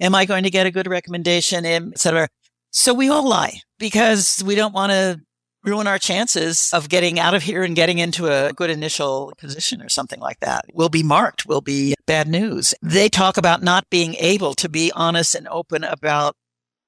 Am 0.00 0.14
I 0.14 0.24
going 0.24 0.44
to 0.44 0.50
get 0.50 0.66
a 0.66 0.70
good 0.70 0.88
recommendation, 0.88 1.66
etc.? 1.66 2.28
So 2.70 2.94
we 2.94 3.08
all 3.08 3.28
lie 3.28 3.60
because 3.78 4.42
we 4.46 4.54
don't 4.54 4.72
want 4.72 4.92
to 4.92 5.20
ruin 5.64 5.86
our 5.86 5.98
chances 5.98 6.70
of 6.72 6.88
getting 6.88 7.18
out 7.18 7.34
of 7.34 7.42
here 7.42 7.62
and 7.62 7.76
getting 7.76 7.98
into 7.98 8.26
a 8.26 8.52
good 8.52 8.70
initial 8.70 9.32
position 9.38 9.82
or 9.82 9.88
something 9.88 10.20
like 10.20 10.40
that. 10.40 10.64
Will 10.72 10.88
be 10.88 11.02
marked, 11.02 11.46
will 11.46 11.60
be 11.60 11.94
bad 12.06 12.28
news. 12.28 12.74
They 12.82 13.08
talk 13.08 13.36
about 13.36 13.62
not 13.62 13.88
being 13.90 14.14
able 14.14 14.54
to 14.54 14.68
be 14.68 14.90
honest 14.94 15.34
and 15.34 15.46
open 15.48 15.84
about 15.84 16.36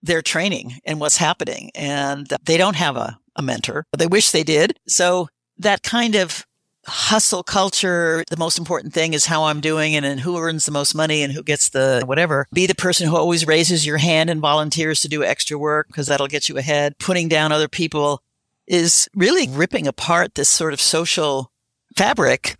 their 0.02 0.22
training 0.22 0.74
and 0.84 1.00
what's 1.00 1.18
happening. 1.18 1.70
And 1.74 2.26
they 2.44 2.56
don't 2.56 2.76
have 2.76 2.96
a 2.96 3.18
a 3.36 3.42
mentor. 3.42 3.86
They 3.96 4.06
wish 4.06 4.30
they 4.30 4.44
did. 4.44 4.78
So 4.86 5.28
that 5.58 5.82
kind 5.82 6.14
of 6.14 6.46
hustle 6.86 7.42
culture, 7.44 8.24
the 8.28 8.36
most 8.36 8.58
important 8.58 8.92
thing 8.92 9.14
is 9.14 9.26
how 9.26 9.44
I'm 9.44 9.60
doing 9.60 9.94
and, 9.94 10.04
and 10.04 10.18
who 10.18 10.36
earns 10.36 10.64
the 10.64 10.72
most 10.72 10.94
money 10.94 11.22
and 11.22 11.32
who 11.32 11.42
gets 11.42 11.70
the 11.70 12.02
whatever. 12.04 12.46
Be 12.52 12.66
the 12.66 12.74
person 12.74 13.08
who 13.08 13.16
always 13.16 13.46
raises 13.46 13.86
your 13.86 13.98
hand 13.98 14.30
and 14.30 14.40
volunteers 14.40 15.00
to 15.00 15.08
do 15.08 15.22
extra 15.22 15.56
work 15.56 15.86
because 15.86 16.08
that'll 16.08 16.26
get 16.26 16.48
you 16.48 16.56
ahead. 16.56 16.98
Putting 16.98 17.28
down 17.28 17.52
other 17.52 17.68
people 17.68 18.20
is 18.66 19.08
really 19.14 19.48
ripping 19.48 19.86
apart 19.86 20.34
this 20.34 20.48
sort 20.48 20.72
of 20.72 20.80
social 20.80 21.50
fabric 21.96 22.56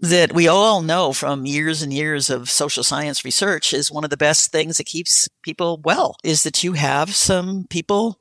that 0.00 0.32
we 0.32 0.46
all 0.46 0.82
know 0.82 1.12
from 1.12 1.44
years 1.44 1.82
and 1.82 1.92
years 1.92 2.30
of 2.30 2.48
social 2.48 2.84
science 2.84 3.24
research 3.24 3.72
is 3.72 3.90
one 3.90 4.04
of 4.04 4.10
the 4.10 4.16
best 4.16 4.52
things 4.52 4.76
that 4.76 4.86
keeps 4.86 5.28
people 5.42 5.80
well 5.82 6.16
is 6.22 6.44
that 6.44 6.62
you 6.62 6.74
have 6.74 7.14
some 7.14 7.66
people 7.68 8.20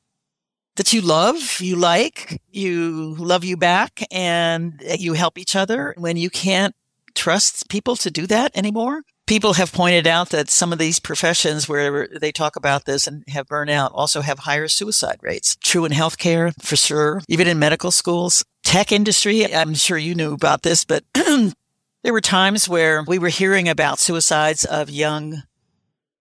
that 0.76 0.94
you 0.94 1.02
love, 1.02 1.60
you 1.60 1.76
like, 1.76 2.42
you 2.52 3.16
love 3.16 3.44
you 3.44 3.58
back 3.58 4.04
and 4.12 4.82
you 4.98 5.14
help 5.14 5.38
each 5.38 5.56
other 5.56 5.94
when 5.98 6.18
you 6.18 6.30
can't 6.30 6.76
trust 7.16 7.68
people 7.70 7.96
to 7.96 8.12
do 8.12 8.28
that 8.28 8.56
anymore. 8.56 9.02
People 9.28 9.56
have 9.56 9.74
pointed 9.74 10.08
out 10.08 10.30
that 10.30 10.50
some 10.50 10.72
of 10.72 10.80
these 10.80 11.00
professions 11.00 11.68
where 11.68 12.08
they 12.08 12.32
talk 12.32 12.56
about 12.56 12.86
this 12.86 13.08
and 13.08 13.26
have 13.28 13.48
burnout 13.48 13.92
also 13.94 14.22
have 14.22 14.40
higher 14.40 14.70
suicide 14.70 15.20
rates. 15.22 15.58
True 15.62 15.84
in 15.84 15.92
healthcare, 15.92 16.54
for 16.64 16.78
sure. 16.78 17.22
Even 17.28 17.46
in 17.46 17.60
medical 17.60 17.92
schools, 17.92 18.46
tech 18.64 18.94
industry. 18.94 19.54
I'm 19.54 19.74
sure 19.74 19.98
you 19.98 20.16
knew 20.16 20.32
about 20.32 20.62
this, 20.64 20.86
but 20.86 21.04
there 21.14 22.14
were 22.14 22.22
times 22.22 22.70
where 22.70 23.04
we 23.06 23.20
were 23.20 23.28
hearing 23.28 23.68
about 23.68 24.00
suicides 24.00 24.64
of 24.64 24.90
young 24.90 25.44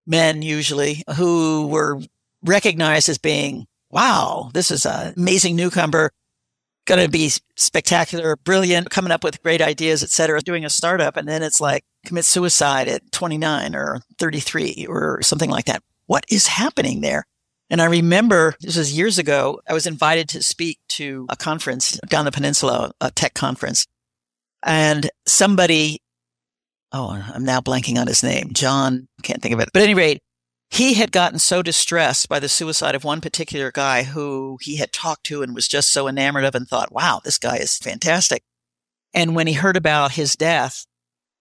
men, 0.04 0.42
usually, 0.42 1.04
who 1.16 1.68
were 1.68 2.00
recognized 2.42 3.08
as 3.08 3.18
being, 3.18 3.66
wow, 3.88 4.50
this 4.52 4.72
is 4.72 4.84
an 4.84 5.14
amazing 5.16 5.54
newcomer, 5.54 6.10
going 6.86 7.04
to 7.04 7.10
be 7.10 7.30
spectacular, 7.56 8.36
brilliant, 8.36 8.90
coming 8.90 9.12
up 9.12 9.22
with 9.22 9.42
great 9.42 9.60
ideas, 9.60 10.02
et 10.02 10.10
cetera, 10.10 10.40
doing 10.40 10.64
a 10.64 10.70
startup. 10.70 11.16
And 11.16 11.28
then 11.28 11.42
it's 11.42 11.60
like 11.60 11.84
commit 12.06 12.24
suicide 12.24 12.88
at 12.88 13.12
29 13.12 13.74
or 13.74 14.00
33 14.18 14.86
or 14.88 15.20
something 15.22 15.50
like 15.50 15.66
that. 15.66 15.82
What 16.06 16.24
is 16.30 16.46
happening 16.46 17.00
there? 17.00 17.24
And 17.68 17.82
I 17.82 17.86
remember 17.86 18.54
this 18.60 18.76
was 18.76 18.96
years 18.96 19.18
ago. 19.18 19.60
I 19.68 19.74
was 19.74 19.86
invited 19.86 20.28
to 20.30 20.42
speak 20.42 20.78
to 20.90 21.26
a 21.28 21.36
conference 21.36 21.98
down 22.08 22.24
the 22.24 22.30
peninsula, 22.30 22.92
a 23.00 23.10
tech 23.10 23.34
conference. 23.34 23.86
And 24.62 25.10
somebody, 25.26 26.00
oh, 26.92 27.10
I'm 27.34 27.44
now 27.44 27.60
blanking 27.60 27.98
on 27.98 28.06
his 28.06 28.22
name. 28.22 28.50
John, 28.52 29.08
can't 29.22 29.42
think 29.42 29.54
of 29.54 29.60
it. 29.60 29.70
But 29.72 29.82
at 29.82 29.86
any 29.86 29.94
rate, 29.94 30.22
he 30.70 30.94
had 30.94 31.12
gotten 31.12 31.38
so 31.38 31.62
distressed 31.62 32.28
by 32.28 32.38
the 32.38 32.48
suicide 32.48 32.94
of 32.94 33.04
one 33.04 33.20
particular 33.20 33.70
guy 33.70 34.02
who 34.02 34.58
he 34.60 34.76
had 34.76 34.92
talked 34.92 35.24
to 35.24 35.42
and 35.42 35.54
was 35.54 35.68
just 35.68 35.90
so 35.90 36.08
enamored 36.08 36.44
of 36.44 36.54
and 36.54 36.66
thought, 36.68 36.92
wow, 36.92 37.20
this 37.24 37.38
guy 37.38 37.56
is 37.56 37.78
fantastic. 37.78 38.42
And 39.14 39.34
when 39.34 39.46
he 39.46 39.54
heard 39.54 39.76
about 39.76 40.12
his 40.12 40.36
death, 40.36 40.86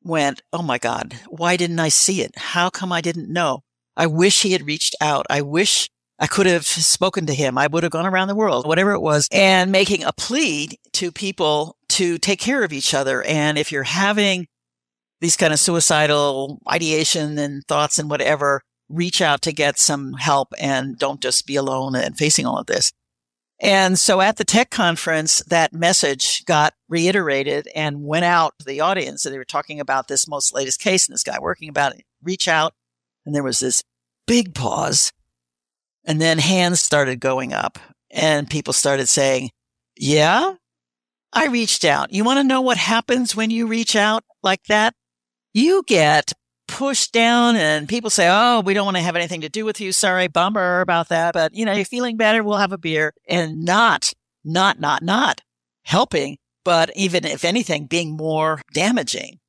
went, 0.05 0.41
Oh 0.53 0.61
my 0.61 0.77
God, 0.77 1.15
why 1.27 1.57
didn't 1.57 1.79
I 1.79 1.89
see 1.89 2.21
it? 2.21 2.37
How 2.37 2.69
come 2.69 2.91
I 2.91 3.01
didn't 3.01 3.33
know? 3.33 3.63
I 3.97 4.07
wish 4.07 4.41
he 4.41 4.51
had 4.51 4.65
reached 4.65 4.95
out. 5.01 5.25
I 5.29 5.41
wish 5.41 5.89
I 6.19 6.27
could 6.27 6.45
have 6.45 6.65
spoken 6.65 7.25
to 7.25 7.33
him. 7.33 7.57
I 7.57 7.67
would 7.67 7.83
have 7.83 7.91
gone 7.91 8.05
around 8.05 8.29
the 8.29 8.35
world, 8.35 8.65
whatever 8.65 8.91
it 8.91 9.01
was, 9.01 9.27
and 9.31 9.71
making 9.71 10.03
a 10.03 10.13
plea 10.13 10.69
to 10.93 11.11
people 11.11 11.77
to 11.89 12.17
take 12.17 12.39
care 12.39 12.63
of 12.63 12.71
each 12.71 12.93
other. 12.93 13.23
And 13.23 13.57
if 13.57 13.71
you're 13.71 13.83
having 13.83 14.47
these 15.19 15.35
kind 15.35 15.51
of 15.51 15.59
suicidal 15.59 16.61
ideation 16.69 17.37
and 17.37 17.63
thoughts 17.67 17.99
and 17.99 18.09
whatever, 18.09 18.61
reach 18.89 19.21
out 19.21 19.41
to 19.43 19.51
get 19.51 19.79
some 19.79 20.13
help 20.13 20.53
and 20.59 20.97
don't 20.97 21.21
just 21.21 21.47
be 21.47 21.55
alone 21.55 21.95
and 21.95 22.17
facing 22.17 22.45
all 22.45 22.57
of 22.57 22.67
this. 22.67 22.91
And 23.59 23.97
so 23.97 24.19
at 24.19 24.35
the 24.35 24.43
tech 24.43 24.69
conference, 24.69 25.41
that 25.47 25.73
message 25.73 26.43
got 26.45 26.73
reiterated 26.89 27.69
and 27.73 28.03
went 28.03 28.25
out 28.25 28.53
to 28.59 28.65
the 28.65 28.81
audience. 28.81 29.25
And 29.25 29.33
they 29.33 29.37
were 29.37 29.45
talking 29.45 29.79
about 29.79 30.07
this 30.07 30.27
most 30.27 30.53
latest 30.53 30.81
case 30.81 31.07
and 31.07 31.13
this 31.13 31.23
guy 31.23 31.39
working 31.39 31.69
about 31.69 31.95
it. 31.95 32.03
Reach 32.21 32.47
out. 32.47 32.73
And 33.25 33.33
there 33.33 33.43
was 33.43 33.59
this 33.59 33.81
big 34.27 34.53
pause. 34.53 35.13
And 36.03 36.21
then 36.21 36.37
hands 36.37 36.81
started 36.81 37.19
going 37.19 37.53
up 37.53 37.79
and 38.11 38.49
people 38.49 38.73
started 38.73 39.07
saying, 39.07 39.51
yeah, 39.95 40.55
I 41.33 41.47
reached 41.47 41.85
out. 41.85 42.13
You 42.13 42.23
want 42.23 42.37
to 42.37 42.43
know 42.43 42.61
what 42.61 42.77
happens 42.77 43.35
when 43.35 43.49
you 43.49 43.67
reach 43.67 43.95
out 43.95 44.23
like 44.43 44.63
that? 44.65 44.93
You 45.53 45.83
get 45.87 46.33
pushed 46.67 47.11
down 47.11 47.55
and 47.55 47.87
people 47.87 48.09
say, 48.09 48.27
Oh, 48.29 48.61
we 48.61 48.73
don't 48.73 48.85
want 48.85 48.97
to 48.97 49.03
have 49.03 49.15
anything 49.15 49.41
to 49.41 49.49
do 49.49 49.65
with 49.65 49.79
you. 49.79 49.91
Sorry, 49.91 50.27
bummer 50.27 50.81
about 50.81 51.09
that. 51.09 51.33
But 51.33 51.53
you 51.53 51.65
know, 51.65 51.73
you're 51.73 51.85
feeling 51.85 52.17
better. 52.17 52.43
We'll 52.43 52.57
have 52.57 52.71
a 52.71 52.77
beer 52.77 53.13
and 53.27 53.63
not, 53.63 54.13
not, 54.43 54.79
not, 54.79 55.03
not 55.03 55.41
helping, 55.83 56.37
but 56.63 56.89
even 56.95 57.25
if 57.25 57.45
anything, 57.45 57.85
being 57.85 58.15
more 58.15 58.61
damaging. 58.73 59.39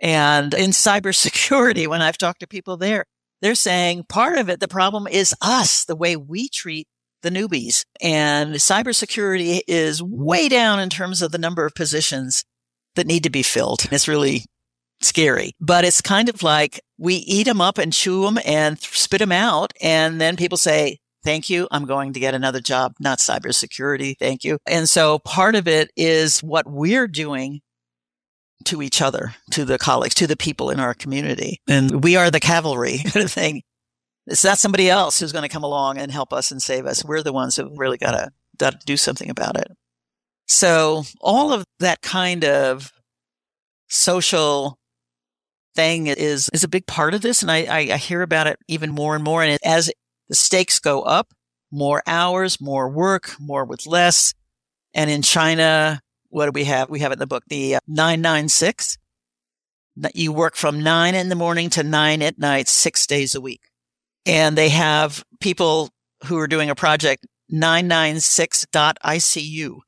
And 0.00 0.54
in 0.54 0.70
cybersecurity, 0.70 1.86
when 1.86 2.02
I've 2.02 2.18
talked 2.18 2.40
to 2.40 2.46
people 2.46 2.76
there, 2.76 3.04
they're 3.42 3.54
saying 3.54 4.04
part 4.08 4.38
of 4.38 4.48
it, 4.48 4.60
the 4.60 4.68
problem 4.68 5.06
is 5.06 5.34
us, 5.40 5.84
the 5.84 5.96
way 5.96 6.16
we 6.16 6.48
treat 6.48 6.86
the 7.22 7.30
newbies. 7.30 7.84
And 8.00 8.54
cybersecurity 8.54 9.60
is 9.66 10.02
way 10.02 10.48
down 10.48 10.80
in 10.80 10.88
terms 10.88 11.22
of 11.22 11.32
the 11.32 11.38
number 11.38 11.66
of 11.66 11.74
positions 11.74 12.44
that 12.94 13.06
need 13.06 13.24
to 13.24 13.30
be 13.30 13.42
filled. 13.42 13.86
It's 13.90 14.08
really 14.08 14.44
scary, 15.00 15.54
but 15.60 15.84
it's 15.84 16.00
kind 16.00 16.28
of 16.28 16.42
like 16.42 16.80
we 16.98 17.14
eat 17.16 17.44
them 17.44 17.60
up 17.60 17.78
and 17.78 17.92
chew 17.92 18.22
them 18.22 18.38
and 18.44 18.78
spit 18.80 19.20
them 19.20 19.32
out. 19.32 19.72
And 19.80 20.20
then 20.20 20.36
people 20.36 20.58
say, 20.58 20.98
Thank 21.22 21.50
you. 21.50 21.68
I'm 21.70 21.84
going 21.84 22.14
to 22.14 22.20
get 22.20 22.34
another 22.34 22.60
job, 22.60 22.94
not 22.98 23.18
cybersecurity. 23.18 24.16
Thank 24.18 24.42
you. 24.42 24.56
And 24.66 24.88
so 24.88 25.18
part 25.18 25.54
of 25.54 25.68
it 25.68 25.90
is 25.94 26.40
what 26.40 26.64
we're 26.66 27.06
doing 27.06 27.60
to 28.64 28.80
each 28.82 29.02
other, 29.02 29.34
to 29.50 29.66
the 29.66 29.78
colleagues, 29.78 30.14
to 30.16 30.26
the 30.26 30.36
people 30.36 30.70
in 30.70 30.80
our 30.80 30.94
community. 30.94 31.60
And 31.68 32.02
we 32.02 32.16
are 32.16 32.30
the 32.30 32.40
cavalry 32.40 32.98
kind 33.06 33.24
of 33.24 33.32
thing. 33.32 33.62
It's 34.26 34.44
not 34.44 34.58
somebody 34.58 34.88
else 34.88 35.18
who's 35.18 35.32
going 35.32 35.42
to 35.42 35.52
come 35.52 35.64
along 35.64 35.98
and 35.98 36.10
help 36.10 36.32
us 36.32 36.50
and 36.50 36.62
save 36.62 36.86
us. 36.86 37.04
We're 37.04 37.22
the 37.22 37.32
ones 37.32 37.56
who 37.56 37.70
really 37.76 37.98
got 37.98 38.12
to, 38.12 38.30
do 38.84 38.98
something 38.98 39.30
about 39.30 39.58
it. 39.58 39.68
So 40.46 41.04
all 41.22 41.50
of 41.50 41.64
that 41.78 42.02
kind 42.02 42.44
of 42.44 42.92
social 43.88 44.79
thing 45.74 46.06
is 46.06 46.48
is 46.52 46.64
a 46.64 46.68
big 46.68 46.86
part 46.86 47.14
of 47.14 47.22
this, 47.22 47.42
and 47.42 47.50
I, 47.50 47.64
I, 47.64 47.78
I 47.92 47.96
hear 47.96 48.22
about 48.22 48.46
it 48.46 48.58
even 48.68 48.90
more 48.90 49.14
and 49.14 49.24
more. 49.24 49.42
And 49.42 49.58
as 49.64 49.90
the 50.28 50.34
stakes 50.34 50.78
go 50.78 51.02
up, 51.02 51.32
more 51.70 52.02
hours, 52.06 52.60
more 52.60 52.88
work, 52.88 53.34
more 53.38 53.64
with 53.64 53.86
less. 53.86 54.34
And 54.94 55.10
in 55.10 55.22
China, 55.22 56.00
what 56.28 56.46
do 56.46 56.52
we 56.52 56.64
have? 56.64 56.90
We 56.90 57.00
have 57.00 57.12
it 57.12 57.14
in 57.14 57.20
the 57.20 57.26
book, 57.26 57.44
the 57.48 57.76
uh, 57.76 57.80
996. 57.86 58.98
You 60.14 60.32
work 60.32 60.56
from 60.56 60.82
nine 60.82 61.14
in 61.14 61.28
the 61.28 61.34
morning 61.34 61.68
to 61.70 61.82
nine 61.82 62.22
at 62.22 62.38
night, 62.38 62.68
six 62.68 63.06
days 63.06 63.34
a 63.34 63.40
week. 63.40 63.60
And 64.24 64.56
they 64.56 64.70
have 64.70 65.24
people 65.40 65.90
who 66.26 66.38
are 66.38 66.46
doing 66.46 66.70
a 66.70 66.74
project 66.74 67.26
996.icu 67.52 69.78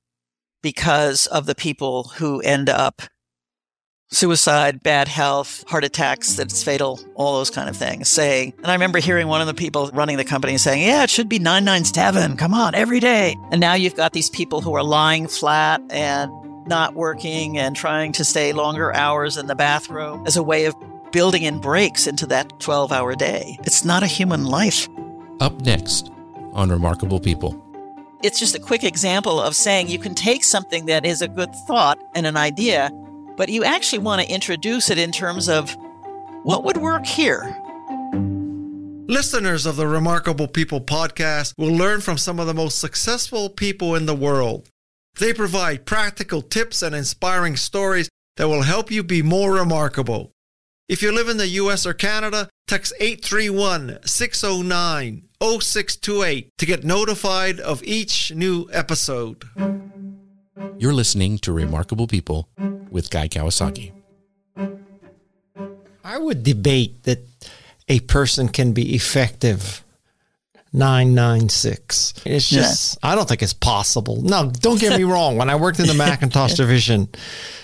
because 0.62 1.26
of 1.26 1.46
the 1.46 1.54
people 1.54 2.04
who 2.16 2.40
end 2.40 2.68
up 2.68 3.02
suicide, 4.12 4.82
bad 4.82 5.08
health, 5.08 5.64
heart 5.66 5.84
attacks 5.84 6.34
that's 6.34 6.62
fatal, 6.62 7.00
all 7.14 7.38
those 7.38 7.50
kind 7.50 7.68
of 7.68 7.76
things 7.76 8.08
saying. 8.08 8.52
And 8.58 8.66
I 8.66 8.74
remember 8.74 8.98
hearing 8.98 9.26
one 9.26 9.40
of 9.40 9.46
the 9.46 9.54
people 9.54 9.90
running 9.92 10.16
the 10.16 10.24
company 10.24 10.58
saying, 10.58 10.82
yeah, 10.82 11.02
it 11.02 11.10
should 11.10 11.28
be 11.28 11.38
997. 11.38 12.36
Come 12.36 12.54
on, 12.54 12.74
every 12.74 13.00
day. 13.00 13.36
And 13.50 13.60
now 13.60 13.74
you've 13.74 13.96
got 13.96 14.12
these 14.12 14.30
people 14.30 14.60
who 14.60 14.74
are 14.74 14.84
lying 14.84 15.26
flat 15.26 15.80
and 15.90 16.30
not 16.66 16.94
working 16.94 17.58
and 17.58 17.74
trying 17.74 18.12
to 18.12 18.24
stay 18.24 18.52
longer 18.52 18.94
hours 18.94 19.36
in 19.36 19.46
the 19.46 19.54
bathroom 19.54 20.24
as 20.26 20.36
a 20.36 20.42
way 20.42 20.66
of 20.66 20.76
building 21.10 21.42
in 21.42 21.58
breaks 21.58 22.06
into 22.06 22.26
that 22.26 22.60
12 22.60 22.92
hour 22.92 23.14
day. 23.14 23.58
It's 23.64 23.84
not 23.84 24.02
a 24.02 24.06
human 24.06 24.44
life. 24.44 24.88
Up 25.40 25.60
next 25.62 26.10
on 26.52 26.70
Remarkable 26.70 27.18
People. 27.18 27.58
It's 28.22 28.38
just 28.38 28.54
a 28.54 28.60
quick 28.60 28.84
example 28.84 29.40
of 29.40 29.56
saying 29.56 29.88
you 29.88 29.98
can 29.98 30.14
take 30.14 30.44
something 30.44 30.86
that 30.86 31.04
is 31.04 31.22
a 31.22 31.28
good 31.28 31.52
thought 31.66 31.98
and 32.14 32.24
an 32.24 32.36
idea 32.36 32.90
but 33.36 33.48
you 33.48 33.64
actually 33.64 33.98
want 33.98 34.22
to 34.22 34.32
introduce 34.32 34.90
it 34.90 34.98
in 34.98 35.12
terms 35.12 35.48
of 35.48 35.74
what 36.42 36.64
would 36.64 36.76
work 36.76 37.06
here. 37.06 37.56
Listeners 39.08 39.66
of 39.66 39.76
the 39.76 39.86
Remarkable 39.86 40.48
People 40.48 40.80
podcast 40.80 41.54
will 41.58 41.74
learn 41.74 42.00
from 42.00 42.16
some 42.16 42.40
of 42.40 42.46
the 42.46 42.54
most 42.54 42.78
successful 42.78 43.48
people 43.50 43.94
in 43.94 44.06
the 44.06 44.14
world. 44.14 44.68
They 45.18 45.34
provide 45.34 45.84
practical 45.84 46.40
tips 46.40 46.82
and 46.82 46.94
inspiring 46.94 47.56
stories 47.56 48.08
that 48.36 48.48
will 48.48 48.62
help 48.62 48.90
you 48.90 49.02
be 49.02 49.20
more 49.22 49.52
remarkable. 49.52 50.32
If 50.88 51.02
you 51.02 51.12
live 51.12 51.28
in 51.28 51.36
the 51.36 51.48
US 51.48 51.86
or 51.86 51.94
Canada, 51.94 52.48
text 52.66 52.92
831 52.98 53.98
609 54.04 55.28
0628 55.40 56.48
to 56.58 56.66
get 56.66 56.84
notified 56.84 57.60
of 57.60 57.82
each 57.82 58.32
new 58.32 58.66
episode. 58.72 59.44
You're 60.78 60.92
listening 60.92 61.38
to 61.38 61.52
Remarkable 61.52 62.06
People 62.06 62.48
with 62.90 63.10
Guy 63.10 63.28
Kawasaki. 63.28 63.92
I 66.04 66.18
would 66.18 66.42
debate 66.42 67.04
that 67.04 67.20
a 67.88 68.00
person 68.00 68.48
can 68.48 68.72
be 68.72 68.94
effective 68.94 69.82
996. 70.72 72.14
It's 72.24 72.48
just, 72.48 72.98
yeah. 73.02 73.10
I 73.10 73.14
don't 73.14 73.28
think 73.28 73.42
it's 73.42 73.52
possible. 73.52 74.20
No, 74.22 74.50
don't 74.50 74.80
get 74.80 74.96
me 74.98 75.04
wrong. 75.12 75.36
When 75.36 75.50
I 75.50 75.56
worked 75.56 75.80
in 75.80 75.86
the 75.86 75.94
Macintosh 75.94 76.54
division, 76.54 77.08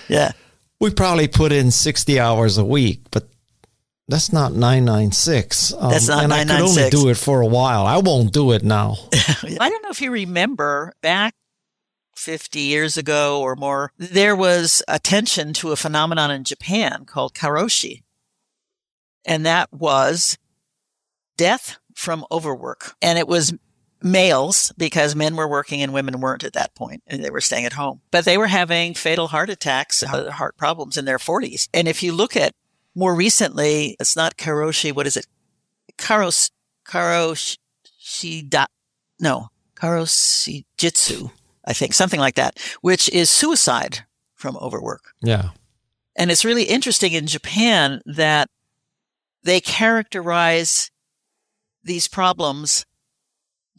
yeah, 0.08 0.32
we 0.80 0.90
probably 0.90 1.28
put 1.28 1.52
in 1.52 1.70
60 1.70 2.20
hours 2.20 2.58
a 2.58 2.64
week, 2.64 3.02
but 3.10 3.28
that's 4.08 4.32
not 4.32 4.52
996. 4.52 5.74
Um, 5.74 5.90
that's 5.90 6.08
not 6.08 6.24
and 6.24 6.32
I 6.32 6.44
could 6.44 6.60
only 6.60 6.90
do 6.90 7.08
it 7.08 7.16
for 7.16 7.40
a 7.40 7.46
while. 7.46 7.86
I 7.86 7.98
won't 7.98 8.32
do 8.32 8.52
it 8.52 8.62
now. 8.62 8.96
I 9.12 9.68
don't 9.68 9.82
know 9.82 9.90
if 9.90 10.00
you 10.00 10.10
remember 10.10 10.92
back 11.02 11.34
50 12.18 12.60
years 12.60 12.96
ago 12.96 13.40
or 13.40 13.54
more, 13.54 13.92
there 13.96 14.34
was 14.34 14.82
attention 14.88 15.52
to 15.54 15.70
a 15.70 15.76
phenomenon 15.76 16.30
in 16.30 16.44
Japan 16.44 17.04
called 17.04 17.34
karoshi. 17.34 18.02
And 19.24 19.46
that 19.46 19.72
was 19.72 20.36
death 21.36 21.78
from 21.94 22.26
overwork. 22.30 22.94
And 23.00 23.18
it 23.18 23.28
was 23.28 23.54
males 24.02 24.72
because 24.76 25.14
men 25.14 25.36
were 25.36 25.48
working 25.48 25.80
and 25.80 25.92
women 25.92 26.20
weren't 26.20 26.44
at 26.44 26.52
that 26.54 26.74
point 26.74 27.02
and 27.06 27.24
they 27.24 27.30
were 27.30 27.40
staying 27.40 27.64
at 27.64 27.72
home. 27.72 28.00
But 28.10 28.24
they 28.24 28.36
were 28.36 28.46
having 28.46 28.94
fatal 28.94 29.28
heart 29.28 29.48
attacks, 29.48 30.02
uh, 30.02 30.30
heart 30.30 30.56
problems 30.56 30.96
in 30.96 31.04
their 31.04 31.18
40s. 31.18 31.68
And 31.72 31.86
if 31.86 32.02
you 32.02 32.12
look 32.12 32.36
at 32.36 32.52
more 32.94 33.14
recently, 33.14 33.96
it's 34.00 34.16
not 34.16 34.36
karoshi, 34.36 34.92
what 34.92 35.06
is 35.06 35.16
it? 35.16 35.26
Karos, 35.96 36.50
karoshi, 36.84 38.48
da, 38.48 38.66
no, 39.20 39.48
karoshi 39.76 40.64
jitsu 40.76 41.30
I 41.68 41.74
think, 41.74 41.92
something 41.92 42.18
like 42.18 42.34
that, 42.36 42.58
which 42.80 43.08
is 43.10 43.30
suicide 43.30 44.00
from 44.34 44.56
overwork. 44.56 45.12
Yeah. 45.20 45.50
And 46.16 46.30
it's 46.30 46.44
really 46.44 46.64
interesting 46.64 47.12
in 47.12 47.26
Japan 47.26 48.00
that 48.06 48.48
they 49.44 49.60
characterize 49.60 50.90
these 51.84 52.08
problems 52.08 52.86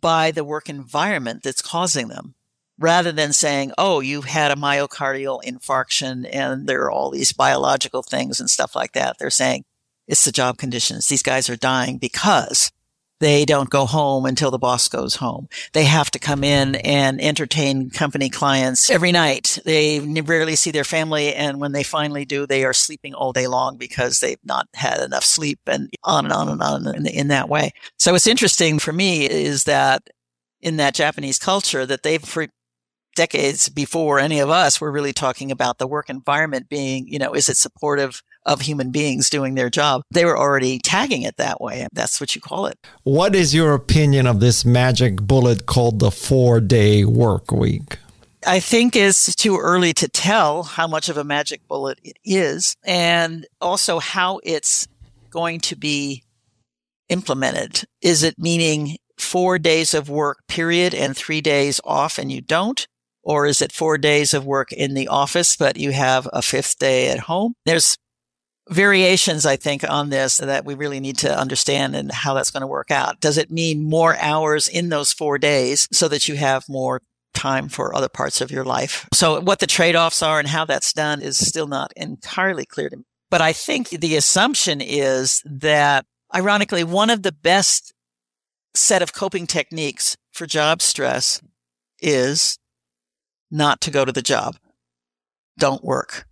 by 0.02 0.32
the 0.32 0.46
work 0.46 0.70
environment 0.70 1.42
that's 1.44 1.62
causing 1.62 2.08
them 2.08 2.36
rather 2.78 3.12
than 3.12 3.34
saying, 3.34 3.74
oh, 3.78 4.00
you've 4.00 4.26
had 4.26 4.52
a 4.52 4.56
myocardial 4.56 5.44
infarction 5.44 6.30
and 6.32 6.68
there 6.68 6.84
are 6.84 6.92
all 6.92 7.12
these 7.12 7.34
biological 7.34 8.04
things 8.04 8.40
and 8.40 8.50
stuff 8.50 8.76
like 8.76 8.94
that. 8.94 9.18
They're 9.20 9.30
saying 9.30 9.66
it's 10.08 10.24
the 10.24 10.32
job 10.32 10.58
conditions. 10.58 11.08
These 11.08 11.24
guys 11.24 11.50
are 11.50 11.58
dying 11.58 11.98
because 11.98 12.72
they 13.20 13.46
don't 13.46 13.70
go 13.70 13.86
home 13.86 14.26
until 14.26 14.52
the 14.52 14.58
boss 14.58 14.88
goes 14.88 15.16
home. 15.16 15.48
They 15.74 15.84
have 15.84 16.10
to 16.12 16.20
come 16.20 16.44
in 16.44 16.76
and 16.76 17.22
entertain 17.22 17.90
company 17.90 18.30
clients 18.30 18.90
every 18.90 19.12
night. 19.12 19.60
They 19.66 20.00
rarely 20.00 20.56
see 20.56 20.72
their 20.72 20.84
family. 20.84 21.34
And 21.34 21.60
when 21.60 21.74
they 21.74 21.84
finally 21.84 22.26
do, 22.26 22.46
they 22.46 22.64
are 22.64 22.74
sleeping 22.74 23.14
all 23.14 23.34
day 23.34 23.48
long 23.48 23.78
because 23.78 24.20
they've 24.20 24.40
not 24.44 24.68
had 24.74 25.02
enough 25.02 25.24
sleep 25.26 25.60
and 25.68 25.90
on 26.04 26.26
and 26.26 26.34
on 26.34 26.50
and 26.50 26.62
on 26.62 26.96
in, 26.96 27.08
in 27.08 27.28
that 27.28 27.50
way. 27.50 27.72
So 27.98 28.14
what's 28.14 28.28
interesting 28.28 28.80
for 28.80 28.94
me 28.94 29.30
is 29.30 29.66
that 29.66 30.04
in 30.62 30.78
that 30.78 30.96
Japanese 30.96 31.40
culture 31.40 31.86
that 31.86 32.04
they've 32.04 32.24
for 32.24 32.48
decades 33.16 33.68
before 33.70 34.20
any 34.20 34.40
of 34.40 34.50
us 34.50 34.80
were 34.80 34.92
really 34.92 35.12
talking 35.14 35.52
about 35.52 35.78
the 35.78 35.88
work 35.88 36.10
environment 36.10 36.70
being, 36.70 37.08
you 37.08 37.20
know, 37.20 37.34
is 37.34 37.50
it 37.50 37.58
supportive 37.58 38.22
of 38.46 38.62
human 38.62 38.92
beings 38.92 39.30
doing 39.30 39.56
their 39.56 39.70
job. 39.70 40.02
They 40.12 40.26
were 40.26 40.38
already 40.38 40.80
tagging 40.80 41.24
it 41.24 41.38
that 41.38 41.62
way. 41.62 41.88
That's 41.94 42.20
what 42.20 42.36
you 42.36 42.42
call 42.42 42.66
it. 42.66 42.78
What 43.04 43.36
is 43.36 43.54
your 43.54 43.74
opinion 43.74 44.28
of 44.28 44.40
this 44.40 44.66
magic 44.66 45.22
bullet 45.22 45.66
called 45.66 46.00
the 46.00 46.12
four 46.12 46.60
day 46.60 47.06
work 47.06 47.52
week? 47.52 47.98
I 48.46 48.60
think 48.62 48.96
it's 48.96 49.36
too 49.36 49.58
early 49.58 49.94
to 49.94 50.08
tell 50.08 50.64
how 50.64 50.88
much 50.88 51.10
of 51.10 51.18
a 51.18 51.24
magic 51.24 51.68
bullet 51.68 52.00
it 52.04 52.18
is 52.24 52.76
and 52.86 53.46
also 53.60 54.00
how 54.00 54.40
it's 54.44 54.88
going 55.30 55.60
to 55.62 55.76
be 55.76 56.24
implemented. 57.10 57.84
Is 58.02 58.24
it 58.24 58.40
meaning 58.40 58.98
four 59.18 59.60
days 59.60 59.94
of 59.94 60.10
work 60.10 60.40
period 60.48 60.96
and 60.96 61.16
three 61.16 61.42
days 61.42 61.82
off 61.84 62.18
and 62.18 62.32
you 62.32 62.42
don't? 62.42 62.88
Or 63.22 63.46
is 63.46 63.62
it 63.62 63.74
four 63.74 63.98
days 63.98 64.34
of 64.34 64.46
work 64.46 64.72
in 64.72 64.94
the 64.94 65.10
office, 65.10 65.58
but 65.58 65.78
you 65.78 65.92
have 65.92 66.28
a 66.32 66.42
fifth 66.42 66.80
day 66.80 67.10
at 67.10 67.20
home? 67.20 67.54
There's 67.66 67.98
variations, 68.70 69.46
I 69.46 69.56
think, 69.56 69.90
on 69.90 70.10
this 70.10 70.38
that 70.38 70.66
we 70.66 70.76
really 70.76 71.00
need 71.00 71.18
to 71.20 71.38
understand 71.38 71.96
and 71.96 72.12
how 72.12 72.34
that's 72.34 72.52
going 72.52 72.62
to 72.62 72.68
work 72.68 72.92
out. 72.92 73.20
Does 73.20 73.38
it 73.38 73.52
mean 73.52 73.84
more 73.84 74.16
hours 74.18 74.68
in 74.68 74.90
those 74.90 75.12
four 75.12 75.38
days 75.38 75.88
so 75.92 76.08
that 76.08 76.28
you 76.28 76.36
have 76.36 76.70
more 76.70 77.02
time 77.34 77.70
for 77.70 77.96
other 77.96 78.10
parts 78.10 78.42
of 78.42 78.52
your 78.52 78.64
life? 78.64 79.08
So 79.14 79.42
what 79.42 79.60
the 79.60 79.68
trade-offs 79.68 80.22
are 80.22 80.40
and 80.40 80.48
how 80.48 80.66
that's 80.66 80.94
done 80.94 81.22
is 81.22 81.38
still 81.38 81.68
not 81.68 81.92
entirely 81.96 82.66
clear 82.66 82.90
to 82.90 82.98
me. 82.98 83.04
But 83.30 83.42
I 83.42 83.54
think 83.54 83.90
the 83.90 84.16
assumption 84.16 84.82
is 84.82 85.44
that 85.46 86.06
ironically, 86.34 86.84
one 86.84 87.10
of 87.10 87.24
the 87.24 87.32
best 87.32 87.94
set 88.76 89.02
of 89.02 89.14
coping 89.14 89.48
techniques 89.48 90.16
for 90.32 90.46
job 90.46 90.82
stress 90.82 91.42
is 92.02 92.58
not 93.52 93.82
to 93.82 93.92
go 93.92 94.06
to 94.06 94.12
the 94.12 94.22
job. 94.22 94.58
Don't 95.58 95.84
work 95.84 96.26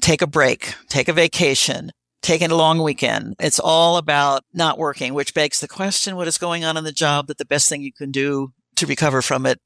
take 0.00 0.22
a 0.22 0.26
break, 0.26 0.74
take 0.88 1.08
a 1.08 1.12
vacation, 1.12 1.90
take 2.22 2.42
a 2.42 2.54
long 2.54 2.82
weekend. 2.82 3.34
It's 3.38 3.60
all 3.60 3.96
about 3.96 4.42
not 4.52 4.78
working, 4.78 5.14
which 5.14 5.34
begs 5.34 5.60
the 5.60 5.68
question, 5.68 6.16
what 6.16 6.28
is 6.28 6.38
going 6.38 6.64
on 6.64 6.76
in 6.76 6.84
the 6.84 6.92
job 6.92 7.26
that 7.28 7.38
the 7.38 7.44
best 7.44 7.68
thing 7.68 7.82
you 7.82 7.92
can 7.92 8.10
do 8.10 8.52
to 8.76 8.86
recover 8.86 9.22
from 9.22 9.46
it 9.46 9.60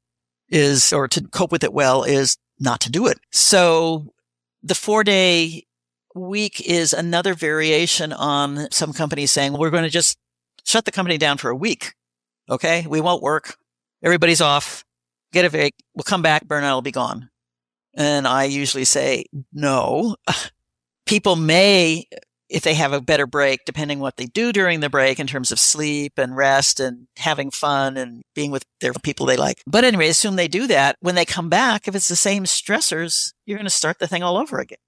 is, 0.49 0.93
or 0.93 1.07
to 1.07 1.21
cope 1.29 1.51
with 1.51 1.63
it 1.63 1.73
well 1.73 2.03
is 2.03 2.37
not 2.59 2.81
to 2.81 2.91
do 2.91 3.07
it. 3.07 3.17
So 3.31 4.13
the 4.61 4.75
four 4.75 5.03
day 5.03 5.65
week 6.15 6.61
is 6.61 6.91
another 6.91 7.33
variation 7.33 8.11
on 8.11 8.69
some 8.71 8.93
companies 8.93 9.31
saying, 9.31 9.53
we're 9.53 9.69
going 9.69 9.83
to 9.83 9.89
just 9.89 10.17
shut 10.65 10.85
the 10.85 10.91
company 10.91 11.17
down 11.17 11.37
for 11.37 11.49
a 11.49 11.55
week. 11.55 11.93
Okay. 12.49 12.85
We 12.87 12.99
won't 12.99 13.23
work. 13.23 13.55
Everybody's 14.03 14.41
off. 14.41 14.83
Get 15.31 15.45
a 15.45 15.49
vac. 15.49 15.73
We'll 15.95 16.03
come 16.03 16.21
back. 16.21 16.47
Burnout 16.47 16.73
will 16.73 16.81
be 16.81 16.91
gone. 16.91 17.29
And 17.99 18.25
I 18.25 18.45
usually 18.45 18.85
say, 18.85 19.25
no. 19.51 20.15
People 21.05 21.35
may, 21.35 22.05
if 22.49 22.63
they 22.63 22.73
have 22.73 22.93
a 22.93 23.01
better 23.01 23.27
break, 23.27 23.65
depending 23.65 23.99
what 23.99 24.15
they 24.15 24.25
do 24.25 24.53
during 24.53 24.79
the 24.79 24.89
break 24.89 25.19
in 25.19 25.27
terms 25.27 25.51
of 25.51 25.59
sleep 25.59 26.13
and 26.17 26.35
rest 26.35 26.79
and 26.79 27.07
having 27.17 27.51
fun 27.51 27.97
and 27.97 28.23
being 28.33 28.51
with 28.51 28.63
their 28.79 28.93
people 28.93 29.25
they 29.25 29.35
like. 29.35 29.61
But 29.67 29.83
anyway, 29.83 30.07
assume 30.07 30.37
they 30.37 30.47
do 30.47 30.65
that. 30.67 30.95
When 31.01 31.15
they 31.15 31.25
come 31.25 31.49
back, 31.49 31.89
if 31.89 31.95
it's 31.95 32.07
the 32.07 32.15
same 32.15 32.45
stressors, 32.45 33.33
you're 33.45 33.57
going 33.57 33.65
to 33.65 33.69
start 33.69 33.99
the 33.99 34.07
thing 34.07 34.23
all 34.23 34.37
over 34.37 34.59
again. 34.59 34.79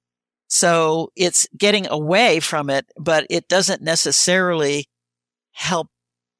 So 0.48 1.12
it's 1.18 1.48
getting 1.58 1.88
away 1.88 2.40
from 2.40 2.70
it, 2.70 2.86
but 2.98 3.28
it 3.30 3.50
doesn't 3.50 3.82
necessarily 3.82 4.86
help 5.52 5.90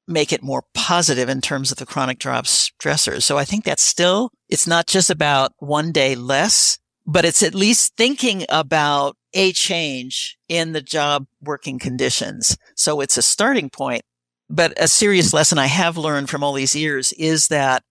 make 0.08 0.32
it 0.32 0.42
more 0.42 0.64
positive 0.74 1.28
in 1.28 1.40
terms 1.40 1.70
of 1.70 1.78
the 1.78 1.86
chronic 1.86 2.18
job 2.18 2.44
stressors. 2.44 3.22
So 3.22 3.38
I 3.38 3.44
think 3.44 3.64
that's 3.64 3.82
still, 3.82 4.30
it's 4.48 4.66
not 4.66 4.86
just 4.86 5.10
about 5.10 5.52
one 5.58 5.92
day 5.92 6.14
less, 6.14 6.78
but 7.06 7.24
it's 7.24 7.42
at 7.42 7.54
least 7.54 7.96
thinking 7.96 8.44
about 8.48 9.16
a 9.32 9.52
change 9.52 10.36
in 10.48 10.72
the 10.72 10.82
job 10.82 11.26
working 11.40 11.78
conditions. 11.78 12.56
So 12.76 13.00
it's 13.00 13.16
a 13.16 13.22
starting 13.22 13.70
point. 13.70 14.02
But 14.50 14.74
a 14.76 14.86
serious 14.86 15.32
lesson 15.32 15.58
I 15.58 15.66
have 15.66 15.96
learned 15.96 16.28
from 16.28 16.44
all 16.44 16.52
these 16.52 16.76
years 16.76 17.12
is 17.14 17.48
that 17.48 17.82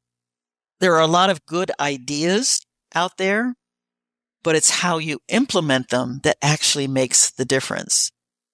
there 0.80 0.94
are 0.94 1.02
a 1.02 1.08
lot 1.08 1.32
of 1.32 1.46
good 1.46 1.72
ideas 1.80 2.62
out 2.94 3.18
there, 3.18 3.56
but 4.44 4.56
it's 4.56 4.70
how 4.70 5.00
you 5.00 5.20
implement 5.28 5.90
them 5.90 6.20
that 6.24 6.38
actually 6.42 6.88
makes 6.88 7.32
the 7.32 7.46
difference. 7.46 8.12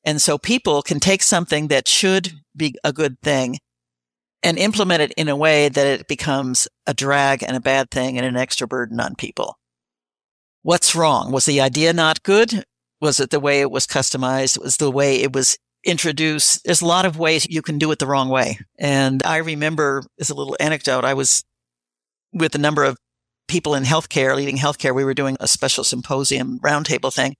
And 0.07 0.21
so 0.21 0.37
people 0.37 0.81
can 0.81 1.01
take 1.01 1.21
something 1.21 1.67
that 1.67 1.85
should 1.85 2.31
be 2.55 2.73
a 2.81 2.93
good 2.93 3.19
thing 3.21 3.59
and 4.41 4.57
implement 4.57 5.01
it 5.01 5.11
in 5.17 5.27
a 5.27 5.35
way 5.35 5.67
that 5.67 5.85
it 5.85 6.07
becomes 6.07 6.65
a 6.85 6.93
drag 6.93 7.43
and 7.43 7.57
a 7.57 7.59
bad 7.59 7.91
thing 7.91 8.17
and 8.17 8.25
an 8.25 8.37
extra 8.37 8.69
burden 8.69 9.01
on 9.01 9.15
people. 9.15 9.57
What's 10.61 10.95
wrong? 10.95 11.33
Was 11.33 11.43
the 11.43 11.59
idea 11.59 11.91
not 11.91 12.23
good? 12.23 12.63
Was 13.01 13.19
it 13.19 13.31
the 13.31 13.41
way 13.41 13.59
it 13.59 13.69
was 13.69 13.85
customized? 13.85 14.57
Was 14.57 14.77
the 14.77 14.89
way 14.89 15.21
it 15.21 15.33
was 15.33 15.57
introduced? 15.83 16.61
There's 16.63 16.81
a 16.81 16.87
lot 16.87 17.05
of 17.05 17.19
ways 17.19 17.45
you 17.49 17.61
can 17.61 17.77
do 17.77 17.91
it 17.91 17.99
the 17.99 18.07
wrong 18.07 18.29
way. 18.29 18.59
And 18.79 19.21
I 19.23 19.37
remember 19.37 20.03
as 20.21 20.29
a 20.29 20.35
little 20.35 20.55
anecdote, 20.61 21.03
I 21.03 21.15
was 21.15 21.43
with 22.31 22.55
a 22.55 22.59
number 22.59 22.85
of 22.85 22.97
people 23.49 23.75
in 23.75 23.83
healthcare, 23.83 24.37
leading 24.37 24.57
healthcare. 24.57 24.95
We 24.95 25.03
were 25.03 25.13
doing 25.13 25.35
a 25.41 25.49
special 25.49 25.83
symposium 25.83 26.59
roundtable 26.59 27.13
thing. 27.13 27.35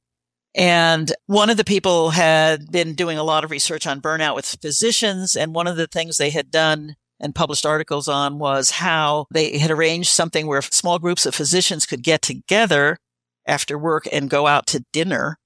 And 0.56 1.12
one 1.28 1.50
of 1.50 1.58
the 1.58 1.64
people 1.64 2.12
had 2.12 2.72
been 2.72 2.94
doing 2.96 3.18
a 3.18 3.24
lot 3.24 3.44
of 3.44 3.52
research 3.52 3.86
on 3.86 4.02
burnout 4.02 4.36
with 4.36 4.58
physicians. 4.62 5.36
And 5.36 5.54
one 5.54 5.68
of 5.68 5.78
the 5.78 5.88
things 5.88 6.18
they 6.18 6.32
had 6.32 6.50
done 6.50 6.96
and 7.20 7.36
published 7.36 7.66
articles 7.66 8.08
on 8.08 8.40
was 8.40 8.72
how 8.72 9.26
they 9.32 9.58
had 9.58 9.72
arranged 9.72 10.10
something 10.10 10.48
where 10.48 10.62
small 10.62 11.00
groups 11.00 11.26
of 11.26 11.36
physicians 11.36 11.86
could 11.86 12.04
get 12.04 12.22
together 12.22 12.98
after 13.46 13.78
work 13.78 14.08
and 14.12 14.30
go 14.30 14.48
out 14.48 14.68
to 14.68 14.86
dinner 14.92 15.38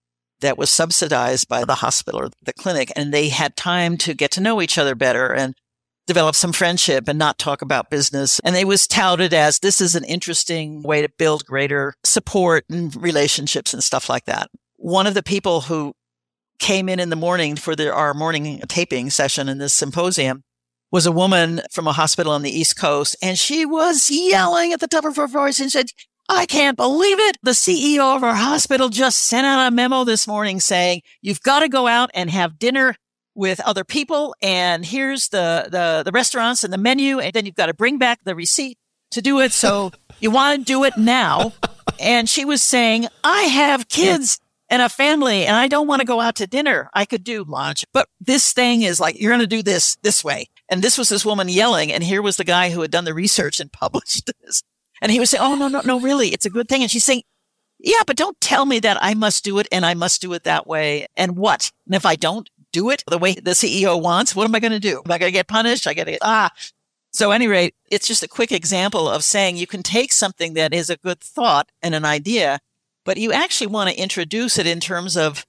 that 0.41 0.57
was 0.57 0.71
subsidized 0.71 1.47
by 1.47 1.63
the 1.63 1.75
hospital 1.75 2.19
or 2.19 2.29
the 2.43 2.53
clinic. 2.53 2.91
And 2.95 3.13
they 3.13 3.29
had 3.29 3.55
time 3.55 3.97
to 3.97 4.13
get 4.13 4.31
to 4.31 4.41
know 4.41 4.61
each 4.61 4.77
other 4.77 4.95
better 4.95 5.33
and 5.33 5.53
develop 6.07 6.35
some 6.35 6.51
friendship 6.51 7.07
and 7.07 7.19
not 7.19 7.37
talk 7.37 7.61
about 7.61 7.91
business. 7.91 8.41
And 8.43 8.55
it 8.55 8.67
was 8.67 8.87
touted 8.87 9.33
as 9.33 9.59
this 9.59 9.79
is 9.79 9.95
an 9.95 10.03
interesting 10.03 10.81
way 10.81 11.01
to 11.01 11.09
build 11.17 11.45
greater 11.45 11.93
support 12.03 12.65
and 12.69 12.93
relationships 13.01 13.73
and 13.73 13.83
stuff 13.83 14.09
like 14.09 14.25
that 14.25 14.49
one 14.81 15.05
of 15.05 15.13
the 15.13 15.23
people 15.23 15.61
who 15.61 15.93
came 16.59 16.89
in 16.89 16.99
in 16.99 17.09
the 17.09 17.15
morning 17.15 17.55
for 17.55 17.75
the, 17.75 17.91
our 17.91 18.13
morning 18.13 18.59
taping 18.67 19.09
session 19.09 19.47
in 19.47 19.59
this 19.59 19.73
symposium 19.73 20.43
was 20.91 21.05
a 21.05 21.11
woman 21.11 21.61
from 21.71 21.87
a 21.87 21.93
hospital 21.93 22.33
on 22.33 22.41
the 22.41 22.51
East 22.51 22.77
Coast. 22.77 23.15
And 23.21 23.37
she 23.37 23.65
was 23.65 24.09
yelling 24.09 24.73
at 24.73 24.79
the 24.79 24.87
top 24.87 25.05
of 25.05 25.15
her 25.15 25.27
voice 25.27 25.59
and 25.59 25.71
said, 25.71 25.91
I 26.27 26.45
can't 26.45 26.77
believe 26.77 27.19
it. 27.19 27.37
The 27.43 27.51
CEO 27.51 28.15
of 28.15 28.23
our 28.23 28.35
hospital 28.35 28.89
just 28.89 29.19
sent 29.19 29.45
out 29.45 29.67
a 29.67 29.71
memo 29.71 30.03
this 30.03 30.27
morning 30.27 30.59
saying 30.59 31.01
you've 31.21 31.41
got 31.41 31.59
to 31.59 31.69
go 31.69 31.87
out 31.87 32.09
and 32.13 32.29
have 32.29 32.59
dinner 32.59 32.95
with 33.35 33.59
other 33.61 33.83
people. 33.83 34.35
And 34.41 34.85
here's 34.85 35.29
the, 35.29 35.67
the, 35.69 36.03
the 36.03 36.11
restaurants 36.11 36.63
and 36.63 36.73
the 36.73 36.77
menu. 36.77 37.19
And 37.19 37.33
then 37.33 37.45
you've 37.45 37.55
got 37.55 37.67
to 37.67 37.73
bring 37.73 37.97
back 37.97 38.19
the 38.23 38.35
receipt 38.35 38.77
to 39.11 39.21
do 39.21 39.39
it. 39.39 39.51
So 39.51 39.91
you 40.19 40.31
want 40.31 40.59
to 40.59 40.65
do 40.65 40.83
it 40.83 40.97
now. 40.97 41.53
And 41.99 42.27
she 42.27 42.45
was 42.45 42.61
saying, 42.61 43.07
I 43.23 43.43
have 43.43 43.87
kids 43.87 44.39
and 44.71 44.81
a 44.81 44.89
family 44.89 45.45
and 45.45 45.55
I 45.55 45.67
don't 45.67 45.85
want 45.85 45.99
to 45.99 46.07
go 46.07 46.21
out 46.21 46.35
to 46.35 46.47
dinner. 46.47 46.89
I 46.93 47.05
could 47.05 47.23
do 47.23 47.43
lunch, 47.43 47.85
but 47.93 48.07
this 48.19 48.53
thing 48.53 48.81
is 48.81 48.99
like, 48.99 49.19
you're 49.19 49.31
going 49.31 49.41
to 49.41 49.47
do 49.47 49.61
this 49.61 49.97
this 49.97 50.23
way. 50.23 50.47
And 50.69 50.81
this 50.81 50.97
was 50.97 51.09
this 51.09 51.25
woman 51.25 51.49
yelling. 51.49 51.91
And 51.91 52.03
here 52.03 52.21
was 52.21 52.37
the 52.37 52.45
guy 52.45 52.71
who 52.71 52.81
had 52.81 52.89
done 52.89 53.05
the 53.05 53.13
research 53.13 53.59
and 53.59 53.71
published 53.71 54.31
this. 54.41 54.63
And 55.01 55.11
he 55.11 55.19
was 55.19 55.29
saying, 55.29 55.43
Oh, 55.43 55.55
no, 55.55 55.67
no, 55.67 55.81
no, 55.83 55.99
really. 55.99 56.29
It's 56.29 56.45
a 56.45 56.49
good 56.49 56.69
thing. 56.69 56.81
And 56.81 56.89
she's 56.89 57.03
saying, 57.03 57.23
yeah, 57.83 58.01
but 58.05 58.15
don't 58.15 58.39
tell 58.39 58.65
me 58.65 58.79
that 58.79 58.97
I 59.01 59.15
must 59.15 59.43
do 59.43 59.57
it 59.57 59.67
and 59.71 59.85
I 59.85 59.95
must 59.95 60.21
do 60.21 60.33
it 60.33 60.43
that 60.43 60.67
way. 60.67 61.07
And 61.17 61.35
what? 61.35 61.71
And 61.87 61.95
if 61.95 62.05
I 62.05 62.15
don't 62.15 62.49
do 62.71 62.89
it 62.89 63.03
the 63.07 63.17
way 63.17 63.33
the 63.33 63.51
CEO 63.51 64.01
wants, 64.01 64.35
what 64.35 64.45
am 64.45 64.55
I 64.55 64.59
going 64.59 64.71
to 64.71 64.79
do? 64.79 65.01
Am 65.03 65.11
I 65.11 65.17
going 65.17 65.31
to 65.31 65.37
get 65.37 65.47
punished? 65.47 65.87
I 65.87 65.93
got 65.93 66.05
to 66.05 66.11
get, 66.11 66.19
ah. 66.21 66.51
So 67.11 67.31
any 67.31 67.47
rate, 67.47 67.75
it's 67.89 68.07
just 68.07 68.23
a 68.23 68.27
quick 68.27 68.51
example 68.51 69.09
of 69.09 69.23
saying 69.23 69.57
you 69.57 69.67
can 69.67 69.83
take 69.83 70.13
something 70.13 70.53
that 70.53 70.73
is 70.73 70.89
a 70.89 70.97
good 70.97 71.19
thought 71.19 71.71
and 71.81 71.93
an 71.95 72.05
idea 72.05 72.59
but 73.03 73.17
you 73.17 73.31
actually 73.31 73.67
want 73.67 73.89
to 73.89 73.99
introduce 73.99 74.57
it 74.57 74.67
in 74.67 74.79
terms 74.79 75.17
of 75.17 75.45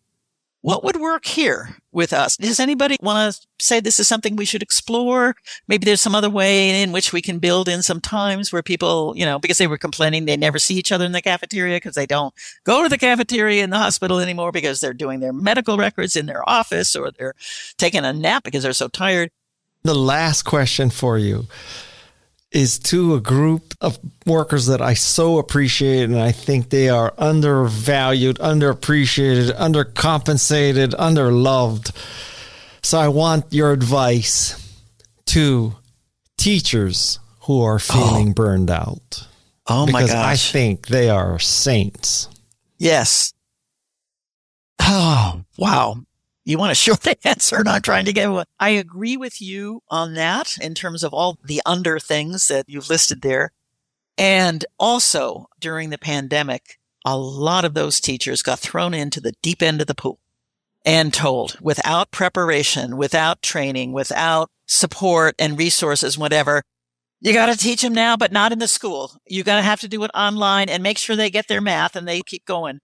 what 0.62 0.84
would 0.84 0.96
work 0.96 1.26
here 1.26 1.76
with 1.90 2.12
us? 2.12 2.36
Does 2.36 2.60
anybody 2.60 2.96
want 3.02 3.34
to 3.34 3.46
say 3.58 3.80
this 3.80 3.98
is 3.98 4.06
something 4.06 4.36
we 4.36 4.44
should 4.44 4.62
explore? 4.62 5.34
Maybe 5.66 5.84
there's 5.84 6.00
some 6.00 6.14
other 6.14 6.30
way 6.30 6.82
in 6.82 6.92
which 6.92 7.12
we 7.12 7.20
can 7.20 7.40
build 7.40 7.68
in 7.68 7.82
some 7.82 8.00
times 8.00 8.52
where 8.52 8.62
people, 8.62 9.12
you 9.16 9.24
know, 9.24 9.40
because 9.40 9.58
they 9.58 9.66
were 9.66 9.76
complaining 9.76 10.24
they 10.24 10.36
never 10.36 10.60
see 10.60 10.76
each 10.76 10.92
other 10.92 11.04
in 11.04 11.12
the 11.12 11.20
cafeteria 11.20 11.76
because 11.76 11.96
they 11.96 12.06
don't 12.06 12.32
go 12.64 12.82
to 12.82 12.88
the 12.88 12.96
cafeteria 12.96 13.64
in 13.64 13.70
the 13.70 13.78
hospital 13.78 14.20
anymore 14.20 14.52
because 14.52 14.80
they're 14.80 14.94
doing 14.94 15.18
their 15.18 15.32
medical 15.32 15.76
records 15.76 16.14
in 16.14 16.26
their 16.26 16.48
office 16.48 16.94
or 16.94 17.10
they're 17.10 17.34
taking 17.76 18.04
a 18.04 18.12
nap 18.12 18.44
because 18.44 18.62
they're 18.62 18.72
so 18.72 18.88
tired. 18.88 19.30
The 19.82 19.94
last 19.94 20.44
question 20.44 20.90
for 20.90 21.18
you 21.18 21.48
is 22.52 22.78
to 22.78 23.14
a 23.14 23.20
group 23.20 23.74
of 23.80 23.98
workers 24.26 24.66
that 24.66 24.80
I 24.80 24.94
so 24.94 25.38
appreciate 25.38 26.04
and 26.04 26.20
I 26.20 26.32
think 26.32 26.68
they 26.68 26.88
are 26.88 27.14
undervalued, 27.18 28.38
underappreciated, 28.38 29.56
undercompensated, 29.56 30.90
underloved. 30.94 31.92
So 32.82 32.98
I 32.98 33.08
want 33.08 33.46
your 33.52 33.72
advice 33.72 34.58
to 35.26 35.74
teachers 36.36 37.18
who 37.42 37.62
are 37.62 37.76
oh. 37.76 37.78
feeling 37.78 38.30
oh. 38.30 38.34
burned 38.34 38.70
out. 38.70 39.26
Oh 39.66 39.86
my 39.86 40.02
gosh. 40.06 40.10
I 40.12 40.36
think 40.36 40.88
they 40.88 41.08
are 41.08 41.38
saints. 41.38 42.28
Yes. 42.78 43.32
Oh, 44.80 45.42
wow 45.58 45.96
you 46.44 46.58
want 46.58 46.72
a 46.72 46.74
short 46.76 47.06
answer, 47.24 47.62
not 47.62 47.82
trying 47.82 48.04
to 48.06 48.12
get 48.12 48.30
one. 48.30 48.46
I 48.58 48.70
agree 48.70 49.16
with 49.16 49.40
you 49.40 49.82
on 49.88 50.14
that 50.14 50.58
in 50.58 50.74
terms 50.74 51.02
of 51.02 51.12
all 51.12 51.38
the 51.44 51.62
under 51.66 51.98
things 51.98 52.48
that 52.48 52.66
you've 52.68 52.90
listed 52.90 53.22
there. 53.22 53.52
And 54.18 54.64
also 54.78 55.46
during 55.58 55.90
the 55.90 55.98
pandemic, 55.98 56.78
a 57.04 57.16
lot 57.16 57.64
of 57.64 57.74
those 57.74 58.00
teachers 58.00 58.42
got 58.42 58.58
thrown 58.58 58.94
into 58.94 59.20
the 59.20 59.32
deep 59.42 59.62
end 59.62 59.80
of 59.80 59.86
the 59.86 59.94
pool 59.94 60.20
and 60.84 61.12
told 61.12 61.56
without 61.60 62.10
preparation, 62.10 62.96
without 62.96 63.42
training, 63.42 63.92
without 63.92 64.50
support 64.66 65.34
and 65.38 65.58
resources, 65.58 66.18
whatever, 66.18 66.62
you 67.20 67.32
got 67.32 67.46
to 67.46 67.56
teach 67.56 67.82
them 67.82 67.94
now, 67.94 68.16
but 68.16 68.32
not 68.32 68.50
in 68.50 68.58
the 68.58 68.66
school. 68.66 69.12
You 69.26 69.44
got 69.44 69.56
to 69.56 69.62
have 69.62 69.80
to 69.80 69.88
do 69.88 70.02
it 70.02 70.10
online 70.12 70.68
and 70.68 70.82
make 70.82 70.98
sure 70.98 71.14
they 71.14 71.30
get 71.30 71.46
their 71.46 71.60
math 71.60 71.94
and 71.94 72.06
they 72.06 72.20
keep 72.20 72.44
going. 72.44 72.80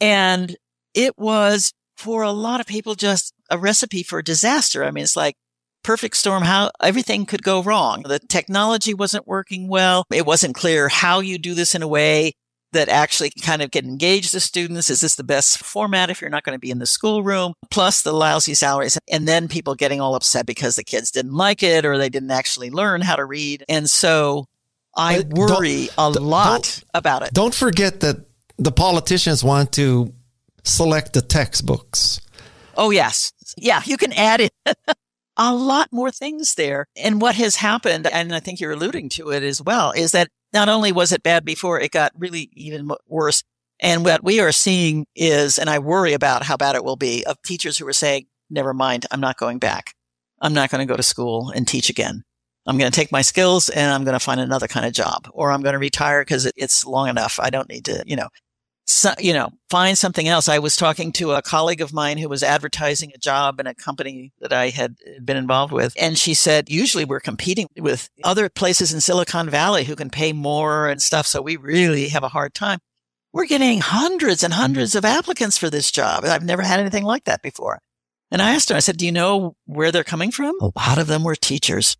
And 0.00 0.56
it 0.94 1.18
was 1.18 1.72
for 1.96 2.22
a 2.22 2.32
lot 2.32 2.60
of 2.60 2.66
people 2.66 2.94
just 2.94 3.34
a 3.50 3.58
recipe 3.58 4.02
for 4.02 4.22
disaster. 4.22 4.84
I 4.84 4.90
mean, 4.90 5.04
it's 5.04 5.16
like 5.16 5.36
perfect 5.82 6.16
storm, 6.16 6.42
how 6.42 6.70
everything 6.82 7.26
could 7.26 7.42
go 7.42 7.62
wrong. 7.62 8.02
The 8.02 8.18
technology 8.18 8.92
wasn't 8.92 9.26
working 9.26 9.68
well. 9.68 10.04
It 10.12 10.26
wasn't 10.26 10.54
clear 10.54 10.88
how 10.88 11.20
you 11.20 11.38
do 11.38 11.54
this 11.54 11.74
in 11.74 11.82
a 11.82 11.88
way 11.88 12.32
that 12.72 12.88
actually 12.88 13.30
kind 13.40 13.62
of 13.62 13.70
can 13.70 13.86
engage 13.86 14.32
the 14.32 14.40
students. 14.40 14.90
Is 14.90 15.00
this 15.00 15.14
the 15.14 15.24
best 15.24 15.64
format 15.64 16.10
if 16.10 16.20
you're 16.20 16.28
not 16.28 16.42
going 16.42 16.56
to 16.56 16.60
be 16.60 16.70
in 16.70 16.80
the 16.80 16.86
schoolroom? 16.86 17.54
Plus 17.70 18.02
the 18.02 18.12
lousy 18.12 18.54
salaries. 18.54 18.98
And 19.10 19.26
then 19.26 19.48
people 19.48 19.74
getting 19.74 20.00
all 20.00 20.14
upset 20.14 20.44
because 20.44 20.76
the 20.76 20.84
kids 20.84 21.10
didn't 21.10 21.34
like 21.34 21.62
it 21.62 21.84
or 21.84 21.96
they 21.96 22.08
didn't 22.08 22.32
actually 22.32 22.70
learn 22.70 23.00
how 23.00 23.16
to 23.16 23.24
read. 23.24 23.64
And 23.68 23.88
so 23.88 24.46
I 24.96 25.24
worry 25.30 25.88
a 25.96 26.10
lot 26.10 26.82
about 26.92 27.22
it. 27.22 27.32
Don't 27.32 27.54
forget 27.54 28.00
that 28.00 28.16
the 28.58 28.72
politicians 28.72 29.44
want 29.44 29.72
to 29.72 30.12
select 30.66 31.12
the 31.12 31.22
textbooks. 31.22 32.20
Oh, 32.76 32.90
yes. 32.90 33.32
Yeah, 33.56 33.82
you 33.84 33.96
can 33.96 34.12
add 34.12 34.40
in 34.40 34.50
a 35.36 35.54
lot 35.54 35.88
more 35.92 36.10
things 36.10 36.54
there. 36.54 36.86
And 36.96 37.20
what 37.20 37.34
has 37.36 37.56
happened, 37.56 38.06
and 38.06 38.34
I 38.34 38.40
think 38.40 38.60
you're 38.60 38.72
alluding 38.72 39.08
to 39.10 39.30
it 39.30 39.42
as 39.42 39.62
well, 39.62 39.92
is 39.92 40.12
that 40.12 40.28
not 40.52 40.68
only 40.68 40.92
was 40.92 41.12
it 41.12 41.22
bad 41.22 41.44
before, 41.44 41.80
it 41.80 41.90
got 41.90 42.12
really 42.16 42.50
even 42.54 42.90
worse. 43.06 43.42
And 43.80 44.04
what 44.04 44.24
we 44.24 44.40
are 44.40 44.52
seeing 44.52 45.06
is, 45.14 45.58
and 45.58 45.68
I 45.68 45.78
worry 45.78 46.14
about 46.14 46.42
how 46.42 46.56
bad 46.56 46.76
it 46.76 46.84
will 46.84 46.96
be, 46.96 47.24
of 47.26 47.40
teachers 47.42 47.76
who 47.76 47.86
are 47.86 47.92
saying, 47.92 48.26
never 48.48 48.72
mind, 48.72 49.06
I'm 49.10 49.20
not 49.20 49.36
going 49.36 49.58
back. 49.58 49.94
I'm 50.40 50.54
not 50.54 50.70
going 50.70 50.86
to 50.86 50.90
go 50.90 50.96
to 50.96 51.02
school 51.02 51.50
and 51.50 51.66
teach 51.66 51.90
again. 51.90 52.22
I'm 52.66 52.78
going 52.78 52.90
to 52.90 52.96
take 52.96 53.12
my 53.12 53.22
skills 53.22 53.68
and 53.68 53.92
I'm 53.92 54.04
going 54.04 54.18
to 54.18 54.24
find 54.24 54.40
another 54.40 54.66
kind 54.66 54.86
of 54.86 54.92
job 54.92 55.28
or 55.32 55.52
I'm 55.52 55.62
going 55.62 55.74
to 55.74 55.78
retire 55.78 56.22
because 56.22 56.50
it's 56.56 56.84
long 56.84 57.08
enough. 57.08 57.38
I 57.40 57.48
don't 57.48 57.68
need 57.68 57.84
to, 57.84 58.02
you 58.06 58.16
know, 58.16 58.28
so, 58.88 59.10
you 59.18 59.32
know, 59.32 59.50
find 59.68 59.98
something 59.98 60.28
else. 60.28 60.48
I 60.48 60.60
was 60.60 60.76
talking 60.76 61.10
to 61.14 61.32
a 61.32 61.42
colleague 61.42 61.80
of 61.80 61.92
mine 61.92 62.18
who 62.18 62.28
was 62.28 62.44
advertising 62.44 63.10
a 63.12 63.18
job 63.18 63.58
in 63.58 63.66
a 63.66 63.74
company 63.74 64.32
that 64.40 64.52
I 64.52 64.68
had 64.68 64.94
been 65.24 65.36
involved 65.36 65.72
with. 65.72 65.92
And 65.98 66.16
she 66.16 66.34
said, 66.34 66.70
usually 66.70 67.04
we're 67.04 67.18
competing 67.18 67.66
with 67.76 68.08
other 68.22 68.48
places 68.48 68.92
in 68.92 69.00
Silicon 69.00 69.50
Valley 69.50 69.84
who 69.84 69.96
can 69.96 70.08
pay 70.08 70.32
more 70.32 70.88
and 70.88 71.02
stuff. 71.02 71.26
So 71.26 71.42
we 71.42 71.56
really 71.56 72.08
have 72.08 72.22
a 72.22 72.28
hard 72.28 72.54
time. 72.54 72.78
We're 73.32 73.46
getting 73.46 73.80
hundreds 73.80 74.44
and 74.44 74.54
hundreds 74.54 74.94
of 74.94 75.04
applicants 75.04 75.58
for 75.58 75.68
this 75.68 75.90
job. 75.90 76.24
I've 76.24 76.44
never 76.44 76.62
had 76.62 76.78
anything 76.78 77.04
like 77.04 77.24
that 77.24 77.42
before. 77.42 77.80
And 78.30 78.40
I 78.40 78.54
asked 78.54 78.70
her, 78.70 78.76
I 78.76 78.80
said, 78.80 78.96
do 78.96 79.04
you 79.04 79.12
know 79.12 79.56
where 79.66 79.90
they're 79.90 80.04
coming 80.04 80.30
from? 80.30 80.56
A 80.60 80.70
lot 80.76 80.98
of 80.98 81.08
them 81.08 81.24
were 81.24 81.36
teachers. 81.36 81.96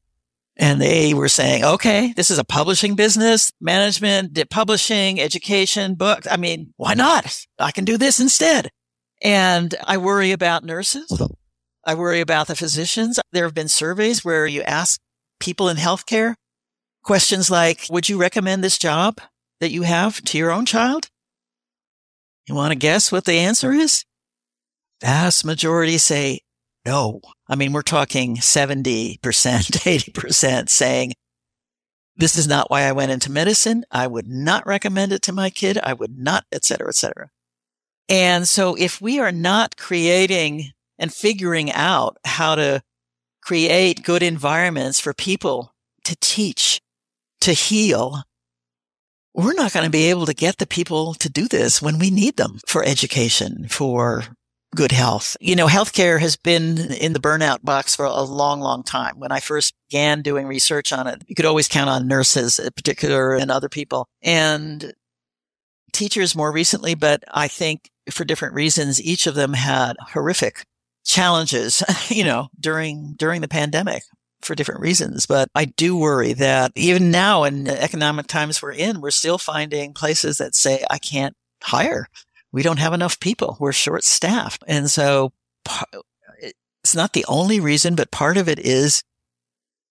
And 0.59 0.81
they 0.81 1.13
were 1.13 1.29
saying, 1.29 1.65
okay, 1.65 2.15
this 2.17 2.31
is 2.31 2.39
a 2.39 2.45
publishing 2.45 2.95
business, 2.95 3.53
management, 3.61 4.39
publishing, 4.49 5.21
education, 5.21 5.95
books. 5.95 6.27
I 6.31 6.39
mean, 6.39 6.73
why 6.77 6.95
not? 6.95 7.45
I 7.59 7.73
can 7.73 7.85
do 7.85 7.99
this 7.99 8.21
instead. 8.21 8.71
And 9.23 9.75
I 9.85 9.99
worry 9.99 10.33
about 10.33 10.65
nurses. 10.65 11.21
I 11.85 11.95
worry 11.95 12.21
about 12.21 12.47
the 12.47 12.57
physicians. 12.57 13.21
There 13.33 13.45
have 13.45 13.55
been 13.55 13.69
surveys 13.69 14.25
where 14.25 14.47
you 14.47 14.63
ask 14.63 14.99
people 15.41 15.69
in 15.69 15.77
healthcare 15.77 16.35
questions 17.05 17.51
like, 17.51 17.87
would 17.91 18.09
you 18.09 18.19
recommend 18.19 18.65
this 18.65 18.79
job 18.79 19.21
that 19.61 19.71
you 19.71 19.83
have 19.83 20.23
to 20.23 20.39
your 20.39 20.51
own 20.51 20.67
child? 20.67 21.09
You 22.47 22.55
want 22.55 22.73
to 22.73 22.79
guess 22.79 23.13
what 23.13 23.25
the 23.25 23.39
answer 23.39 23.73
is? 23.73 24.05
Vast 25.01 25.45
majority 25.45 25.99
say 25.99 26.41
no. 26.87 27.21
I 27.49 27.57
mean, 27.57 27.73
we're 27.73 27.83
talking 27.83 28.37
70%, 28.37 29.19
80% 29.19 30.69
saying, 30.69 31.13
this 32.17 32.37
is 32.37 32.49
not 32.49 32.71
why 32.71 32.83
I 32.83 32.93
went 32.93 33.13
into 33.13 33.31
medicine. 33.31 33.85
I 33.91 34.07
would 34.07 34.27
not 34.27 34.67
recommend 34.67 35.13
it 35.13 35.21
to 35.23 35.33
my 35.33 35.51
kid. 35.51 35.79
I 35.83 35.93
would 35.93 36.17
not, 36.17 36.45
et 36.51 36.65
cetera, 36.65 36.89
et 36.89 36.95
cetera. 36.95 37.29
And 38.09 38.49
so 38.49 38.75
if 38.75 39.03
we 39.03 39.19
are 39.19 39.33
not 39.33 39.77
creating 39.77 40.71
and 40.99 41.13
figuring 41.13 41.71
out 41.73 42.17
how 42.25 42.55
to 42.55 42.83
create 43.43 44.03
good 44.03 44.23
environments 44.23 44.99
for 44.99 45.13
people 45.13 45.75
to 46.05 46.17
teach, 46.21 46.81
to 47.43 47.53
heal, 47.53 48.23
we're 49.35 49.53
not 49.53 49.73
going 49.75 49.85
to 49.85 49.91
be 49.91 50.09
able 50.09 50.25
to 50.25 50.35
get 50.35 50.57
the 50.57 50.67
people 50.67 51.13
to 51.15 51.29
do 51.29 51.49
this 51.49 51.83
when 51.83 51.99
we 51.99 52.11
need 52.11 52.37
them 52.37 52.61
for 52.67 52.83
education, 52.83 53.67
for 53.69 54.25
good 54.75 54.93
health. 54.93 55.37
You 55.41 55.57
know, 55.57 55.67
healthcare 55.67 56.21
has 56.21 56.37
been 56.37 56.79
in 56.93 57.13
the 57.13 57.21
burnout 57.21 57.63
box 57.63 57.95
for 57.95 58.05
a 58.05 58.23
long, 58.23 58.61
long 58.61 58.83
time. 58.83 59.19
When 59.19 59.33
I 59.33 59.41
first 59.41 59.75
began 59.89 60.23
doing 60.23 60.47
research 60.47 60.93
on 60.93 61.07
it, 61.07 61.23
you 61.27 61.35
could 61.35 61.45
always 61.45 61.69
count 61.69 61.89
on 61.89 62.09
nurses 62.09 62.59
in 62.59 62.71
particular 62.73 63.35
and 63.35 63.51
other 63.51 63.69
people 63.69 64.09
and 64.23 64.93
teachers 65.93 66.37
more 66.37 66.53
recently, 66.53 66.95
but 66.95 67.25
I 67.33 67.49
think 67.49 67.91
for 68.11 68.25
different 68.25 68.55
reasons, 68.55 69.03
each 69.03 69.27
of 69.27 69.35
them 69.35 69.55
had 69.55 69.97
horrific 70.13 70.65
challenges, 71.05 71.83
you 72.09 72.25
know, 72.25 72.49
during, 72.61 73.15
during 73.17 73.41
the 73.41 73.49
pandemic 73.49 74.03
for 74.43 74.55
different 74.55 74.83
reasons. 74.83 75.27
But 75.27 75.49
I 75.55 75.65
do 75.65 75.97
worry 75.97 76.35
that 76.35 76.73
even 76.75 77.11
now 77.11 77.45
in 77.45 77.67
economic 77.67 78.27
times 78.27 78.61
we're 78.61 78.73
in, 78.73 79.01
we're 79.01 79.11
still 79.11 79.39
finding 79.39 79.95
places 79.95 80.39
that 80.39 80.55
say, 80.55 80.85
I 80.91 80.99
can't 80.99 81.35
hire 81.63 82.09
we 82.57 82.63
don't 82.63 82.79
have 82.79 82.95
enough 82.95 83.21
people. 83.21 83.59
We're 83.61 83.73
short 83.73 84.03
staffed. 84.03 84.65
And 84.67 84.91
so 84.91 85.35
it's 86.41 86.95
not 86.95 87.13
the 87.13 87.27
only 87.29 87.61
reason, 87.61 87.95
but 87.95 88.11
part 88.11 88.39
of 88.39 88.49
it 88.49 88.59
is, 88.59 89.03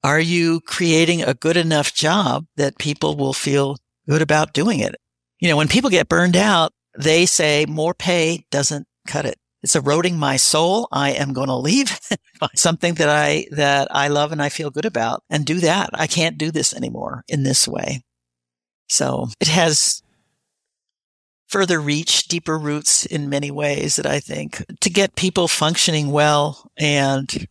are 0.04 0.20
you 0.20 0.62
creating 0.62 1.22
a 1.22 1.36
good 1.36 1.58
enough 1.58 1.94
job 1.94 2.48
that 2.56 2.80
people 2.80 3.18
will 3.18 3.34
feel 3.34 3.78
good 4.10 4.24
about 4.24 4.54
doing 4.54 4.80
it? 4.80 4.96
You 5.40 5.50
know, 5.50 5.58
when 5.58 5.68
people 5.68 5.92
get 5.92 6.10
burned 6.10 6.36
out, 6.36 6.74
they 6.98 7.28
say 7.28 7.68
more 7.68 7.94
pay 7.94 8.48
doesn't 8.50 8.88
cut 9.08 9.28
it. 9.28 9.38
It's 9.62 9.76
eroding 9.76 10.18
my 10.18 10.38
soul. 10.38 10.88
I 10.92 11.12
am 11.12 11.34
going 11.34 11.50
to 11.50 11.56
leave 11.56 12.00
something 12.56 12.96
that 12.96 13.10
I, 13.10 13.46
that 13.52 13.90
I 13.92 14.08
love 14.08 14.32
and 14.32 14.42
I 14.42 14.50
feel 14.50 14.72
good 14.72 14.86
about 14.86 15.22
and 15.30 15.46
do 15.46 15.60
that. 15.60 15.92
I 15.94 16.08
can't 16.08 16.40
do 16.40 16.50
this 16.50 16.74
anymore 16.74 17.26
in 17.28 17.44
this 17.44 17.68
way. 17.68 18.02
So 18.88 19.28
it 19.40 19.50
has 19.50 20.02
further 21.56 21.80
reach, 21.80 22.28
deeper 22.28 22.60
roots 22.60 23.06
in 23.06 23.30
many 23.30 23.50
ways 23.50 23.96
that 23.96 24.06
I 24.06 24.20
think 24.20 24.62
to 24.82 24.90
get 24.90 25.16
people 25.16 25.48
functioning 25.48 26.12
well 26.12 26.70
and 26.76 27.48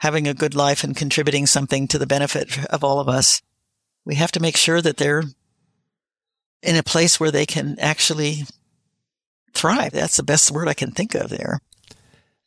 having 0.00 0.28
a 0.28 0.34
good 0.34 0.54
life 0.54 0.84
and 0.84 0.94
contributing 0.94 1.46
something 1.46 1.88
to 1.88 1.98
the 1.98 2.06
benefit 2.06 2.62
of 2.66 2.84
all 2.84 3.00
of 3.00 3.08
us, 3.08 3.40
we 4.04 4.16
have 4.16 4.30
to 4.32 4.40
make 4.40 4.58
sure 4.58 4.82
that 4.82 4.98
they're 4.98 5.22
in 6.62 6.76
a 6.76 6.82
place 6.82 7.18
where 7.18 7.30
they 7.30 7.46
can 7.46 7.78
actually 7.78 8.42
thrive. 9.54 9.92
That's 9.92 10.18
the 10.18 10.22
best 10.22 10.50
word 10.50 10.68
I 10.68 10.74
can 10.74 10.90
think 10.90 11.14
of 11.14 11.30
there. 11.30 11.58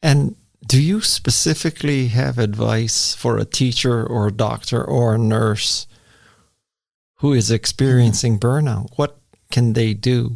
And 0.03 0.35
do 0.67 0.79
you 0.79 1.01
specifically 1.01 2.09
have 2.09 2.37
advice 2.37 3.15
for 3.15 3.39
a 3.39 3.45
teacher 3.45 4.05
or 4.05 4.27
a 4.27 4.31
doctor 4.31 4.83
or 4.83 5.15
a 5.15 5.17
nurse 5.17 5.87
who 7.15 7.33
is 7.33 7.49
experiencing 7.49 8.39
burnout? 8.39 8.91
What 8.97 9.17
can 9.49 9.73
they 9.73 9.95
do? 9.95 10.35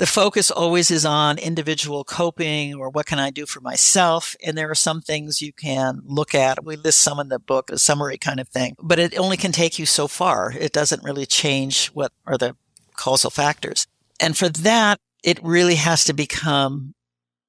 The 0.00 0.06
focus 0.06 0.50
always 0.50 0.90
is 0.90 1.04
on 1.04 1.36
individual 1.36 2.04
coping 2.04 2.74
or 2.74 2.88
what 2.88 3.04
can 3.04 3.18
I 3.18 3.28
do 3.28 3.44
for 3.44 3.60
myself. 3.60 4.34
And 4.42 4.56
there 4.56 4.70
are 4.70 4.74
some 4.74 5.02
things 5.02 5.42
you 5.42 5.52
can 5.52 6.00
look 6.06 6.34
at. 6.34 6.64
We 6.64 6.76
list 6.76 7.00
some 7.00 7.20
in 7.20 7.28
the 7.28 7.38
book, 7.38 7.68
a 7.68 7.76
summary 7.76 8.16
kind 8.16 8.40
of 8.40 8.48
thing, 8.48 8.76
but 8.82 8.98
it 8.98 9.18
only 9.18 9.36
can 9.36 9.52
take 9.52 9.78
you 9.78 9.84
so 9.84 10.08
far. 10.08 10.54
It 10.58 10.72
doesn't 10.72 11.04
really 11.04 11.26
change 11.26 11.88
what 11.88 12.12
are 12.24 12.38
the 12.38 12.56
causal 12.96 13.28
factors. 13.28 13.86
And 14.18 14.38
for 14.38 14.48
that, 14.48 14.98
it 15.22 15.38
really 15.42 15.74
has 15.74 16.06
to 16.06 16.14
become 16.14 16.94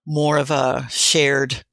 more 0.06 0.38
of 0.38 0.52
a 0.52 0.88
shared 0.90 1.64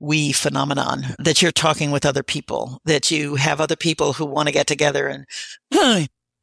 we 0.00 0.32
phenomenon 0.32 1.14
that 1.18 1.42
you're 1.42 1.52
talking 1.52 1.90
with 1.90 2.06
other 2.06 2.22
people, 2.22 2.80
that 2.86 3.10
you 3.10 3.34
have 3.34 3.60
other 3.60 3.76
people 3.76 4.14
who 4.14 4.24
want 4.24 4.48
to 4.48 4.52
get 4.52 4.66
together 4.66 5.08
and 5.08 5.26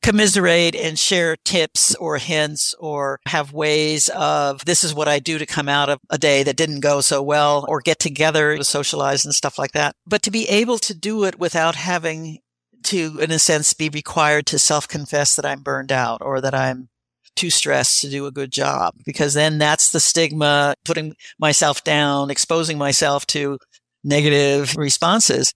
commiserate 0.01 0.75
and 0.75 0.97
share 0.97 1.35
tips 1.43 1.93
or 1.95 2.17
hints 2.17 2.73
or 2.79 3.19
have 3.27 3.53
ways 3.53 4.09
of 4.09 4.63
this 4.65 4.83
is 4.83 4.93
what 4.93 5.07
I 5.07 5.19
do 5.19 5.37
to 5.37 5.45
come 5.45 5.67
out 5.67 5.89
of 5.89 5.99
a 6.09 6.17
day 6.17 6.43
that 6.43 6.55
didn't 6.55 6.79
go 6.79 7.01
so 7.01 7.21
well 7.21 7.65
or 7.67 7.81
get 7.81 7.99
together 7.99 8.57
to 8.57 8.63
socialize 8.63 9.25
and 9.25 9.35
stuff 9.35 9.57
like 9.57 9.73
that. 9.73 9.95
But 10.05 10.21
to 10.23 10.31
be 10.31 10.47
able 10.47 10.77
to 10.79 10.93
do 10.93 11.25
it 11.25 11.39
without 11.39 11.75
having 11.75 12.39
to, 12.83 13.19
in 13.19 13.31
a 13.31 13.39
sense, 13.39 13.73
be 13.73 13.89
required 13.89 14.45
to 14.47 14.59
self 14.59 14.87
confess 14.87 15.35
that 15.35 15.45
I'm 15.45 15.61
burned 15.61 15.91
out 15.91 16.21
or 16.21 16.39
that 16.41 16.55
I'm 16.55 16.89
too 17.35 17.49
stressed 17.49 18.01
to 18.01 18.09
do 18.09 18.25
a 18.25 18.31
good 18.31 18.51
job 18.51 18.93
because 19.05 19.33
then 19.33 19.57
that's 19.57 19.91
the 19.91 19.99
stigma, 19.99 20.75
putting 20.85 21.15
myself 21.39 21.83
down, 21.83 22.29
exposing 22.29 22.77
myself 22.77 23.25
to 23.27 23.57
negative 24.03 24.75
responses. 24.77 25.53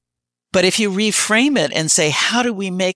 But 0.51 0.65
if 0.65 0.79
you 0.79 0.91
reframe 0.91 1.57
it 1.57 1.73
and 1.73 1.89
say, 1.89 2.09
how 2.09 2.43
do 2.43 2.53
we 2.53 2.69
make 2.69 2.95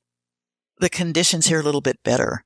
the 0.79 0.89
conditions 0.89 1.47
here 1.47 1.59
a 1.59 1.63
little 1.63 1.81
bit 1.81 1.97
better? 2.03 2.43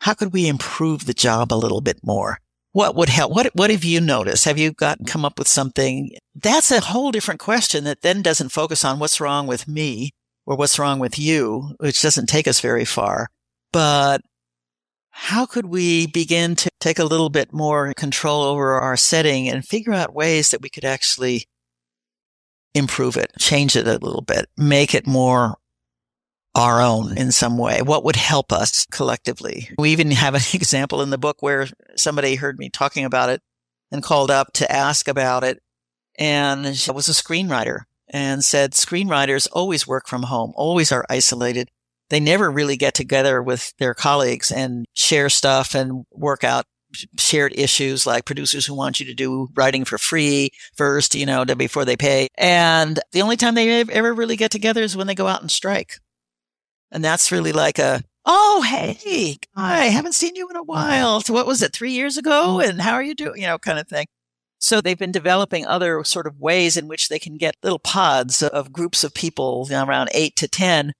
How 0.00 0.14
could 0.14 0.32
we 0.32 0.48
improve 0.48 1.06
the 1.06 1.14
job 1.14 1.52
a 1.52 1.56
little 1.56 1.80
bit 1.80 2.00
more? 2.02 2.38
What 2.72 2.96
would 2.96 3.08
help? 3.08 3.32
What, 3.32 3.54
what 3.54 3.70
have 3.70 3.84
you 3.84 4.00
noticed? 4.00 4.44
Have 4.44 4.58
you 4.58 4.72
got 4.72 5.06
come 5.06 5.24
up 5.24 5.38
with 5.38 5.48
something? 5.48 6.10
That's 6.34 6.70
a 6.70 6.80
whole 6.80 7.12
different 7.12 7.40
question 7.40 7.84
that 7.84 8.02
then 8.02 8.20
doesn't 8.20 8.48
focus 8.48 8.84
on 8.84 8.98
what's 8.98 9.20
wrong 9.20 9.46
with 9.46 9.68
me 9.68 10.10
or 10.44 10.56
what's 10.56 10.78
wrong 10.78 10.98
with 10.98 11.18
you, 11.18 11.74
which 11.78 12.02
doesn't 12.02 12.26
take 12.26 12.48
us 12.48 12.60
very 12.60 12.84
far. 12.84 13.28
But 13.72 14.22
how 15.10 15.46
could 15.46 15.66
we 15.66 16.08
begin 16.08 16.56
to 16.56 16.70
take 16.80 16.98
a 16.98 17.04
little 17.04 17.30
bit 17.30 17.52
more 17.52 17.94
control 17.94 18.42
over 18.42 18.80
our 18.80 18.96
setting 18.96 19.48
and 19.48 19.64
figure 19.64 19.92
out 19.92 20.12
ways 20.12 20.50
that 20.50 20.60
we 20.60 20.68
could 20.68 20.84
actually 20.84 21.44
improve 22.74 23.16
it, 23.16 23.30
change 23.38 23.76
it 23.76 23.86
a 23.86 23.98
little 23.98 24.22
bit, 24.22 24.46
make 24.56 24.94
it 24.94 25.06
more 25.06 25.54
our 26.54 26.80
own 26.80 27.16
in 27.16 27.32
some 27.32 27.58
way? 27.58 27.82
What 27.82 28.04
would 28.04 28.16
help 28.16 28.52
us 28.52 28.86
collectively? 28.90 29.70
We 29.78 29.90
even 29.90 30.10
have 30.12 30.34
an 30.34 30.42
example 30.54 31.02
in 31.02 31.10
the 31.10 31.18
book 31.18 31.38
where 31.40 31.68
somebody 31.96 32.36
heard 32.36 32.58
me 32.58 32.70
talking 32.70 33.04
about 33.04 33.30
it 33.30 33.42
and 33.90 34.02
called 34.02 34.30
up 34.30 34.52
to 34.54 34.70
ask 34.70 35.08
about 35.08 35.44
it. 35.44 35.60
And 36.18 36.76
she 36.76 36.90
was 36.90 37.08
a 37.08 37.12
screenwriter 37.12 37.80
and 38.08 38.44
said 38.44 38.72
screenwriters 38.72 39.48
always 39.52 39.86
work 39.86 40.06
from 40.06 40.24
home, 40.24 40.52
always 40.54 40.92
are 40.92 41.06
isolated. 41.10 41.68
They 42.10 42.20
never 42.20 42.50
really 42.50 42.76
get 42.76 42.94
together 42.94 43.42
with 43.42 43.72
their 43.78 43.94
colleagues 43.94 44.52
and 44.52 44.86
share 44.94 45.28
stuff 45.28 45.74
and 45.74 46.04
work 46.12 46.44
out 46.44 46.66
shared 47.18 47.52
issues 47.58 48.06
like 48.06 48.24
producers 48.24 48.66
who 48.66 48.74
want 48.74 49.00
you 49.00 49.06
to 49.06 49.14
do 49.14 49.48
writing 49.54 49.84
for 49.84 49.98
free 49.98 50.50
first, 50.76 51.14
you 51.14 51.26
know, 51.26 51.44
before 51.44 51.84
they 51.84 51.96
pay. 51.96 52.28
And 52.36 53.00
the 53.12 53.22
only 53.22 53.36
time 53.36 53.54
they 53.54 53.80
ever 53.80 54.14
really 54.14 54.36
get 54.36 54.50
together 54.50 54.82
is 54.82 54.96
when 54.96 55.06
they 55.06 55.14
go 55.14 55.26
out 55.26 55.40
and 55.40 55.50
strike. 55.50 55.98
And 56.94 57.04
that's 57.04 57.30
really 57.30 57.52
like 57.52 57.78
a, 57.78 58.02
Oh, 58.26 58.62
hey, 58.62 59.36
I 59.54 59.86
haven't 59.86 60.14
seen 60.14 60.34
you 60.34 60.48
in 60.48 60.56
a 60.56 60.62
while. 60.62 61.20
So 61.20 61.34
what 61.34 61.46
was 61.46 61.60
it, 61.60 61.74
three 61.74 61.92
years 61.92 62.16
ago? 62.16 62.42
Oh. 62.56 62.60
And 62.60 62.80
how 62.80 62.94
are 62.94 63.02
you 63.02 63.14
doing? 63.14 63.42
You 63.42 63.48
know, 63.48 63.58
kind 63.58 63.78
of 63.78 63.86
thing. 63.86 64.06
So 64.58 64.80
they've 64.80 64.98
been 64.98 65.12
developing 65.12 65.66
other 65.66 66.02
sort 66.04 66.26
of 66.26 66.40
ways 66.40 66.78
in 66.78 66.88
which 66.88 67.10
they 67.10 67.18
can 67.18 67.36
get 67.36 67.56
little 67.62 67.78
pods 67.78 68.42
of 68.42 68.72
groups 68.72 69.04
of 69.04 69.12
people 69.12 69.66
you 69.68 69.76
know, 69.76 69.84
around 69.84 70.08
eight 70.14 70.36
to 70.36 70.48
10 70.48 70.94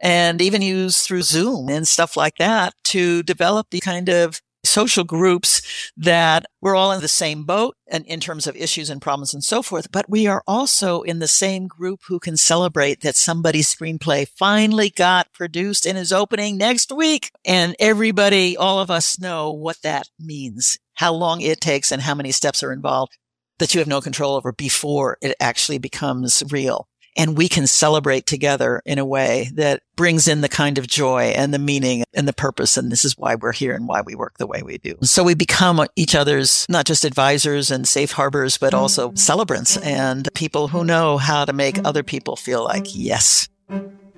and 0.00 0.40
even 0.40 0.62
use 0.62 1.02
through 1.02 1.20
Zoom 1.20 1.68
and 1.68 1.86
stuff 1.86 2.16
like 2.16 2.36
that 2.38 2.72
to 2.84 3.22
develop 3.24 3.66
the 3.70 3.80
kind 3.80 4.08
of 4.08 4.40
social 4.64 5.04
groups 5.04 5.90
that 5.96 6.44
we're 6.60 6.76
all 6.76 6.92
in 6.92 7.00
the 7.00 7.08
same 7.08 7.44
boat 7.44 7.76
and 7.88 8.04
in 8.06 8.20
terms 8.20 8.46
of 8.46 8.56
issues 8.56 8.90
and 8.90 9.00
problems 9.00 9.34
and 9.34 9.42
so 9.42 9.62
forth, 9.62 9.90
but 9.90 10.08
we 10.08 10.26
are 10.26 10.42
also 10.46 11.02
in 11.02 11.18
the 11.18 11.28
same 11.28 11.66
group 11.66 12.00
who 12.08 12.20
can 12.20 12.36
celebrate 12.36 13.00
that 13.00 13.16
somebody's 13.16 13.74
screenplay 13.74 14.28
finally 14.28 14.90
got 14.90 15.32
produced 15.32 15.86
and 15.86 15.96
is 15.96 16.12
opening 16.12 16.56
next 16.56 16.92
week. 16.92 17.30
And 17.44 17.74
everybody, 17.78 18.56
all 18.56 18.80
of 18.80 18.90
us 18.90 19.18
know 19.18 19.50
what 19.50 19.80
that 19.82 20.08
means, 20.18 20.78
how 20.94 21.12
long 21.12 21.40
it 21.40 21.60
takes 21.60 21.90
and 21.90 22.02
how 22.02 22.14
many 22.14 22.32
steps 22.32 22.62
are 22.62 22.72
involved 22.72 23.16
that 23.58 23.74
you 23.74 23.78
have 23.78 23.88
no 23.88 24.00
control 24.00 24.34
over 24.34 24.52
before 24.52 25.18
it 25.20 25.36
actually 25.38 25.78
becomes 25.78 26.42
real 26.50 26.88
and 27.20 27.36
we 27.36 27.50
can 27.50 27.66
celebrate 27.66 28.24
together 28.24 28.80
in 28.86 28.98
a 28.98 29.04
way 29.04 29.50
that 29.52 29.82
brings 29.94 30.26
in 30.26 30.40
the 30.40 30.48
kind 30.48 30.78
of 30.78 30.86
joy 30.86 31.24
and 31.36 31.52
the 31.52 31.58
meaning 31.58 32.02
and 32.14 32.26
the 32.26 32.32
purpose. 32.32 32.78
And 32.78 32.90
this 32.90 33.04
is 33.04 33.18
why 33.18 33.34
we're 33.34 33.52
here 33.52 33.74
and 33.74 33.86
why 33.86 34.00
we 34.00 34.14
work 34.14 34.38
the 34.38 34.46
way 34.46 34.62
we 34.62 34.78
do. 34.78 34.96
So 35.02 35.22
we 35.22 35.34
become 35.34 35.84
each 35.96 36.14
other's 36.14 36.64
not 36.70 36.86
just 36.86 37.04
advisors 37.04 37.70
and 37.70 37.86
safe 37.86 38.12
harbors, 38.12 38.56
but 38.56 38.72
also 38.72 39.08
mm-hmm. 39.08 39.16
celebrants 39.16 39.76
and 39.76 40.30
people 40.34 40.68
who 40.68 40.82
know 40.82 41.18
how 41.18 41.44
to 41.44 41.52
make 41.52 41.84
other 41.84 42.02
people 42.02 42.36
feel 42.36 42.64
like, 42.64 42.86
yes, 42.86 43.50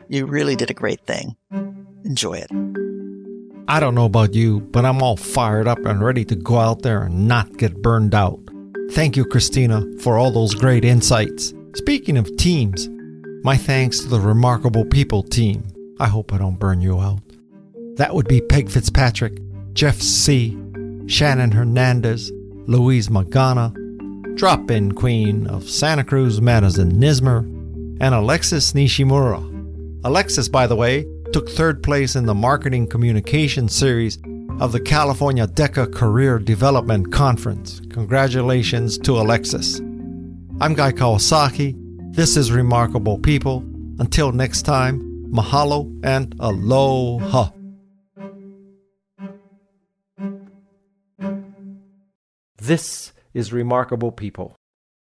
you 0.09 0.25
really 0.27 0.55
did 0.55 0.71
a 0.71 0.75
great 0.75 1.05
thing. 1.05 1.35
Enjoy 2.05 2.35
it. 2.35 2.53
I 3.67 3.81
don't 3.81 3.97
know 3.97 4.05
about 4.05 4.33
you, 4.33 4.61
but 4.61 4.85
I'm 4.85 5.03
all 5.03 5.17
fired 5.17 5.67
up 5.67 5.85
and 5.85 6.05
ready 6.05 6.25
to 6.27 6.37
go 6.37 6.59
out 6.59 6.83
there 6.83 7.03
and 7.03 7.27
not 7.27 7.57
get 7.57 7.83
burned 7.83 8.15
out. 8.15 8.39
Thank 8.93 9.17
you, 9.17 9.25
Christina, 9.25 9.85
for 9.99 10.19
all 10.19 10.31
those 10.31 10.55
great 10.55 10.85
insights. 10.85 11.53
Speaking 11.75 12.19
of 12.19 12.37
teams, 12.37 12.91
my 13.43 13.57
thanks 13.57 14.01
to 14.01 14.09
the 14.09 14.21
Remarkable 14.21 14.85
People 14.85 15.23
team. 15.23 15.65
I 15.99 16.07
hope 16.07 16.31
I 16.31 16.37
don't 16.37 16.59
burn 16.59 16.83
you 16.83 17.01
out. 17.01 17.21
That 17.97 18.15
would 18.15 18.29
be 18.29 18.43
Peg 18.43 18.69
Fitzpatrick, 18.69 19.39
Jeff 19.73 19.97
Sieh, 19.97 20.55
Shannon 21.09 21.51
Hernandez, 21.51 22.31
Luis 22.67 23.09
Magaña, 23.09 23.73
drop 24.37 24.71
in 24.71 24.93
queen 24.93 25.47
of 25.47 25.69
Santa 25.69 26.05
Cruz, 26.05 26.41
Madisun 26.41 26.93
Nuismer, 26.93 27.41
and 28.03 28.15
Alexis 28.15 28.75
Nishimura. 28.75 29.41
Alexis, 30.05 30.51
by 30.51 30.67
the 30.67 30.77
way, 30.77 31.07
took 31.33 31.49
third 31.49 31.83
place 31.83 32.17
in 32.17 32.27
the 32.27 32.35
Marketing 32.35 32.87
Communication 32.87 33.67
Series 33.67 34.19
of 34.61 34.73
the 34.73 34.81
California 34.81 35.47
DECA 35.47 35.91
Career 35.95 36.39
Development 36.39 37.11
Conference. 37.11 37.81
Congratulations 37.89 38.99
to 38.99 39.19
Alexis. 39.19 39.81
I'm 40.61 40.75
Guy 40.75 40.93
Kawasaki. 40.93 41.75
This 42.15 42.37
is 42.37 42.53
Remarkable 42.53 43.19
People. 43.19 43.65
Until 43.99 44.33
next 44.33 44.63
time, 44.63 45.01
mahalo 45.33 46.01
and 46.05 46.35
aloha. 46.39 47.51
This 52.59 53.13
is 53.35 53.53
Remarkable 53.53 54.13
People. 54.13 54.55